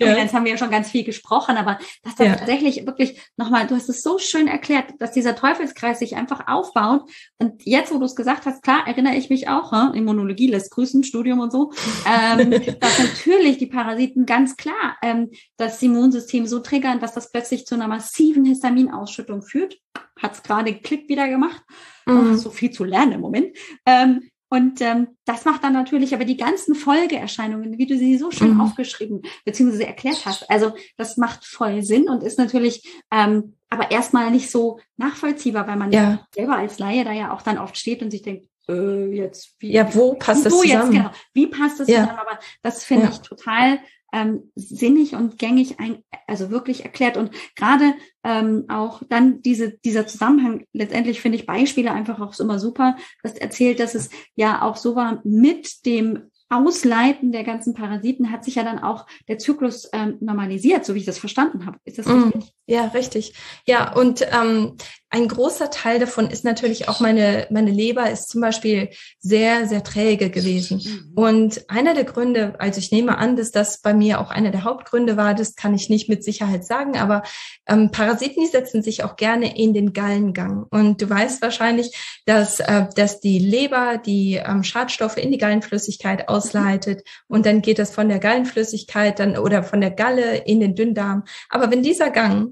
ja. 0.00 0.16
Jetzt 0.16 0.34
haben 0.34 0.44
wir 0.44 0.52
ja 0.52 0.58
schon 0.58 0.70
ganz 0.70 0.90
viel 0.90 1.04
gesprochen, 1.04 1.56
aber 1.56 1.78
dass 2.02 2.16
das 2.16 2.26
ja. 2.26 2.34
tatsächlich 2.34 2.86
wirklich 2.86 3.20
nochmal, 3.36 3.68
du 3.68 3.76
hast 3.76 3.88
es 3.88 4.02
so 4.02 4.18
schön 4.18 4.48
erklärt, 4.48 4.94
dass 4.98 5.12
dieser 5.12 5.36
Teufelskreis 5.36 6.00
sich 6.00 6.16
einfach 6.16 6.48
aufbaut. 6.48 7.08
Und 7.38 7.64
jetzt, 7.64 7.92
wo 7.92 7.98
du 7.98 8.04
es 8.04 8.16
gesagt 8.16 8.44
hast, 8.44 8.62
klar, 8.62 8.84
erinnere 8.86 9.14
ich 9.14 9.30
mich 9.30 9.48
auch, 9.48 9.70
hm? 9.70 9.94
Immunologie 9.94 10.48
lässt 10.48 10.72
grüßen, 10.72 11.04
Studium 11.04 11.38
und 11.38 11.52
so, 11.52 11.72
ähm, 12.04 12.50
dass 12.80 12.98
natürlich 12.98 13.58
die 13.58 13.66
Parasiten 13.66 14.26
ganz 14.26 14.56
klar 14.56 14.96
ähm, 15.02 15.30
das 15.56 15.80
Immunsystem 15.82 16.46
so 16.46 16.58
triggern, 16.58 16.98
dass 16.98 17.14
das 17.14 17.30
plötzlich 17.30 17.64
zu 17.64 17.76
einer 17.76 17.86
massiven 17.86 18.44
Histaminausschüttung 18.44 19.42
führt. 19.42 19.76
Hat 20.20 20.31
es 20.34 20.42
gerade 20.42 20.74
Klick 20.74 21.08
wieder 21.08 21.28
gemacht. 21.28 21.62
Mhm. 22.06 22.36
So 22.36 22.50
viel 22.50 22.70
zu 22.70 22.84
lernen 22.84 23.12
im 23.12 23.20
Moment. 23.20 23.56
Ähm, 23.86 24.30
und 24.52 24.82
ähm, 24.82 25.16
das 25.24 25.46
macht 25.46 25.64
dann 25.64 25.72
natürlich 25.72 26.14
aber 26.14 26.26
die 26.26 26.36
ganzen 26.36 26.74
Folgeerscheinungen, 26.74 27.78
wie 27.78 27.86
du 27.86 27.96
sie 27.96 28.18
so 28.18 28.30
schön 28.30 28.52
mhm. 28.52 28.60
aufgeschrieben 28.60 29.22
bzw. 29.46 29.82
erklärt 29.84 30.26
hast. 30.26 30.50
Also 30.50 30.74
das 30.98 31.16
macht 31.16 31.46
voll 31.46 31.82
Sinn 31.82 32.06
und 32.10 32.22
ist 32.22 32.38
natürlich 32.38 32.86
ähm, 33.10 33.54
aber 33.70 33.90
erstmal 33.90 34.30
nicht 34.30 34.50
so 34.50 34.78
nachvollziehbar, 34.98 35.66
weil 35.66 35.76
man 35.76 35.90
ja. 35.90 36.26
selber 36.34 36.56
als 36.56 36.78
Laie 36.78 37.02
da 37.02 37.12
ja 37.12 37.32
auch 37.32 37.40
dann 37.40 37.56
oft 37.56 37.78
steht 37.78 38.02
und 38.02 38.10
sich 38.10 38.20
denkt, 38.20 38.46
äh, 38.68 39.06
jetzt 39.14 39.54
wie 39.58 39.72
ja 39.72 39.94
wo 39.94 40.16
passt 40.16 40.44
das 40.44 40.52
zusammen? 40.52 40.92
Jetzt, 40.92 41.02
genau, 41.02 41.10
wie 41.32 41.46
passt 41.46 41.80
das 41.80 41.88
ja. 41.88 42.00
zusammen? 42.00 42.18
Aber 42.18 42.38
das 42.60 42.84
finde 42.84 43.04
ja. 43.04 43.10
ich 43.10 43.20
total 43.20 43.78
ähm, 44.12 44.50
sinnig 44.54 45.14
und 45.14 45.38
gängig, 45.38 45.80
ein, 45.80 46.02
also 46.26 46.50
wirklich 46.50 46.84
erklärt. 46.84 47.16
Und 47.16 47.30
gerade 47.56 47.94
ähm, 48.24 48.66
auch 48.68 49.02
dann 49.08 49.42
diese, 49.42 49.78
dieser 49.78 50.06
Zusammenhang, 50.06 50.66
letztendlich 50.72 51.20
finde 51.20 51.38
ich 51.38 51.46
Beispiele 51.46 51.92
einfach 51.92 52.20
auch 52.20 52.38
immer 52.38 52.58
super, 52.58 52.96
das 53.22 53.34
erzählt, 53.34 53.80
dass 53.80 53.94
es 53.94 54.10
ja 54.34 54.62
auch 54.62 54.76
so 54.76 54.94
war 54.94 55.20
mit 55.24 55.86
dem 55.86 56.30
Ausleiten 56.52 57.32
der 57.32 57.44
ganzen 57.44 57.72
Parasiten 57.72 58.30
hat 58.30 58.44
sich 58.44 58.56
ja 58.56 58.62
dann 58.62 58.78
auch 58.78 59.06
der 59.26 59.38
Zyklus 59.38 59.88
ähm, 59.94 60.18
normalisiert, 60.20 60.84
so 60.84 60.94
wie 60.94 60.98
ich 60.98 61.06
das 61.06 61.18
verstanden 61.18 61.64
habe. 61.64 61.78
Ist 61.84 61.98
das 61.98 62.06
mm, 62.06 62.24
richtig? 62.24 62.52
Ja, 62.66 62.86
richtig. 62.86 63.34
Ja, 63.66 63.92
und 63.92 64.22
ähm, 64.30 64.76
ein 65.10 65.28
großer 65.28 65.70
Teil 65.70 65.98
davon 65.98 66.30
ist 66.30 66.42
natürlich 66.42 66.88
auch 66.88 66.98
meine, 67.00 67.46
meine 67.50 67.70
Leber 67.70 68.08
ist 68.08 68.30
zum 68.30 68.40
Beispiel 68.40 68.88
sehr, 69.20 69.66
sehr 69.66 69.84
träge 69.84 70.30
gewesen. 70.30 70.80
Mhm. 70.82 71.12
Und 71.14 71.68
einer 71.68 71.92
der 71.92 72.04
Gründe, 72.04 72.54
also 72.58 72.78
ich 72.78 72.92
nehme 72.92 73.18
an, 73.18 73.36
dass 73.36 73.50
das 73.50 73.82
bei 73.82 73.92
mir 73.92 74.20
auch 74.20 74.30
einer 74.30 74.52
der 74.52 74.64
Hauptgründe 74.64 75.18
war, 75.18 75.34
das 75.34 75.54
kann 75.54 75.74
ich 75.74 75.90
nicht 75.90 76.08
mit 76.08 76.24
Sicherheit 76.24 76.64
sagen, 76.64 76.96
aber 76.96 77.24
ähm, 77.66 77.90
Parasiten, 77.90 78.42
die 78.42 78.48
setzen 78.48 78.82
sich 78.82 79.04
auch 79.04 79.16
gerne 79.16 79.54
in 79.54 79.74
den 79.74 79.92
Gallengang. 79.92 80.64
Und 80.70 81.02
du 81.02 81.10
weißt 81.10 81.42
wahrscheinlich, 81.42 81.94
dass, 82.24 82.60
äh, 82.60 82.86
dass 82.96 83.20
die 83.20 83.38
Leber 83.38 83.98
die 83.98 84.40
ähm, 84.42 84.64
Schadstoffe 84.64 85.18
in 85.18 85.30
die 85.30 85.38
Gallenflüssigkeit 85.38 86.28
ausleitet 86.28 87.02
und 87.28 87.44
dann 87.44 87.60
geht 87.60 87.78
das 87.78 87.92
von 87.92 88.08
der 88.08 88.18
Gallenflüssigkeit 88.18 89.18
dann 89.18 89.36
oder 89.36 89.62
von 89.62 89.82
der 89.82 89.90
Galle 89.90 90.36
in 90.36 90.60
den 90.60 90.74
Dünndarm. 90.74 91.24
Aber 91.50 91.70
wenn 91.70 91.82
dieser 91.82 92.08
Gang 92.08 92.51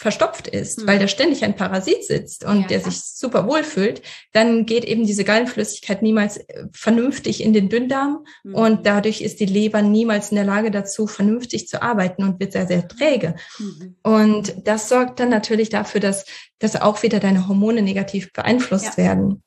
verstopft 0.00 0.48
ist, 0.48 0.80
mhm. 0.80 0.86
weil 0.86 0.98
da 0.98 1.08
ständig 1.08 1.44
ein 1.44 1.54
Parasit 1.54 2.06
sitzt 2.06 2.46
und 2.46 2.62
ja, 2.62 2.66
der 2.68 2.80
sich 2.80 3.02
super 3.02 3.46
wohl 3.46 3.62
fühlt, 3.62 4.00
dann 4.32 4.64
geht 4.64 4.86
eben 4.86 5.04
diese 5.04 5.24
Gallenflüssigkeit 5.24 6.00
niemals 6.00 6.38
äh, 6.38 6.64
vernünftig 6.72 7.44
in 7.44 7.52
den 7.52 7.68
Dünndarm 7.68 8.24
mhm. 8.42 8.54
und 8.54 8.86
dadurch 8.86 9.20
ist 9.20 9.40
die 9.40 9.46
Leber 9.46 9.82
niemals 9.82 10.30
in 10.30 10.36
der 10.36 10.46
Lage 10.46 10.70
dazu, 10.70 11.06
vernünftig 11.06 11.68
zu 11.68 11.82
arbeiten 11.82 12.24
und 12.24 12.40
wird 12.40 12.52
sehr, 12.52 12.66
sehr 12.66 12.88
träge. 12.88 13.36
Mhm. 13.58 13.96
Und 14.02 14.54
das 14.64 14.88
sorgt 14.88 15.20
dann 15.20 15.28
natürlich 15.28 15.68
dafür, 15.68 16.00
dass, 16.00 16.24
dass 16.58 16.80
auch 16.80 17.02
wieder 17.02 17.20
deine 17.20 17.46
Hormone 17.46 17.82
negativ 17.82 18.32
beeinflusst 18.32 18.96
ja. 18.96 19.04
werden. 19.04 19.42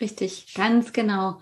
Richtig, 0.00 0.54
ganz 0.54 0.92
genau. 0.92 1.40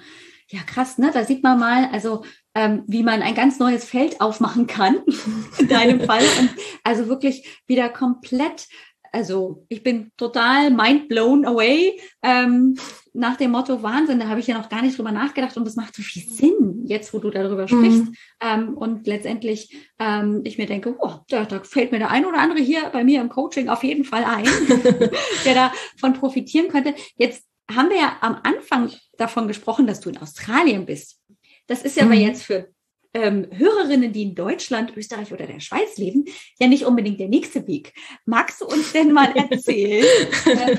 Ja, 0.49 0.61
krass, 0.63 0.97
ne? 0.97 1.11
Da 1.13 1.25
sieht 1.25 1.43
man 1.43 1.59
mal, 1.59 1.91
also 1.93 2.25
ähm, 2.55 2.85
wie 2.87 3.03
man 3.03 3.23
ein 3.23 3.35
ganz 3.35 3.59
neues 3.59 3.85
Feld 3.85 4.21
aufmachen 4.21 4.67
kann, 4.67 4.99
in 5.59 5.69
deinem 5.69 6.01
Fall. 6.01 6.23
Und 6.41 6.51
also 6.85 7.09
wirklich 7.09 7.63
wieder 7.67 7.89
komplett, 7.89 8.69
also 9.13 9.65
ich 9.69 9.83
bin 9.83 10.11
total 10.17 10.71
mind 10.71 11.09
blown 11.09 11.45
away. 11.45 12.01
Ähm, 12.23 12.77
nach 13.17 13.37
dem 13.37 13.53
Motto 13.53 13.81
Wahnsinn, 13.83 14.19
da 14.19 14.29
habe 14.29 14.41
ich 14.41 14.49
ja 14.49 14.59
noch 14.59 14.69
gar 14.69 14.83
nicht 14.83 14.99
drüber 14.99 15.13
nachgedacht 15.13 15.57
und 15.57 15.65
das 15.65 15.77
macht 15.77 15.95
so 15.95 16.03
viel 16.03 16.23
Sinn, 16.23 16.83
jetzt 16.85 17.15
wo 17.15 17.21
du 17.21 17.31
darüber 17.31 17.69
sprichst. 17.69 18.07
Mhm. 18.07 18.15
Ähm, 18.41 18.75
und 18.75 19.07
letztendlich 19.07 19.89
ähm, 20.01 20.41
ich 20.45 20.59
mir 20.59 20.67
denke, 20.67 20.97
oh, 20.99 21.15
da, 21.29 21.45
da 21.45 21.63
fällt 21.63 21.93
mir 21.93 22.01
der 22.01 22.11
ein 22.11 22.25
oder 22.25 22.39
andere 22.39 22.59
hier 22.59 22.91
bei 22.91 23.05
mir 23.05 23.21
im 23.21 23.29
Coaching 23.29 23.69
auf 23.69 23.85
jeden 23.85 24.05
Fall 24.05 24.25
ein, 24.25 24.45
der 25.45 25.55
davon 25.55 26.15
profitieren 26.15 26.69
könnte. 26.69 26.95
Jetzt 27.17 27.45
haben 27.73 27.89
wir 27.89 27.97
ja 27.97 28.17
am 28.21 28.39
Anfang 28.43 28.91
davon 29.17 29.49
gesprochen, 29.49 29.87
dass 29.87 30.01
du 30.01 30.11
in 30.11 30.19
Australien 30.19 30.85
bist. 30.85 31.21
Das 31.67 31.83
ist 31.83 31.97
ja 31.97 32.05
mhm. 32.05 32.13
aber 32.13 32.21
jetzt 32.21 32.43
für 32.43 32.69
ähm, 33.15 33.47
Hörerinnen, 33.53 34.13
die 34.13 34.23
in 34.23 34.35
Deutschland, 34.35 34.97
Österreich 34.97 35.33
oder 35.33 35.47
der 35.47 35.61
Schweiz 35.61 35.97
leben, 35.97 36.25
ja 36.59 36.67
nicht 36.67 36.85
unbedingt 36.85 37.21
der 37.21 37.29
nächste 37.29 37.67
Weg. 37.67 37.95
Magst 38.27 38.61
du 38.61 38.67
uns 38.67 38.93
denn 38.93 39.13
mal 39.13 39.33
erzählen, 39.51 40.05
äh, 40.47 40.77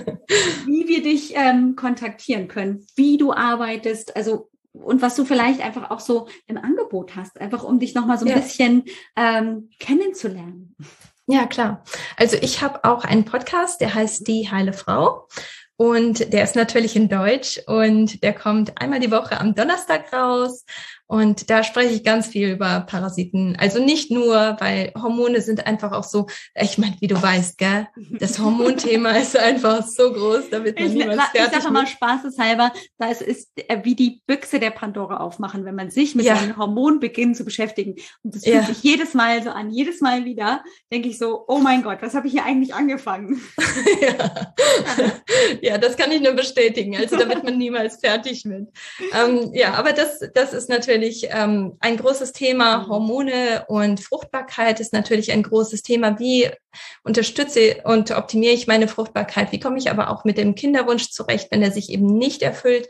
wie 0.65 0.87
wir 0.87 1.01
dich 1.01 1.33
ähm, 1.35 1.75
kontaktieren 1.75 2.47
können, 2.47 2.85
wie 2.95 3.17
du 3.17 3.31
arbeitest, 3.31 4.15
also 4.15 4.49
und 4.73 5.01
was 5.01 5.15
du 5.15 5.23
vielleicht 5.23 5.61
einfach 5.61 5.89
auch 5.89 6.01
so 6.01 6.27
im 6.47 6.57
Angebot 6.57 7.15
hast, 7.15 7.39
einfach 7.39 7.63
um 7.63 7.79
dich 7.79 7.95
nochmal 7.95 8.17
so 8.17 8.25
ein 8.25 8.31
ja. 8.31 8.39
bisschen 8.39 8.83
ähm, 9.15 9.69
kennenzulernen. 9.79 10.75
Ja, 11.27 11.45
klar. 11.45 11.83
Also 12.17 12.37
ich 12.41 12.61
habe 12.61 12.83
auch 12.83 13.05
einen 13.05 13.23
Podcast, 13.23 13.79
der 13.79 13.95
heißt 13.95 14.27
Die 14.27 14.51
Heile 14.51 14.73
Frau. 14.73 15.27
Und 15.77 16.31
der 16.31 16.43
ist 16.43 16.55
natürlich 16.55 16.95
in 16.95 17.09
Deutsch 17.09 17.59
und 17.67 18.23
der 18.23 18.33
kommt 18.33 18.79
einmal 18.81 18.99
die 19.01 19.11
Woche 19.11 19.39
am 19.39 19.55
Donnerstag 19.55 20.11
raus. 20.13 20.63
Und 21.07 21.49
da 21.49 21.63
spreche 21.63 21.93
ich 21.93 22.03
ganz 22.03 22.27
viel 22.27 22.49
über 22.49 22.81
Parasiten. 22.81 23.55
Also 23.59 23.83
nicht 23.83 24.09
nur, 24.09 24.57
weil 24.59 24.91
Hormone 24.95 25.41
sind 25.41 25.67
einfach 25.67 25.91
auch 25.91 26.03
so, 26.03 26.27
ich 26.59 26.77
meine, 26.77 26.95
wie 26.99 27.07
du 27.07 27.21
weißt, 27.21 27.57
gell, 27.57 27.87
das 28.19 28.39
Hormonthema 28.39 29.11
ist 29.11 29.37
einfach 29.37 29.85
so 29.85 30.11
groß, 30.11 30.49
damit 30.49 30.79
man 30.79 30.93
niemals 30.93 31.21
ich, 31.33 31.39
fertig 31.39 31.57
Ich 31.57 31.63
sage 31.63 31.73
mal 31.73 31.87
spaßeshalber, 31.87 32.71
das 32.97 33.21
ist 33.21 33.51
äh, 33.55 33.83
wie 33.83 33.95
die 33.95 34.21
Büchse 34.25 34.59
der 34.59 34.71
Pandora 34.71 35.17
aufmachen, 35.17 35.63
wenn 35.65 35.75
man 35.75 35.91
sich 35.91 36.15
mit 36.15 36.25
ja. 36.25 36.37
seinen 36.37 36.57
Hormonen 36.57 36.99
beginnt 36.99 37.37
zu 37.37 37.45
beschäftigen. 37.45 37.95
Und 38.23 38.35
das 38.35 38.43
fühlt 38.43 38.55
ja. 38.55 38.63
sich 38.63 38.81
jedes 38.81 39.13
Mal 39.13 39.43
so 39.43 39.51
an, 39.51 39.71
jedes 39.71 40.01
Mal 40.01 40.25
wieder 40.25 40.63
denke 40.91 41.09
ich 41.09 41.17
so, 41.17 41.45
oh 41.47 41.59
mein 41.59 41.83
Gott, 41.83 41.99
was 42.01 42.15
habe 42.15 42.27
ich 42.27 42.33
hier 42.33 42.45
eigentlich 42.45 42.73
angefangen? 42.73 43.41
ja. 44.01 44.53
ja, 45.61 45.77
das 45.77 45.97
kann 45.97 46.11
ich 46.11 46.21
nur 46.21 46.33
bestätigen. 46.33 46.95
Also 46.97 47.17
da 47.17 47.27
wird 47.27 47.43
man 47.43 47.57
niemals 47.57 47.97
fertig 47.97 48.45
mit. 48.45 48.69
Ähm, 49.13 49.51
ja, 49.53 49.73
aber 49.73 49.93
das, 49.93 50.19
das 50.33 50.53
ist 50.53 50.69
natürlich 50.69 50.94
natürlich 50.95 51.27
ähm, 51.31 51.73
ein 51.79 51.97
großes 51.97 52.31
Thema. 52.31 52.79
Mhm. 52.79 52.87
Hormone 52.87 53.65
und 53.67 53.99
Fruchtbarkeit 53.99 54.79
ist 54.79 54.93
natürlich 54.93 55.31
ein 55.31 55.43
großes 55.43 55.81
Thema. 55.81 56.19
Wie 56.19 56.49
unterstütze 57.03 57.81
und 57.83 58.11
optimiere 58.11 58.53
ich 58.53 58.67
meine 58.67 58.87
Fruchtbarkeit? 58.87 59.51
Wie 59.51 59.59
komme 59.59 59.77
ich 59.77 59.89
aber 59.89 60.09
auch 60.09 60.23
mit 60.25 60.37
dem 60.37 60.55
Kinderwunsch 60.55 61.09
zurecht, 61.09 61.49
wenn 61.51 61.61
er 61.61 61.71
sich 61.71 61.89
eben 61.89 62.17
nicht 62.17 62.41
erfüllt? 62.41 62.87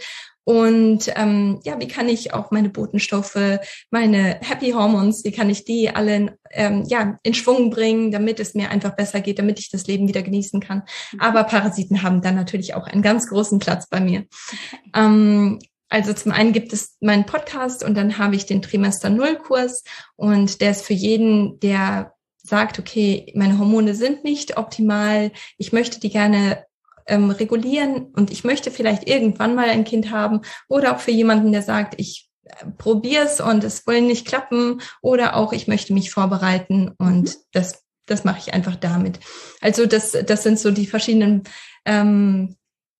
Und 0.47 1.11
ähm, 1.15 1.59
ja, 1.63 1.79
wie 1.79 1.87
kann 1.87 2.07
ich 2.07 2.35
auch 2.35 2.51
meine 2.51 2.69
Botenstoffe, 2.69 3.59
meine 3.89 4.39
Happy 4.41 4.71
Hormones, 4.71 5.23
wie 5.25 5.31
kann 5.31 5.49
ich 5.49 5.65
die 5.65 5.89
alle 5.89 6.37
ähm, 6.51 6.83
ja 6.87 7.17
in 7.23 7.33
Schwung 7.33 7.71
bringen, 7.71 8.11
damit 8.11 8.39
es 8.39 8.53
mir 8.53 8.69
einfach 8.69 8.95
besser 8.95 9.21
geht, 9.21 9.39
damit 9.39 9.57
ich 9.57 9.71
das 9.71 9.87
Leben 9.87 10.07
wieder 10.07 10.21
genießen 10.21 10.59
kann. 10.59 10.83
Mhm. 11.13 11.19
Aber 11.19 11.45
Parasiten 11.45 12.03
haben 12.03 12.21
dann 12.21 12.35
natürlich 12.35 12.75
auch 12.75 12.85
einen 12.85 13.01
ganz 13.01 13.27
großen 13.27 13.57
Platz 13.57 13.89
bei 13.89 13.99
mir. 13.99 14.25
Ähm, 14.93 15.57
also 15.89 16.13
zum 16.13 16.31
einen 16.31 16.51
gibt 16.51 16.73
es 16.73 16.97
meinen 16.99 17.25
Podcast 17.25 17.83
und 17.83 17.95
dann 17.95 18.17
habe 18.17 18.35
ich 18.35 18.45
den 18.45 18.61
Trimester 18.61 19.09
Null 19.09 19.35
Kurs 19.37 19.83
und 20.15 20.61
der 20.61 20.71
ist 20.71 20.85
für 20.85 20.93
jeden, 20.93 21.59
der 21.59 22.13
sagt, 22.37 22.79
okay, 22.79 23.31
meine 23.35 23.57
Hormone 23.57 23.95
sind 23.95 24.23
nicht 24.23 24.57
optimal, 24.57 25.31
ich 25.57 25.73
möchte 25.73 25.99
die 25.99 26.09
gerne 26.09 26.65
ähm, 27.07 27.29
regulieren 27.29 28.07
und 28.15 28.31
ich 28.31 28.43
möchte 28.43 28.71
vielleicht 28.71 29.07
irgendwann 29.07 29.55
mal 29.55 29.69
ein 29.69 29.83
Kind 29.83 30.11
haben 30.11 30.41
oder 30.67 30.95
auch 30.95 30.99
für 30.99 31.11
jemanden, 31.11 31.51
der 31.51 31.61
sagt, 31.61 31.95
ich 31.97 32.29
äh, 32.43 32.65
probiere 32.77 33.25
es 33.25 33.39
und 33.39 33.63
es 33.63 33.85
will 33.85 34.01
nicht 34.01 34.27
klappen 34.27 34.81
oder 35.01 35.35
auch 35.35 35.53
ich 35.53 35.67
möchte 35.67 35.93
mich 35.93 36.11
vorbereiten 36.11 36.93
und 36.97 37.29
mhm. 37.29 37.41
das 37.51 37.83
das 38.07 38.23
mache 38.23 38.37
ich 38.37 38.53
einfach 38.53 38.75
damit. 38.75 39.19
Also 39.61 39.87
das 39.87 40.11
das 40.11 40.43
sind 40.43 40.59
so 40.59 40.69
die 40.69 40.85
verschiedenen 40.85 41.43
ähm, 41.85 42.55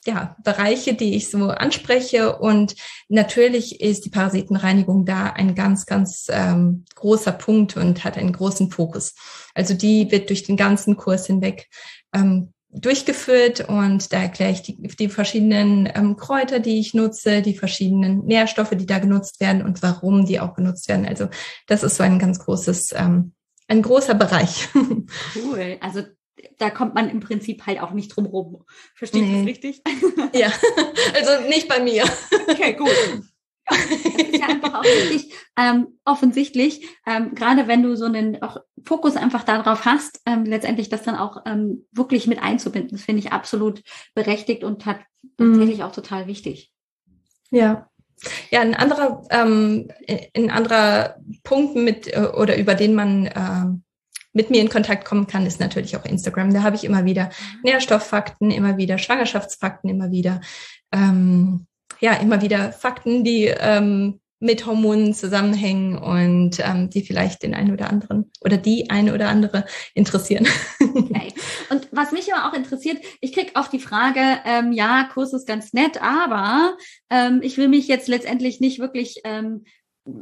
ja, 0.06 0.36
Bereiche, 0.44 0.94
die 0.94 1.16
ich 1.16 1.30
so 1.30 1.50
anspreche. 1.50 2.38
Und 2.38 2.76
natürlich 3.10 3.82
ist 3.82 4.06
die 4.06 4.10
Parasitenreinigung 4.10 5.06
da 5.06 5.32
ein 5.32 5.56
ganz, 5.56 5.86
ganz 5.86 6.28
ähm, 6.30 6.86
großer 6.96 7.32
Punkt 7.32 7.76
und 7.78 8.04
hat 8.04 8.18
einen 8.18 8.34
großen 8.34 8.72
Fokus. 8.72 9.16
Also 9.54 9.74
die 9.74 10.12
wird 10.12 10.30
durch 10.30 10.44
den 10.44 10.58
ganzen 10.58 10.98
Kurs 10.98 11.26
hinweg 11.26 11.70
ähm, 12.14 12.54
durchgeführt 12.76 13.70
und 13.70 14.12
da 14.12 14.22
erkläre 14.22 14.52
ich 14.52 14.62
die, 14.62 14.76
die 14.82 15.08
verschiedenen 15.08 15.90
ähm, 15.96 16.18
Kräuter, 16.18 16.60
die 16.60 16.80
ich 16.80 16.94
nutze, 16.94 17.42
die 17.42 17.56
verschiedenen 17.56 18.26
Nährstoffe, 18.26 18.72
die 18.72 18.86
da 18.86 19.00
genutzt 19.00 19.40
werden 19.40 19.64
und 19.64 19.82
warum 19.82 20.26
die 20.26 20.40
auch 20.40 20.56
genutzt 20.56 20.90
werden. 20.90 21.08
Also 21.08 21.30
das 21.68 21.84
ist 21.84 21.96
so 21.96 22.04
ein 22.04 22.20
ganz 22.20 22.40
großes, 22.40 22.94
ähm, 22.94 23.34
ein 23.68 23.82
großer 23.82 24.14
Bereich. 24.14 24.68
Cool. 25.36 25.78
Also 25.80 26.02
da 26.58 26.70
kommt 26.70 26.96
man 26.96 27.10
im 27.10 27.20
Prinzip 27.20 27.66
halt 27.66 27.82
auch 27.82 27.92
nicht 27.92 28.10
drum 28.10 28.26
rum. 28.26 28.64
Verstehe 28.96 29.24
ich 29.24 29.30
nee. 29.30 29.38
das 29.40 29.48
richtig? 29.48 29.82
Ja, 30.34 30.52
also 31.14 31.48
nicht 31.48 31.68
bei 31.68 31.80
mir. 31.80 32.04
Okay, 32.50 32.74
gut. 32.74 32.90
Das 33.68 33.80
ist 33.80 34.38
ja 34.38 34.46
einfach 34.46 34.76
auch 34.76 34.84
richtig 34.84 35.34
ähm, 35.58 36.00
offensichtlich, 36.06 36.88
ähm, 37.08 37.34
gerade 37.34 37.68
wenn 37.68 37.82
du 37.82 37.96
so 37.96 38.06
einen 38.06 38.42
auch 38.44 38.58
Fokus 38.84 39.16
einfach 39.16 39.44
darauf 39.44 39.86
hast, 39.86 40.22
ähm, 40.28 40.46
letztendlich 40.46 40.90
das 40.90 41.02
dann 41.02 41.16
auch 41.16 41.44
ähm, 41.48 41.88
wirklich 41.92 42.28
mit 42.28 42.44
einzubinden. 42.44 42.92
Das 42.92 43.02
finde 43.02 43.22
ich 43.22 43.32
absolut 43.32 43.82
berechtigt 44.14 44.64
und 44.64 44.86
hat 44.86 45.00
mhm. 45.40 45.54
tatsächlich 45.54 45.84
auch 45.84 45.92
total 45.92 46.28
wichtig. 46.28 46.72
Ja. 47.50 47.90
Ja, 48.50 48.62
ein 48.62 48.76
anderer, 48.76 49.24
ähm, 49.30 49.90
ein 50.36 50.50
anderer 50.50 51.18
Punkt 51.44 51.76
mit 51.76 52.08
äh, 52.08 52.30
oder 52.38 52.58
über 52.58 52.76
den 52.76 52.96
man 52.96 53.26
äh, 53.26 53.85
mit 54.36 54.52
mir 54.52 54.62
in 54.62 54.70
Kontakt 54.70 55.06
kommen 55.06 55.26
kann, 55.26 55.48
ist 55.48 55.60
natürlich 55.60 55.98
auch 55.98 56.06
Instagram. 56.06 56.54
Da 56.54 56.62
habe 56.62 56.76
ich 56.76 56.84
immer 56.84 57.06
wieder. 57.06 57.32
Nährstofffakten, 57.64 58.52
immer 58.52 58.78
wieder 58.78 59.00
Schwangerschaftsfakten, 59.00 59.90
immer 59.90 60.12
wieder 60.12 60.42
ähm, 60.92 61.68
ja 62.00 62.14
immer 62.14 62.42
wieder 62.42 62.72
Fakten, 62.72 63.24
die 63.24 63.46
ähm, 63.46 64.20
mit 64.40 64.66
Hormonen 64.66 65.14
zusammenhängen 65.14 65.98
und 65.98 66.60
ähm, 66.60 66.90
die 66.90 67.02
vielleicht 67.02 67.44
den 67.44 67.56
einen 67.56 67.72
oder 67.72 67.90
anderen 67.90 68.32
oder 68.42 68.58
die 68.58 68.90
eine 68.90 69.14
oder 69.14 69.30
andere 69.30 69.66
interessieren. 69.94 70.48
Okay. 70.96 71.34
Und 71.70 71.90
was 71.92 72.14
mich 72.14 72.34
aber 72.34 72.48
auch 72.48 72.54
interessiert, 72.54 72.98
ich 73.20 73.34
krieg 73.34 73.52
oft 73.56 73.74
die 73.74 73.80
Frage, 73.80 74.22
ähm, 74.46 74.72
ja, 74.72 75.10
Kurs 75.14 75.34
ist 75.34 75.46
ganz 75.46 75.74
nett, 75.74 76.02
aber 76.02 76.78
ähm, 77.10 77.42
ich 77.44 77.58
will 77.58 77.68
mich 77.68 77.90
jetzt 77.90 78.08
letztendlich 78.08 78.62
nicht 78.62 78.80
wirklich 78.80 79.20
ähm, 79.26 79.66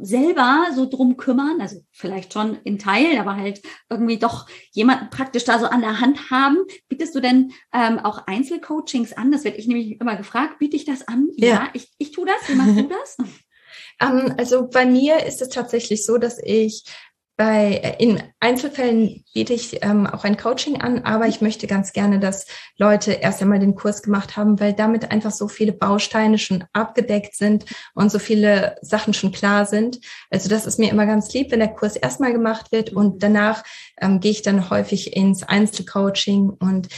selber 0.00 0.68
so 0.74 0.88
drum 0.88 1.16
kümmern, 1.16 1.60
also 1.60 1.84
vielleicht 1.92 2.32
schon 2.32 2.58
in 2.64 2.78
Teilen, 2.78 3.18
aber 3.18 3.36
halt 3.36 3.60
irgendwie 3.90 4.18
doch 4.18 4.46
jemanden 4.72 5.10
praktisch 5.10 5.44
da 5.44 5.58
so 5.58 5.66
an 5.66 5.82
der 5.82 6.00
Hand 6.00 6.30
haben. 6.30 6.58
Bietest 6.88 7.14
du 7.14 7.20
denn 7.20 7.52
ähm, 7.72 7.98
auch 7.98 8.26
Einzelcoachings 8.26 9.12
an? 9.12 9.30
Das 9.30 9.44
werde 9.44 9.58
ich 9.58 9.66
nämlich 9.66 10.00
immer 10.00 10.16
gefragt. 10.16 10.58
Biete 10.58 10.76
ich 10.76 10.86
das 10.86 11.06
an? 11.06 11.28
Ja, 11.36 11.48
ja 11.48 11.68
ich, 11.74 11.92
ich 11.98 12.12
tue 12.12 12.26
das. 12.26 12.48
Wie 12.48 12.54
machst 12.54 12.78
du 12.78 12.88
das? 12.88 13.16
Ähm, 14.00 14.34
also 14.38 14.66
bei 14.66 14.86
mir 14.86 15.24
ist 15.24 15.40
es 15.40 15.50
tatsächlich 15.50 16.04
so, 16.04 16.18
dass 16.18 16.40
ich 16.42 16.84
bei, 17.36 17.80
äh, 17.82 18.02
in 18.02 18.22
Einzelfällen 18.38 19.24
biete 19.34 19.54
ich 19.54 19.82
ähm, 19.82 20.06
auch 20.06 20.24
ein 20.24 20.36
Coaching 20.36 20.80
an, 20.80 21.02
aber 21.04 21.26
ich 21.26 21.40
möchte 21.40 21.66
ganz 21.66 21.92
gerne, 21.92 22.20
dass 22.20 22.46
Leute 22.78 23.12
erst 23.12 23.42
einmal 23.42 23.58
den 23.58 23.74
Kurs 23.74 24.02
gemacht 24.02 24.36
haben, 24.36 24.60
weil 24.60 24.72
damit 24.72 25.10
einfach 25.10 25.32
so 25.32 25.48
viele 25.48 25.72
Bausteine 25.72 26.38
schon 26.38 26.64
abgedeckt 26.72 27.34
sind 27.34 27.64
und 27.94 28.12
so 28.12 28.18
viele 28.18 28.76
Sachen 28.82 29.14
schon 29.14 29.32
klar 29.32 29.66
sind. 29.66 29.98
Also 30.30 30.48
das 30.48 30.66
ist 30.66 30.78
mir 30.78 30.90
immer 30.90 31.06
ganz 31.06 31.32
lieb, 31.32 31.50
wenn 31.50 31.60
der 31.60 31.74
Kurs 31.74 31.96
erstmal 31.96 32.32
gemacht 32.32 32.70
wird 32.70 32.92
und 32.92 33.22
danach 33.22 33.64
ähm, 34.00 34.20
gehe 34.20 34.30
ich 34.30 34.42
dann 34.42 34.70
häufig 34.70 35.16
ins 35.16 35.42
Einzelcoaching. 35.42 36.50
Und 36.50 36.88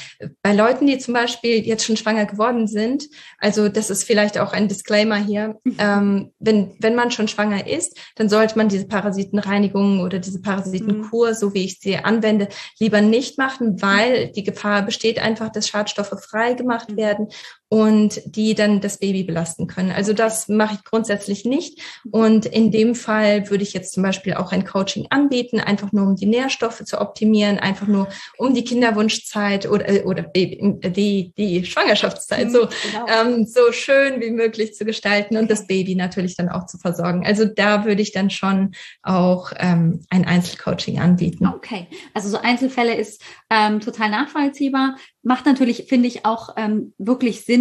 bei 0.43 0.55
Leuten, 0.55 0.87
die 0.87 0.99
zum 0.99 1.15
Beispiel 1.15 1.67
jetzt 1.67 1.85
schon 1.85 1.97
schwanger 1.97 2.27
geworden 2.27 2.67
sind, 2.67 3.09
also 3.39 3.69
das 3.69 3.91
ist 3.91 4.05
vielleicht 4.05 4.39
auch 4.39 4.53
ein 4.53 4.69
Disclaimer 4.69 5.17
hier, 5.17 5.59
ähm, 5.79 6.33
wenn, 6.39 6.75
wenn 6.81 6.95
man 6.95 7.11
schon 7.11 7.29
schwanger 7.29 7.67
ist, 7.67 7.99
dann 8.17 8.29
sollte 8.29 8.57
man 8.57 8.69
diese 8.69 8.87
Parasitenreinigung 8.87 10.01
oder 10.01 10.19
diese 10.19 10.41
Parasitenkur, 10.41 11.31
mhm. 11.31 11.35
so 11.35 11.55
wie 11.55 11.65
ich 11.65 11.79
sie 11.81 11.97
anwende, 11.97 12.49
lieber 12.79 13.01
nicht 13.01 13.39
machen, 13.39 13.81
weil 13.83 14.33
die 14.33 14.45
Gefahr 14.45 14.83
besteht 14.83 15.19
einfach, 15.19 15.51
dass 15.51 15.69
Schadstoffe 15.69 16.15
frei 16.23 16.55
gemacht 16.55 16.91
mhm. 16.91 16.97
werden 16.97 17.29
und 17.69 18.21
die 18.27 18.55
dann 18.55 18.81
das 18.81 18.99
Baby 18.99 19.25
belasten 19.25 19.67
können. 19.67 19.91
Also 19.91 20.13
das 20.13 20.49
mache 20.49 20.75
ich 20.75 20.85
grundsätzlich 20.85 21.45
nicht. 21.45 21.81
Und 22.11 22.47
in 22.47 22.71
dem 22.71 22.95
Fall 22.95 23.51
würde 23.51 23.65
ich 23.65 23.73
jetzt 23.73 23.93
zum 23.93 24.05
Beispiel 24.05 24.35
auch 24.35 24.53
ein 24.53 24.65
Coaching 24.65 25.07
anbieten, 25.11 25.59
einfach 25.59 25.91
nur 25.91 26.07
um 26.07 26.17
die 26.17 26.27
Nährstoffe 26.27 26.85
zu 26.85 27.01
optimieren, 27.01 27.59
einfach 27.59 27.89
nur 27.89 28.09
um 28.39 28.55
die 28.55 28.63
Kinderwunschzeit 28.63 29.69
oder, 29.69 29.89
äh, 29.89 30.03
oder 30.05 30.23
die, 30.23 31.33
die 31.37 31.65
Schwangerschaftszeit 31.65 32.53
so, 32.53 32.69
genau. 32.91 33.07
ähm, 33.09 33.47
so 33.47 33.73
schön 33.73 34.21
wie 34.21 34.31
möglich 34.31 34.75
zu 34.75 34.85
gestalten 34.85 35.37
und 35.37 35.51
das 35.51 35.67
Baby 35.67 35.97
natürlich 35.97 36.37
dann 36.37 36.49
auch 36.49 36.67
zu 36.67 36.79
versorgen. 36.79 37.27
Also 37.27 37.47
da 37.47 37.85
würde 37.85 38.03
ich 38.03 38.13
dann 38.13 38.31
schon 38.31 38.73
auch 39.03 39.53
ähm, 39.57 40.03
ein 40.11 40.25
Einzelcoaching 40.25 41.01
anbieten. 41.01 41.47
Okay, 41.49 41.89
also 42.15 42.29
so 42.29 42.39
Einzelfälle 42.39 42.95
ist 42.95 43.23
ähm, 43.51 43.81
total 43.81 44.11
nachvollziehbar 44.11 44.97
macht 45.27 45.45
natürlich, 45.45 45.87
finde 45.89 46.07
ich, 46.07 46.25
auch 46.25 46.51
ähm, 46.57 46.95
wirklich 46.99 47.45
Sinn, 47.45 47.56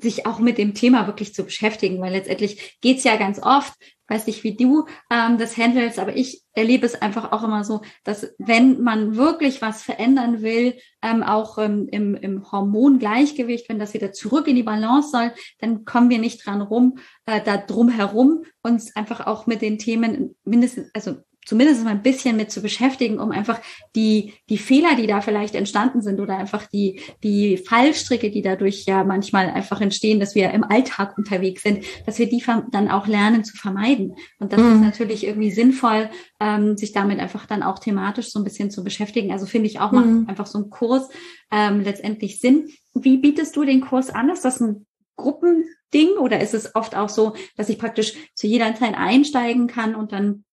sich 0.00 0.26
auch 0.26 0.38
mit 0.38 0.58
dem 0.58 0.74
Thema 0.74 1.06
wirklich 1.06 1.34
zu 1.34 1.44
beschäftigen, 1.44 2.00
weil 2.00 2.12
letztendlich 2.12 2.78
geht's 2.80 3.04
ja 3.04 3.16
ganz 3.16 3.40
oft, 3.42 3.74
weiß 4.06 4.26
nicht, 4.26 4.42
wie 4.44 4.56
du 4.56 4.86
ähm, 5.10 5.38
das 5.38 5.56
handelst, 5.56 5.98
aber 5.98 6.16
ich 6.16 6.42
erlebe 6.52 6.86
es 6.86 7.00
einfach 7.00 7.32
auch 7.32 7.44
immer 7.44 7.64
so, 7.64 7.82
dass 8.04 8.32
wenn 8.38 8.82
man 8.82 9.16
wirklich 9.16 9.60
was 9.60 9.82
verändern 9.82 10.40
will, 10.42 10.78
ähm, 11.02 11.22
auch 11.22 11.58
ähm, 11.58 11.88
im, 11.90 12.14
im 12.14 12.50
Hormongleichgewicht, 12.50 13.68
wenn 13.68 13.78
das 13.78 13.94
wieder 13.94 14.12
zurück 14.12 14.46
in 14.48 14.56
die 14.56 14.62
Balance 14.62 15.10
soll, 15.10 15.32
dann 15.58 15.84
kommen 15.84 16.10
wir 16.10 16.18
nicht 16.18 16.44
dran 16.46 16.62
rum, 16.62 16.98
äh, 17.26 17.40
da 17.44 17.56
drum 17.58 17.88
herum, 17.88 18.44
uns 18.62 18.96
einfach 18.96 19.26
auch 19.26 19.46
mit 19.46 19.62
den 19.62 19.78
Themen 19.78 20.36
mindestens, 20.44 20.90
also 20.94 21.16
zumindest 21.48 21.82
mal 21.82 21.92
ein 21.92 22.02
bisschen 22.02 22.36
mit 22.36 22.52
zu 22.52 22.60
beschäftigen, 22.60 23.18
um 23.18 23.30
einfach 23.30 23.58
die, 23.96 24.34
die 24.50 24.58
Fehler, 24.58 24.96
die 24.96 25.06
da 25.06 25.22
vielleicht 25.22 25.54
entstanden 25.54 26.02
sind 26.02 26.20
oder 26.20 26.36
einfach 26.36 26.66
die, 26.66 27.00
die 27.22 27.56
Fallstricke, 27.56 28.30
die 28.30 28.42
dadurch 28.42 28.84
ja 28.84 29.02
manchmal 29.02 29.48
einfach 29.48 29.80
entstehen, 29.80 30.20
dass 30.20 30.34
wir 30.34 30.50
im 30.50 30.62
Alltag 30.62 31.16
unterwegs 31.16 31.62
sind, 31.62 31.86
dass 32.04 32.18
wir 32.18 32.28
die 32.28 32.44
dann 32.70 32.90
auch 32.90 33.06
lernen 33.06 33.44
zu 33.44 33.56
vermeiden. 33.56 34.14
Und 34.38 34.52
das 34.52 34.60
mhm. 34.60 34.74
ist 34.74 34.80
natürlich 34.82 35.24
irgendwie 35.26 35.50
sinnvoll, 35.50 36.10
ähm, 36.38 36.76
sich 36.76 36.92
damit 36.92 37.18
einfach 37.18 37.46
dann 37.46 37.62
auch 37.62 37.78
thematisch 37.78 38.28
so 38.28 38.38
ein 38.40 38.44
bisschen 38.44 38.70
zu 38.70 38.84
beschäftigen. 38.84 39.32
Also 39.32 39.46
finde 39.46 39.68
ich 39.68 39.80
auch 39.80 39.92
mhm. 39.92 39.98
macht 39.98 40.28
einfach 40.28 40.46
so 40.46 40.58
ein 40.58 40.68
Kurs 40.68 41.08
ähm, 41.50 41.80
letztendlich 41.80 42.40
Sinn. 42.40 42.68
Wie 42.92 43.16
bietest 43.16 43.56
du 43.56 43.64
den 43.64 43.80
Kurs 43.80 44.10
an? 44.10 44.28
Ist 44.28 44.44
das 44.44 44.60
ein 44.60 44.84
Gruppending 45.16 46.18
oder 46.20 46.42
ist 46.42 46.52
es 46.52 46.74
oft 46.74 46.94
auch 46.94 47.08
so, 47.08 47.32
dass 47.56 47.70
ich 47.70 47.78
praktisch 47.78 48.12
zu 48.34 48.46
jeder 48.46 48.74
Zeit 48.74 48.94
einsteigen 48.98 49.66
kann 49.66 49.94
und 49.94 50.12
dann 50.12 50.44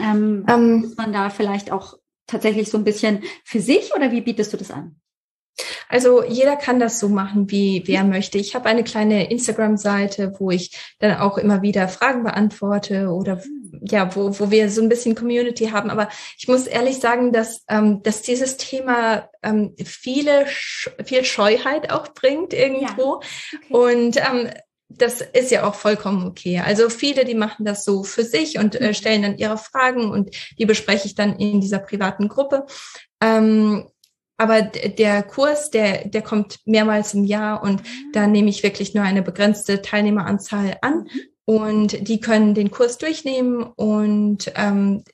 ähm, 0.00 0.44
ähm, 0.48 0.84
ist 0.84 0.98
man 0.98 1.12
da 1.12 1.30
vielleicht 1.30 1.70
auch 1.72 1.98
tatsächlich 2.26 2.70
so 2.70 2.78
ein 2.78 2.84
bisschen 2.84 3.22
für 3.44 3.60
sich 3.60 3.94
oder 3.94 4.10
wie 4.12 4.20
bietest 4.20 4.52
du 4.52 4.56
das 4.56 4.70
an? 4.70 4.96
Also 5.88 6.24
jeder 6.24 6.56
kann 6.56 6.80
das 6.80 6.98
so 6.98 7.08
machen, 7.08 7.50
wie 7.50 7.84
wer 7.86 8.02
möchte. 8.02 8.38
Ich 8.38 8.54
habe 8.54 8.68
eine 8.68 8.82
kleine 8.82 9.30
Instagram-Seite, 9.30 10.34
wo 10.38 10.50
ich 10.50 10.94
dann 10.98 11.18
auch 11.18 11.38
immer 11.38 11.62
wieder 11.62 11.86
Fragen 11.88 12.24
beantworte 12.24 13.10
oder 13.10 13.40
ja, 13.82 14.14
wo, 14.16 14.38
wo 14.38 14.50
wir 14.50 14.70
so 14.70 14.82
ein 14.82 14.88
bisschen 14.88 15.14
Community 15.14 15.66
haben. 15.66 15.90
Aber 15.90 16.08
ich 16.38 16.48
muss 16.48 16.66
ehrlich 16.66 16.98
sagen, 16.98 17.32
dass, 17.32 17.64
ähm, 17.68 18.02
dass 18.02 18.22
dieses 18.22 18.56
Thema 18.56 19.28
ähm, 19.42 19.74
viele 19.84 20.46
viel 20.46 21.24
Scheuheit 21.24 21.92
auch 21.92 22.08
bringt 22.14 22.52
irgendwo. 22.52 23.20
Ja. 23.20 23.58
Okay. 23.70 24.00
Und 24.02 24.16
ähm, 24.16 24.50
das 24.98 25.20
ist 25.20 25.50
ja 25.50 25.66
auch 25.66 25.74
vollkommen 25.74 26.26
okay. 26.26 26.60
Also 26.60 26.88
viele, 26.88 27.24
die 27.24 27.34
machen 27.34 27.64
das 27.64 27.84
so 27.84 28.04
für 28.04 28.24
sich 28.24 28.58
und 28.58 28.74
äh, 28.74 28.88
mhm. 28.88 28.94
stellen 28.94 29.22
dann 29.22 29.38
ihre 29.38 29.58
Fragen 29.58 30.10
und 30.10 30.30
die 30.58 30.66
bespreche 30.66 31.06
ich 31.06 31.14
dann 31.14 31.36
in 31.36 31.60
dieser 31.60 31.78
privaten 31.78 32.28
Gruppe. 32.28 32.66
Ähm, 33.20 33.86
aber 34.36 34.62
der 34.62 35.22
Kurs, 35.22 35.70
der, 35.70 36.08
der 36.08 36.22
kommt 36.22 36.58
mehrmals 36.64 37.14
im 37.14 37.24
Jahr 37.24 37.62
und 37.62 37.82
da 38.12 38.26
mhm. 38.26 38.32
nehme 38.32 38.50
ich 38.50 38.62
wirklich 38.62 38.94
nur 38.94 39.04
eine 39.04 39.22
begrenzte 39.22 39.80
Teilnehmeranzahl 39.82 40.78
an 40.82 41.04
mhm. 41.04 41.20
und 41.44 42.08
die 42.08 42.20
können 42.20 42.54
den 42.54 42.70
Kurs 42.70 42.98
durchnehmen 42.98 43.62
und 43.62 44.52
ähm, 44.56 45.04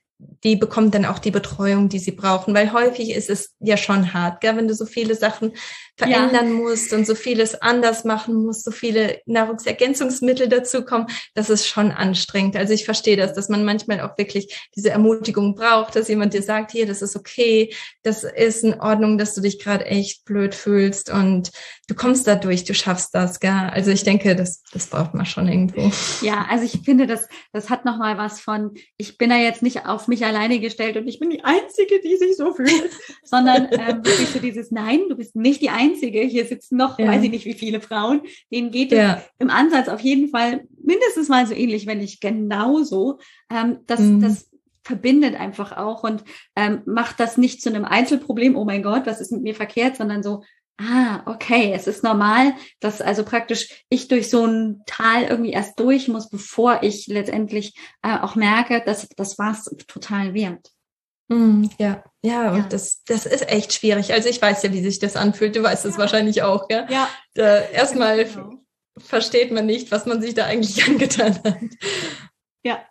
die 0.45 0.57
bekommen 0.57 0.91
dann 0.91 1.05
auch 1.05 1.19
die 1.19 1.31
Betreuung, 1.31 1.89
die 1.89 1.99
sie 1.99 2.13
brauchen, 2.13 2.55
weil 2.55 2.73
häufig 2.73 3.11
ist 3.11 3.31
es 3.31 3.55
ja 3.59 3.77
schon 3.77 4.13
hart, 4.13 4.41
gell, 4.41 4.57
wenn 4.57 4.69
du 4.69 4.75
so 4.75 4.87
viele 4.87 5.15
Sachen 5.15 5.53
verändern 6.01 6.49
ja. 6.49 6.55
musst 6.55 6.93
und 6.93 7.07
so 7.07 7.15
vieles 7.15 7.61
anders 7.61 8.05
machen 8.05 8.35
musst, 8.35 8.65
so 8.65 8.71
viele 8.71 9.21
Nahrungsergänzungsmittel 9.27 10.49
dazukommen, 10.49 11.07
das 11.35 11.51
ist 11.51 11.69
schon 11.69 11.93
anstrengend. 11.93 12.57
Also 12.57 12.73
ich 12.73 12.85
verstehe 12.85 13.17
das, 13.17 13.35
dass 13.35 13.49
man 13.49 13.65
manchmal 13.65 14.01
auch 14.01 14.17
wirklich 14.17 14.69
diese 14.75 14.91
Ermutigung 14.91 15.55
braucht, 15.55 15.95
dass 15.95 16.09
jemand 16.09 16.35
dir 16.35 16.43
sagt, 16.43 16.73
hier, 16.73 16.87
das 16.87 17.03
ist 17.03 17.17
okay, 17.17 17.75
das 18.03 18.25
ist 18.25 18.65
in 18.65 18.81
Ordnung, 18.81 19.19
dass 19.19 19.35
du 19.35 19.41
dich 19.41 19.59
gerade 19.59 19.85
echt 19.85 20.25
blöd 20.25 20.55
fühlst 20.55 21.11
und 21.11 21.51
du 21.87 21.95
kommst 21.95 22.27
da 22.27 22.35
durch, 22.35 22.65
du 22.65 22.75
schaffst 22.75 23.15
das, 23.15 23.41
gell? 23.41 23.51
Also 23.51 23.91
ich 23.91 24.05
denke, 24.05 24.35
das, 24.35 24.63
das 24.73 24.87
braucht 24.87 25.15
man 25.15 25.27
schon 25.27 25.49
irgendwo. 25.49 25.91
Ja, 26.23 26.47
also 26.49 26.65
ich 26.65 26.81
finde, 26.85 27.07
das, 27.07 27.29
das 27.53 27.69
hat 27.69 27.85
nochmal 27.85 28.17
was 28.17 28.41
von, 28.41 28.73
ich 28.97 29.19
bin 29.19 29.31
da 29.31 29.37
jetzt 29.37 29.63
nicht 29.63 29.87
auf 29.87 30.09
mich 30.09 30.25
alleine 30.25 30.61
gestellt 30.61 30.97
und 30.97 31.07
ich 31.09 31.19
bin 31.19 31.31
die 31.31 31.45
Einzige, 31.45 32.01
die 32.03 32.17
sich 32.17 32.37
so 32.37 32.55
fühlt, 32.55 32.91
sondern 33.25 33.69
ähm, 33.73 34.05
wirklich 34.05 34.29
so 34.29 34.39
dieses 34.39 34.71
Nein, 34.71 35.01
du 35.09 35.17
bist 35.17 35.37
nicht 35.37 35.61
die 35.61 35.71
Einzige, 35.71 35.90
einzige. 35.91 36.21
Hier 36.21 36.45
sitzen 36.47 36.77
noch, 36.77 36.99
ja. 36.99 37.07
weiß 37.07 37.23
ich 37.23 37.31
nicht, 37.31 37.45
wie 37.45 37.55
viele 37.55 37.81
Frauen. 37.81 38.23
Denen 38.51 38.71
geht 38.71 38.93
ja. 38.93 39.17
es 39.17 39.25
im 39.39 39.51
Ansatz 39.51 39.89
auf 39.89 40.01
jeden 40.01 40.29
Fall 40.29 40.65
mindestens 40.83 41.29
mal 41.29 41.47
so 41.47 41.55
ähnlich, 41.55 41.87
wenn 41.87 41.99
nicht 41.99 42.21
genauso. 42.21 43.19
Ähm, 43.51 43.79
das, 43.87 44.01
mhm. 44.01 44.21
das 44.21 44.51
verbindet 44.85 45.39
einfach 45.39 45.77
auch 45.77 46.03
und 46.03 46.25
ähm, 46.57 46.83
macht 46.87 47.21
das 47.21 47.37
nicht 47.37 47.63
zu 47.63 47.69
einem 47.69 47.85
Einzelproblem, 47.85 48.57
oh 48.57 48.65
mein 48.65 48.83
Gott, 48.83 49.07
was 49.07 49.21
ist 49.21 49.33
mit 49.33 49.43
mir 49.43 49.55
verkehrt, 49.55 49.97
sondern 49.97 50.23
so, 50.23 50.43
ah, 50.81 51.23
okay, 51.27 51.73
es 51.75 51.87
ist 51.87 52.03
normal, 52.03 52.55
dass 52.81 53.01
also 53.01 53.25
praktisch 53.25 53.85
ich 53.89 54.09
durch 54.09 54.31
so 54.31 54.47
ein 54.47 54.83
Tal 54.87 55.25
irgendwie 55.25 55.53
erst 55.53 55.79
durch 55.79 56.09
muss, 56.09 56.31
bevor 56.31 56.83
ich 56.83 57.07
letztendlich 57.07 57.75
äh, 58.03 58.19
auch 58.19 58.35
merke, 58.35 58.83
dass 58.85 59.09
das 59.11 59.39
war's 59.39 59.65
total 59.87 60.35
wert. 60.35 60.71
Mm, 61.31 61.67
ja, 61.79 62.03
ja, 62.23 62.53
und 62.53 62.73
das, 62.73 63.05
das 63.05 63.25
ist 63.25 63.49
echt 63.49 63.73
schwierig. 63.73 64.13
Also 64.13 64.29
ich 64.29 64.43
weiß 64.43 64.65
ja, 64.65 64.73
wie 64.73 64.83
sich 64.83 64.99
das 64.99 65.17
anfühlt. 65.17 65.55
Du 65.55 65.63
weißt 65.63 65.85
es 65.85 65.95
ja. 65.95 65.99
wahrscheinlich 66.01 66.43
auch, 66.43 66.67
gell? 66.67 66.87
Ja. 66.91 67.09
Erstmal 67.73 68.25
genau. 68.25 68.55
versteht 68.99 69.53
man 69.53 69.65
nicht, 69.65 69.93
was 69.93 70.07
man 70.07 70.21
sich 70.21 70.35
da 70.35 70.47
eigentlich 70.47 70.85
angetan 70.89 71.39
hat. 71.45 71.57
Ja, 72.65 72.85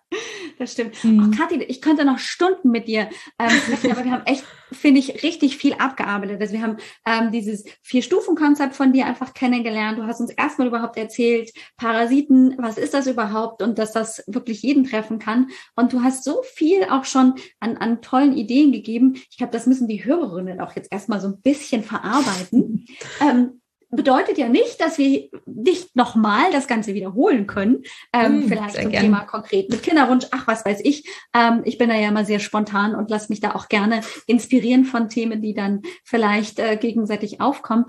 das 0.59 0.73
stimmt. 0.73 1.01
Mhm. 1.03 1.31
Oh, 1.33 1.37
Kathi, 1.37 1.63
ich 1.63 1.81
könnte 1.81 2.03
noch 2.03 2.19
Stunden 2.19 2.69
mit 2.69 2.87
dir 2.87 3.09
ähm, 3.39 3.49
sprechen, 3.49 3.91
aber 3.91 4.03
wir 4.03 4.11
haben 4.11 4.25
echt, 4.25 4.43
finde 4.73 4.99
ich, 4.99 5.23
richtig 5.23 5.55
viel 5.55 5.73
abgearbeitet. 5.73 6.41
Also 6.41 6.53
wir 6.53 6.61
haben 6.61 6.77
ähm, 7.05 7.31
dieses 7.31 7.63
Vier-Stufen-Konzept 7.81 8.75
von 8.75 8.91
dir 8.91 9.05
einfach 9.05 9.33
kennengelernt. 9.33 9.97
Du 9.97 10.03
hast 10.03 10.19
uns 10.19 10.31
erstmal 10.31 10.67
überhaupt 10.67 10.97
erzählt, 10.97 11.51
Parasiten, 11.77 12.55
was 12.59 12.77
ist 12.77 12.93
das 12.93 13.07
überhaupt 13.07 13.61
und 13.61 13.79
dass 13.79 13.93
das 13.93 14.21
wirklich 14.27 14.61
jeden 14.61 14.83
treffen 14.83 15.17
kann. 15.17 15.47
Und 15.77 15.93
du 15.93 16.03
hast 16.03 16.25
so 16.25 16.41
viel 16.43 16.83
auch 16.89 17.05
schon 17.05 17.35
an, 17.61 17.77
an 17.77 18.01
tollen 18.01 18.35
Ideen 18.35 18.73
gegeben. 18.73 19.13
Ich 19.31 19.37
glaube, 19.37 19.53
das 19.53 19.65
müssen 19.65 19.87
die 19.87 20.03
Hörerinnen 20.03 20.59
auch 20.59 20.75
jetzt 20.75 20.91
erstmal 20.91 21.21
so 21.21 21.29
ein 21.29 21.41
bisschen 21.41 21.83
verarbeiten. 21.83 22.85
Ähm, 23.21 23.59
bedeutet 23.91 24.37
ja 24.37 24.49
nicht, 24.49 24.79
dass 24.81 24.97
wir 24.97 25.29
nicht 25.45 25.95
nochmal 25.95 26.51
das 26.51 26.67
Ganze 26.67 26.93
wiederholen 26.93 27.47
können. 27.47 27.83
Ähm, 28.13 28.39
mm, 28.39 28.47
vielleicht 28.47 28.75
zum 28.75 28.91
gern. 28.91 29.03
Thema 29.03 29.21
konkret 29.21 29.69
mit 29.69 29.83
Kinderwunsch, 29.83 30.25
ach, 30.31 30.47
was 30.47 30.65
weiß 30.65 30.81
ich. 30.83 31.09
Ähm, 31.33 31.61
ich 31.65 31.77
bin 31.77 31.89
da 31.89 31.95
ja 31.95 32.09
immer 32.09 32.25
sehr 32.25 32.39
spontan 32.39 32.95
und 32.95 33.09
lasse 33.09 33.31
mich 33.31 33.39
da 33.39 33.55
auch 33.55 33.67
gerne 33.67 34.01
inspirieren 34.27 34.85
von 34.85 35.09
Themen, 35.09 35.41
die 35.41 35.53
dann 35.53 35.81
vielleicht 36.03 36.59
äh, 36.59 36.77
gegenseitig 36.77 37.41
aufkommen. 37.41 37.85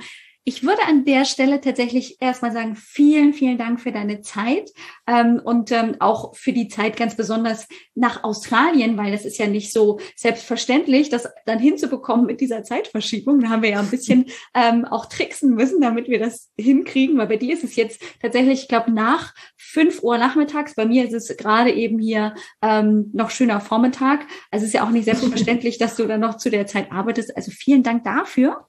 Ich 0.51 0.65
würde 0.65 0.83
an 0.89 1.05
der 1.05 1.27
Stelle 1.27 1.61
tatsächlich 1.61 2.21
erstmal 2.21 2.51
sagen, 2.51 2.75
vielen, 2.75 3.35
vielen 3.35 3.57
Dank 3.57 3.81
für 3.81 3.93
deine 3.93 4.21
Zeit 4.21 4.73
ähm, 5.07 5.41
und 5.45 5.71
ähm, 5.71 5.95
auch 6.01 6.35
für 6.35 6.53
die 6.53 6.67
Zeit 6.67 6.97
ganz 6.97 7.15
besonders 7.15 7.69
nach 7.95 8.25
Australien, 8.25 8.97
weil 8.97 9.13
das 9.13 9.25
ist 9.25 9.39
ja 9.39 9.47
nicht 9.47 9.73
so 9.73 10.01
selbstverständlich, 10.17 11.09
das 11.09 11.29
dann 11.47 11.61
hinzubekommen 11.61 12.27
mit 12.27 12.41
dieser 12.41 12.65
Zeitverschiebung. 12.65 13.39
Da 13.39 13.49
haben 13.49 13.63
wir 13.63 13.71
ja 13.71 13.79
ein 13.79 13.91
bisschen 13.91 14.27
ähm, 14.55 14.85
auch 14.87 15.07
tricksen 15.07 15.55
müssen, 15.55 15.81
damit 15.81 16.09
wir 16.09 16.19
das 16.19 16.51
hinkriegen, 16.59 17.17
weil 17.17 17.29
bei 17.29 17.37
dir 17.37 17.55
ist 17.55 17.63
es 17.63 17.77
jetzt 17.77 18.03
tatsächlich, 18.21 18.63
ich 18.63 18.69
glaube, 18.69 18.91
nach 18.91 19.33
fünf 19.57 20.03
Uhr 20.03 20.19
nachmittags. 20.19 20.75
Bei 20.75 20.85
mir 20.85 21.09
ist 21.09 21.15
es 21.15 21.37
gerade 21.37 21.71
eben 21.71 22.01
hier 22.01 22.35
ähm, 22.61 23.09
noch 23.13 23.31
schöner 23.31 23.61
Vormittag. 23.61 24.27
Also 24.51 24.65
es 24.65 24.71
ist 24.71 24.75
ja 24.75 24.85
auch 24.85 24.91
nicht 24.91 25.05
selbstverständlich, 25.05 25.79
dass 25.79 25.95
du 25.95 26.09
dann 26.09 26.19
noch 26.19 26.39
zu 26.39 26.51
der 26.51 26.67
Zeit 26.67 26.91
arbeitest. 26.91 27.37
Also 27.37 27.53
vielen 27.53 27.85
Dank 27.85 28.03
dafür. 28.03 28.67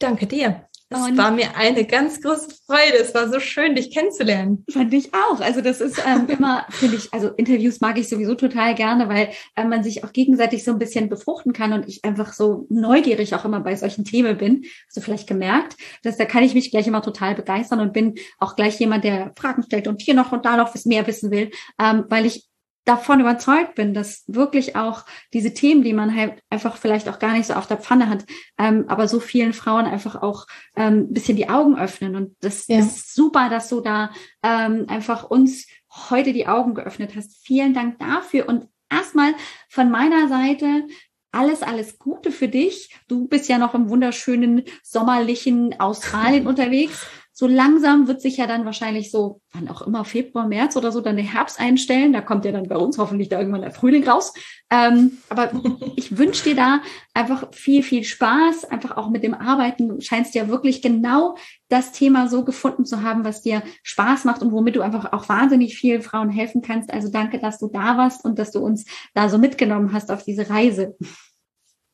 Danke 0.00 0.26
dir. 0.26 0.67
Es 0.90 1.16
war 1.18 1.30
mir 1.30 1.54
eine 1.54 1.84
ganz 1.84 2.22
große 2.22 2.48
Freude. 2.66 2.98
Es 2.98 3.14
war 3.14 3.28
so 3.30 3.40
schön, 3.40 3.74
dich 3.74 3.92
kennenzulernen. 3.92 4.64
Fand 4.70 4.94
ich 4.94 5.12
auch. 5.12 5.40
Also 5.40 5.60
das 5.60 5.82
ist 5.82 6.00
ähm, 6.06 6.26
immer, 6.28 6.64
finde 6.70 6.96
ich, 6.96 7.12
also 7.12 7.28
Interviews 7.28 7.80
mag 7.80 7.98
ich 7.98 8.08
sowieso 8.08 8.34
total 8.34 8.74
gerne, 8.74 9.08
weil 9.08 9.28
äh, 9.54 9.64
man 9.64 9.84
sich 9.84 10.04
auch 10.04 10.12
gegenseitig 10.12 10.64
so 10.64 10.70
ein 10.70 10.78
bisschen 10.78 11.10
befruchten 11.10 11.52
kann 11.52 11.74
und 11.74 11.86
ich 11.86 12.04
einfach 12.04 12.32
so 12.32 12.66
neugierig 12.70 13.34
auch 13.34 13.44
immer 13.44 13.60
bei 13.60 13.76
solchen 13.76 14.04
Themen 14.04 14.38
bin. 14.38 14.64
Hast 14.86 14.96
du 14.96 15.00
vielleicht 15.02 15.28
gemerkt, 15.28 15.76
dass 16.02 16.16
da 16.16 16.24
kann 16.24 16.42
ich 16.42 16.54
mich 16.54 16.70
gleich 16.70 16.86
immer 16.86 17.02
total 17.02 17.34
begeistern 17.34 17.80
und 17.80 17.92
bin 17.92 18.14
auch 18.38 18.56
gleich 18.56 18.80
jemand, 18.80 19.04
der 19.04 19.32
Fragen 19.36 19.62
stellt 19.62 19.88
und 19.88 20.00
hier 20.00 20.14
noch 20.14 20.32
und 20.32 20.46
da 20.46 20.56
noch 20.56 20.74
was 20.74 20.86
mehr 20.86 21.06
wissen 21.06 21.30
will, 21.30 21.50
ähm, 21.78 22.04
weil 22.08 22.24
ich 22.24 22.47
davon 22.88 23.20
überzeugt 23.20 23.74
bin, 23.74 23.92
dass 23.92 24.24
wirklich 24.26 24.74
auch 24.74 25.04
diese 25.34 25.52
Themen, 25.52 25.82
die 25.82 25.92
man 25.92 26.16
halt 26.16 26.40
einfach 26.48 26.78
vielleicht 26.78 27.08
auch 27.08 27.18
gar 27.18 27.34
nicht 27.34 27.46
so 27.46 27.54
auf 27.54 27.66
der 27.66 27.76
Pfanne 27.76 28.08
hat, 28.08 28.24
ähm, 28.56 28.86
aber 28.88 29.08
so 29.08 29.20
vielen 29.20 29.52
Frauen 29.52 29.84
einfach 29.84 30.22
auch 30.22 30.46
ähm, 30.74 31.00
ein 31.00 31.12
bisschen 31.12 31.36
die 31.36 31.50
Augen 31.50 31.78
öffnen. 31.78 32.16
Und 32.16 32.36
das 32.40 32.66
ja. 32.66 32.78
ist 32.78 33.14
super, 33.14 33.50
dass 33.50 33.68
du 33.68 33.80
da 33.80 34.10
ähm, 34.42 34.86
einfach 34.88 35.24
uns 35.24 35.66
heute 36.10 36.32
die 36.32 36.48
Augen 36.48 36.74
geöffnet 36.74 37.12
hast. 37.14 37.44
Vielen 37.44 37.74
Dank 37.74 37.98
dafür. 37.98 38.48
Und 38.48 38.68
erstmal 38.90 39.34
von 39.68 39.90
meiner 39.90 40.28
Seite 40.28 40.86
alles, 41.30 41.62
alles 41.62 41.98
Gute 41.98 42.32
für 42.32 42.48
dich. 42.48 42.96
Du 43.06 43.28
bist 43.28 43.50
ja 43.50 43.58
noch 43.58 43.74
im 43.74 43.90
wunderschönen 43.90 44.62
sommerlichen 44.82 45.78
Australien 45.78 46.46
unterwegs 46.46 47.06
so 47.38 47.46
langsam 47.46 48.08
wird 48.08 48.20
sich 48.20 48.36
ja 48.36 48.48
dann 48.48 48.64
wahrscheinlich 48.64 49.12
so, 49.12 49.40
wann 49.52 49.68
auch 49.68 49.82
immer, 49.82 50.04
Februar, 50.04 50.48
März 50.48 50.74
oder 50.74 50.90
so, 50.90 51.00
dann 51.00 51.14
der 51.14 51.24
Herbst 51.24 51.60
einstellen. 51.60 52.12
Da 52.12 52.20
kommt 52.20 52.44
ja 52.44 52.50
dann 52.50 52.66
bei 52.66 52.74
uns 52.74 52.98
hoffentlich 52.98 53.28
da 53.28 53.38
irgendwann 53.38 53.60
der 53.60 53.70
Frühling 53.70 54.08
raus. 54.08 54.34
Ähm, 54.70 55.18
aber 55.28 55.52
ich 55.94 56.18
wünsche 56.18 56.42
dir 56.42 56.56
da 56.56 56.80
einfach 57.14 57.46
viel, 57.54 57.84
viel 57.84 58.02
Spaß, 58.02 58.64
einfach 58.64 58.96
auch 58.96 59.08
mit 59.08 59.22
dem 59.22 59.34
Arbeiten. 59.34 59.88
Du 59.88 60.00
scheinst 60.00 60.34
ja 60.34 60.48
wirklich 60.48 60.82
genau 60.82 61.36
das 61.68 61.92
Thema 61.92 62.26
so 62.26 62.44
gefunden 62.44 62.84
zu 62.84 63.04
haben, 63.04 63.24
was 63.24 63.40
dir 63.40 63.62
Spaß 63.84 64.24
macht 64.24 64.42
und 64.42 64.50
womit 64.50 64.74
du 64.74 64.80
einfach 64.80 65.12
auch 65.12 65.28
wahnsinnig 65.28 65.78
vielen 65.78 66.02
Frauen 66.02 66.30
helfen 66.30 66.60
kannst. 66.60 66.92
Also 66.92 67.08
danke, 67.08 67.38
dass 67.38 67.60
du 67.60 67.68
da 67.68 67.96
warst 67.96 68.24
und 68.24 68.40
dass 68.40 68.50
du 68.50 68.58
uns 68.58 68.84
da 69.14 69.28
so 69.28 69.38
mitgenommen 69.38 69.92
hast 69.92 70.10
auf 70.10 70.24
diese 70.24 70.50
Reise. 70.50 70.96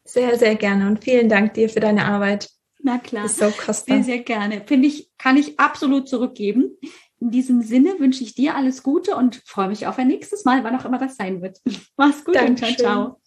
Sehr, 0.04 0.38
sehr 0.38 0.54
gerne 0.54 0.86
und 0.86 1.04
vielen 1.04 1.28
Dank 1.28 1.52
dir 1.52 1.68
für 1.68 1.80
deine 1.80 2.06
Arbeit. 2.06 2.48
Na 2.84 2.98
klar. 2.98 3.24
Ist 3.24 3.38
so 3.38 3.50
kostbar. 3.50 3.96
Sehr, 3.96 4.04
sehr 4.04 4.18
gerne. 4.18 4.62
Finde 4.66 4.86
ich, 4.88 5.10
kann 5.16 5.38
ich 5.38 5.58
absolut 5.58 6.06
zurückgeben. 6.06 6.76
In 7.18 7.30
diesem 7.30 7.62
Sinne 7.62 7.98
wünsche 7.98 8.22
ich 8.22 8.34
dir 8.34 8.54
alles 8.54 8.82
Gute 8.82 9.16
und 9.16 9.36
freue 9.46 9.68
mich 9.68 9.86
auf 9.86 9.98
ein 9.98 10.08
nächstes 10.08 10.44
Mal, 10.44 10.62
wann 10.64 10.78
auch 10.78 10.84
immer 10.84 10.98
das 10.98 11.16
sein 11.16 11.40
wird. 11.40 11.62
Mach's 11.96 12.26
gut 12.26 12.34
Dankeschön. 12.34 12.68
und 12.68 12.78
ciao, 12.78 12.92
ciao. 12.92 13.20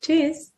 Tschüss. 0.00 0.52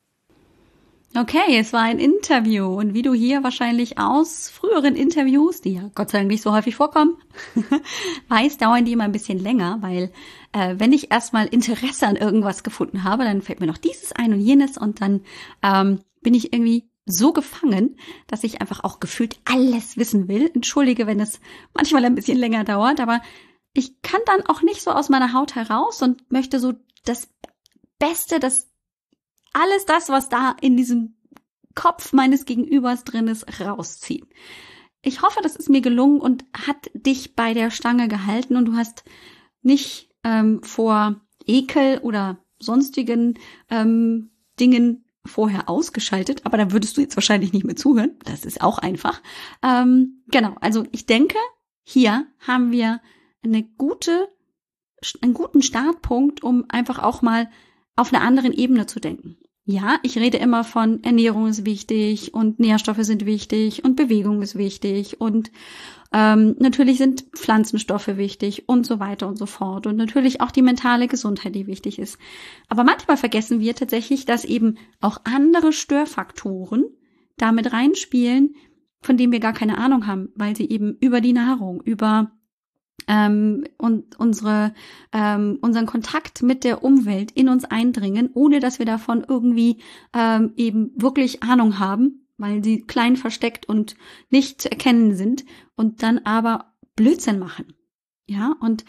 Okay, 1.17 1.59
es 1.59 1.73
war 1.73 1.83
ein 1.83 1.99
Interview 1.99 2.67
und 2.67 2.95
wie 2.95 3.03
du 3.03 3.15
hier 3.15 3.43
wahrscheinlich 3.43 3.99
aus 3.99 4.49
früheren 4.49 4.95
Interviews, 4.95 5.61
die 5.61 5.75
ja 5.75 5.91
Gott 5.97 6.11
sei 6.11 6.19
Dank 6.19 6.31
nicht 6.31 6.43
so 6.43 6.53
häufig 6.53 6.77
vorkommen, 6.77 7.17
weißt, 8.29 8.63
dauern 8.63 8.85
die 8.85 8.93
immer 8.93 9.05
ein 9.05 9.13
bisschen 9.13 9.41
länger, 9.41 9.79
weil 9.81 10.13
äh, 10.53 10.77
wenn 10.79 10.93
ich 10.93 11.11
erstmal 11.11 11.47
Interesse 11.47 12.07
an 12.07 12.17
irgendwas 12.17 12.63
gefunden 12.63 13.03
habe, 13.03 13.25
dann 13.25 13.43
fällt 13.43 13.59
mir 13.59 13.67
noch 13.67 13.79
dieses 13.79 14.13
ein 14.13 14.33
und 14.33 14.41
jenes 14.41 14.79
und 14.79 15.01
dann 15.01 15.23
ähm, 15.65 16.01
bin 16.21 16.35
ich 16.35 16.53
irgendwie 16.53 16.89
so 17.07 17.33
gefangen, 17.33 17.97
dass 18.27 18.45
ich 18.45 18.61
einfach 18.61 18.83
auch 18.83 19.01
gefühlt 19.01 19.39
alles 19.45 19.97
wissen 19.97 20.29
will. 20.29 20.51
Entschuldige, 20.53 21.07
wenn 21.07 21.21
es 21.21 21.41
manchmal 21.73 22.05
ein 22.05 22.17
bisschen 22.17 22.37
länger 22.37 22.65
dauert, 22.65 23.01
aber 23.01 23.23
ich 23.73 24.03
kann 24.03 24.21
dann 24.27 24.43
auch 24.47 24.63
nicht 24.63 24.83
so 24.83 24.91
aus 24.91 25.09
meiner 25.09 25.33
Haut 25.33 25.55
heraus 25.55 26.03
und 26.03 26.31
möchte 26.31 26.59
so 26.59 26.75
das 27.05 27.29
Beste, 27.99 28.41
das 28.41 28.69
alles 29.53 29.87
das, 29.87 30.09
was 30.09 30.29
da 30.29 30.57
in 30.61 30.77
diesem 30.77 31.17
Kopf 31.75 32.13
meines 32.13 32.45
Gegenübers 32.45 33.05
drin 33.05 33.29
ist, 33.29 33.61
rausziehen. 33.61 34.27
Ich 35.03 35.23
hoffe, 35.23 35.41
das 35.43 35.57
ist 35.57 35.71
mir 35.71 35.83
gelungen 35.83 36.21
und 36.21 36.45
hat 36.53 36.91
dich 36.93 37.37
bei 37.37 37.55
der 37.55 37.71
Stange 37.71 38.09
gehalten 38.09 38.57
und 38.57 38.65
du 38.67 38.75
hast 38.75 39.05
nicht 39.63 40.11
ähm, 40.25 40.63
vor 40.63 41.21
Ekel 41.47 41.99
oder 41.99 42.39
sonstigen 42.59 43.39
ähm, 43.71 44.31
Dingen 44.59 45.06
vorher 45.27 45.69
ausgeschaltet, 45.69 46.45
aber 46.45 46.57
da 46.57 46.73
würdest 46.73 46.97
du 46.97 47.01
jetzt 47.01 47.17
wahrscheinlich 47.17 47.53
nicht 47.53 47.65
mehr 47.65 47.77
zuhören. 47.77 48.19
Das 48.25 48.45
ist 48.45 48.61
auch 48.61 48.79
einfach. 48.79 49.23
Ähm, 49.63 50.23
genau, 50.29 50.57
also 50.61 50.85
ich 50.93 51.07
denke, 51.07 51.37
hier 51.83 52.27
haben 52.47 52.73
wir 52.73 53.01
eine 53.45 53.63
gute, 53.63 54.29
einen 55.23 55.35
guten 55.35 55.63
Startpunkt, 55.63 56.43
um 56.43 56.65
einfach 56.69 56.99
auch 56.99 57.23
mal 57.23 57.51
auf 57.95 58.13
einer 58.13 58.23
anderen 58.23 58.53
Ebene 58.53 58.87
zu 58.87 59.01
denken. 59.01 59.39
Ja, 59.69 59.99
ich 60.05 60.17
rede 60.17 60.39
immer 60.39 60.63
von 60.63 61.03
Ernährung 61.03 61.49
ist 61.49 61.67
wichtig 61.67 62.33
und 62.33 62.61
Nährstoffe 62.61 63.03
sind 63.03 63.27
wichtig 63.27 63.85
und 63.85 63.97
Bewegung 63.97 64.41
ist 64.41 64.57
wichtig 64.57 65.21
und 65.21 65.51
ähm, 66.13 66.55
natürlich 66.61 66.99
sind 66.99 67.25
Pflanzenstoffe 67.35 68.17
wichtig 68.17 68.69
und 68.69 68.87
so 68.87 69.01
weiter 69.01 69.27
und 69.27 69.37
so 69.37 69.47
fort. 69.47 69.89
Und 69.89 69.97
natürlich 69.97 70.41
auch 70.41 70.53
die 70.53 70.63
mentale 70.63 71.09
Gesundheit, 71.09 71.57
die 71.57 71.67
wichtig 71.67 71.99
ist. 71.99 72.17
Aber 72.69 72.85
manchmal 72.85 73.17
vergessen 73.17 73.59
wir 73.59 73.75
tatsächlich, 73.75 74.25
dass 74.25 74.45
eben 74.45 74.79
auch 75.01 75.19
andere 75.25 75.73
Störfaktoren 75.73 76.85
damit 77.37 77.73
reinspielen, 77.73 78.55
von 79.03 79.17
denen 79.17 79.33
wir 79.33 79.41
gar 79.41 79.53
keine 79.53 79.79
Ahnung 79.79 80.07
haben, 80.07 80.29
weil 80.37 80.55
sie 80.55 80.69
eben 80.71 80.97
über 81.01 81.21
die 81.21 81.33
Nahrung, 81.33 81.83
über 81.83 82.31
ähm, 83.07 83.65
und 83.79 84.19
unsere 84.19 84.75
ähm, 85.13 85.59
unseren 85.61 85.87
Kontakt 85.87 86.43
mit 86.43 86.65
der 86.65 86.83
Umwelt 86.83 87.31
in 87.33 87.49
uns 87.49 87.65
eindringen, 87.65 88.31
ohne 88.35 88.61
dass 88.61 88.79
wir 88.79 88.87
davon 88.87 89.25
irgendwie 89.27 89.79
ähm, 90.13 90.53
eben 90.57 90.93
wirklich 90.97 91.43
Ahnung 91.43 91.79
haben, 91.79 92.27
weil 92.39 92.63
sie 92.63 92.83
klein 92.83 93.17
versteckt 93.17 93.69
und 93.69 93.97
nicht 94.31 94.61
zu 94.61 94.71
erkennen 94.71 95.15
sind 95.15 95.45
und 95.77 96.03
dann 96.03 96.19
aber 96.19 96.73
Blödsinn 96.97 97.39
machen. 97.39 97.75
Ja, 98.27 98.57
und 98.61 98.85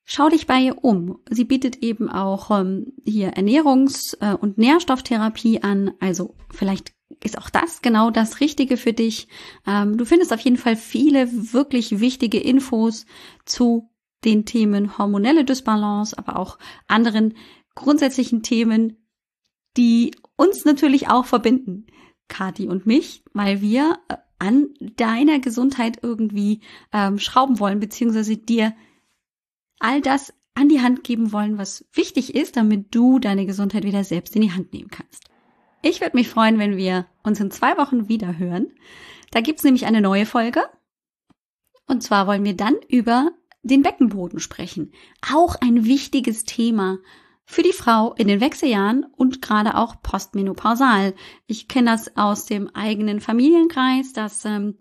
Schau 0.04 0.28
dich 0.28 0.48
bei 0.48 0.60
ihr 0.60 0.84
um. 0.84 1.20
Sie 1.30 1.46
bietet 1.46 1.78
eben 1.78 2.10
auch 2.10 2.52
ähm, 2.52 2.92
hier 3.06 3.36
Ernährungs- 3.36 4.18
äh, 4.20 4.36
und 4.36 4.58
Nährstofftherapie 4.58 5.64
an. 5.64 5.94
Also 6.02 6.36
vielleicht 6.50 6.92
ist 7.24 7.38
auch 7.38 7.50
das 7.50 7.82
genau 7.82 8.12
das 8.12 8.40
Richtige 8.40 8.78
für 8.78 8.94
dich. 8.94 9.28
Ähm, 9.66 9.98
du 9.98 10.06
findest 10.06 10.34
auf 10.34 10.42
jeden 10.42 10.58
Fall 10.58 10.76
viele 10.76 11.30
wirklich 11.54 12.00
wichtige 12.00 12.40
Infos 12.40 13.06
zu 13.46 13.90
den 14.24 14.46
Themen 14.46 14.98
hormonelle 14.98 15.46
Dysbalance, 15.46 16.18
aber 16.18 16.38
auch 16.38 16.58
anderen 16.88 17.36
grundsätzlichen 17.76 18.44
Themen, 18.44 18.98
die 19.78 20.12
uns 20.36 20.66
natürlich 20.66 21.10
auch 21.10 21.26
verbinden, 21.26 21.88
Kati 22.28 22.68
und 22.68 22.86
mich, 22.86 23.24
weil 23.34 23.62
wir 23.62 24.00
äh, 24.10 24.16
an 24.40 24.70
deiner 24.80 25.40
Gesundheit 25.40 26.00
irgendwie 26.02 26.62
ähm, 26.92 27.20
schrauben 27.20 27.60
wollen, 27.60 27.80
beziehungsweise 27.80 28.38
dir 28.38 28.74
all 29.80 30.02
das 30.02 30.34
an 30.54 30.68
die 30.68 30.82
Hand 30.82 31.04
geben 31.04 31.32
wollen, 31.32 31.58
was 31.58 31.86
wichtig 31.94 32.36
ist, 32.36 32.58
damit 32.58 32.94
du 32.94 33.20
deine 33.20 33.46
Gesundheit 33.46 33.84
wieder 33.84 34.04
selbst 34.04 34.36
in 34.36 34.42
die 34.42 34.52
Hand 34.52 34.74
nehmen 34.74 34.90
kannst. 34.90 35.31
Ich 35.82 36.02
würde 36.02 36.16
mich 36.16 36.30
freuen, 36.30 36.60
wenn 36.60 36.78
wir 36.78 37.08
uns 37.24 37.40
in 37.40 37.52
zwei 37.52 37.78
Wochen 37.78 38.08
wieder 38.08 38.38
hören. 38.38 38.72
Da 39.32 39.42
gibt's 39.42 39.64
nämlich 39.64 39.86
eine 39.86 40.02
neue 40.02 40.26
Folge. 40.26 40.62
Und 41.88 42.04
zwar 42.04 42.28
wollen 42.28 42.44
wir 42.44 42.56
dann 42.56 42.76
über 42.88 43.32
den 43.64 43.82
Beckenboden 43.82 44.40
sprechen. 44.40 44.92
Auch 45.32 45.56
ein 45.56 45.86
wichtiges 45.86 46.44
Thema 46.44 47.00
für 47.46 47.64
die 47.64 47.74
Frau 47.74 48.14
in 48.14 48.28
den 48.28 48.42
Wechseljahren 48.42 49.06
und 49.18 49.42
gerade 49.42 49.76
auch 49.76 50.02
postmenopausal. 50.02 51.14
Ich 51.48 51.68
kenne 51.68 51.92
das 51.92 52.16
aus 52.16 52.46
dem 52.46 52.70
eigenen 52.70 53.20
Familienkreis, 53.20 54.14
dass 54.14 54.46
ähm, 54.46 54.78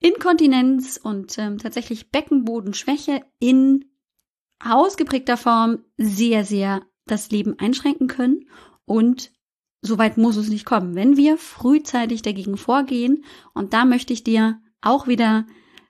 Inkontinenz 0.00 1.00
und 1.02 1.38
ähm, 1.38 1.58
tatsächlich 1.58 2.10
Beckenbodenschwäche 2.10 3.22
in 3.38 3.86
ausgeprägter 4.62 5.36
Form 5.36 5.84
sehr, 5.96 6.44
sehr 6.44 6.82
das 7.06 7.30
Leben 7.30 7.58
einschränken 7.58 8.08
können 8.08 8.48
und 8.84 9.32
Soweit 9.86 10.16
muss 10.16 10.36
es 10.36 10.48
nicht 10.48 10.64
kommen, 10.64 10.94
wenn 10.94 11.18
wir 11.18 11.36
frühzeitig 11.36 12.22
dagegen 12.22 12.56
vorgehen. 12.56 13.22
Und 13.52 13.74
da 13.74 13.84
möchte 13.84 14.14
ich 14.14 14.24
dir 14.24 14.58
auch 14.80 15.06
wieder 15.06 15.46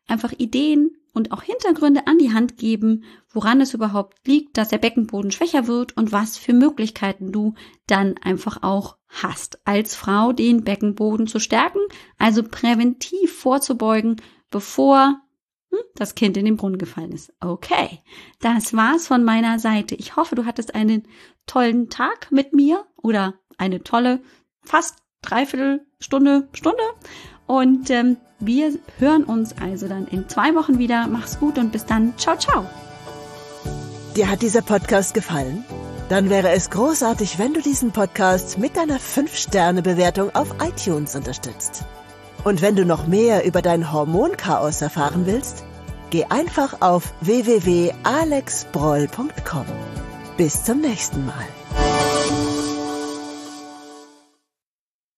einfach 0.09 0.33
Ideen 0.37 0.91
und 1.13 1.31
auch 1.31 1.43
Hintergründe 1.43 2.09
an 2.09 2.19
die 2.19 2.33
Hand 2.33 2.57
geben, 2.57 3.05
woran 3.31 3.61
es 3.61 3.73
überhaupt 3.73 4.27
liegt, 4.27 4.59
dass 4.59 4.71
der 4.71 4.79
Beckenboden 4.79 5.31
schwächer 5.31 5.69
wird 5.69 5.97
und 5.97 6.11
was 6.11 6.37
für 6.37 6.53
Möglichkeiten 6.53 7.31
du 7.31 7.55
dann 7.87 8.17
einfach 8.19 8.65
auch 8.65 8.97
hast, 9.07 9.65
als 9.65 9.95
Frau 9.95 10.33
den 10.33 10.65
Beckenboden 10.65 11.29
zu 11.29 11.39
stärken, 11.39 11.79
also 12.19 12.43
präventiv 12.43 13.33
vorzubeugen, 13.33 14.17
bevor 14.51 15.21
hm, 15.71 15.79
das 15.95 16.17
Kind 16.17 16.37
in 16.37 16.47
den 16.47 16.57
Brunnen 16.57 16.79
gefallen 16.79 17.13
ist. 17.13 17.33
Okay, 17.39 18.01
das 18.41 18.75
war's 18.75 19.07
von 19.07 19.23
meiner 19.23 19.61
Seite. 19.61 19.95
Ich 19.95 20.17
hoffe, 20.17 20.35
du 20.35 20.47
hattest 20.47 20.75
einen 20.75 21.05
tollen 21.47 21.91
Tag 21.91 22.33
mit 22.33 22.53
mir 22.53 22.85
oder 22.97 23.35
eine 23.59 23.83
tolle, 23.83 24.21
fast 24.63 24.97
dreiviertel 25.23 25.87
Stunde, 26.01 26.49
Stunde 26.53 26.83
und 27.47 27.91
ähm, 27.91 28.17
wir 28.41 28.77
hören 28.99 29.23
uns 29.25 29.55
also 29.61 29.89
dann 29.89 30.07
in 30.07 30.29
zwei 30.29 30.55
Wochen 30.55 30.79
wieder. 30.79 31.09
Mach's 31.09 31.39
gut 31.39 31.59
und 31.59 31.73
bis 31.73 31.85
dann. 31.87 32.17
Ciao, 32.19 32.37
ciao. 32.37 32.67
Dir 34.17 34.31
hat 34.31 34.43
dieser 34.43 34.63
Podcast 34.63 35.15
gefallen? 35.15 35.65
Dann 36.09 36.31
wäre 36.31 36.51
es 36.51 36.71
großartig, 36.71 37.39
wenn 37.39 37.55
du 37.55 37.63
diesen 37.63 37.93
Podcast 37.93 38.59
mit 38.59 38.77
deiner 38.77 38.99
5-Sterne-Bewertung 38.99 40.35
auf 40.35 40.57
iTunes 40.63 41.15
unterstützt. 41.17 41.85
Und 42.45 42.61
wenn 42.61 42.77
du 42.77 42.85
noch 42.85 43.07
mehr 43.07 43.47
über 43.47 43.63
dein 43.63 43.91
Hormonchaos 43.91 44.83
erfahren 44.83 45.25
willst, 45.25 45.65
geh 46.11 46.27
einfach 46.27 46.83
auf 46.83 47.15
www.alexbroll.com. 47.23 49.65
Bis 50.37 50.65
zum 50.65 50.83
nächsten 50.83 51.25
Mal. 51.25 51.47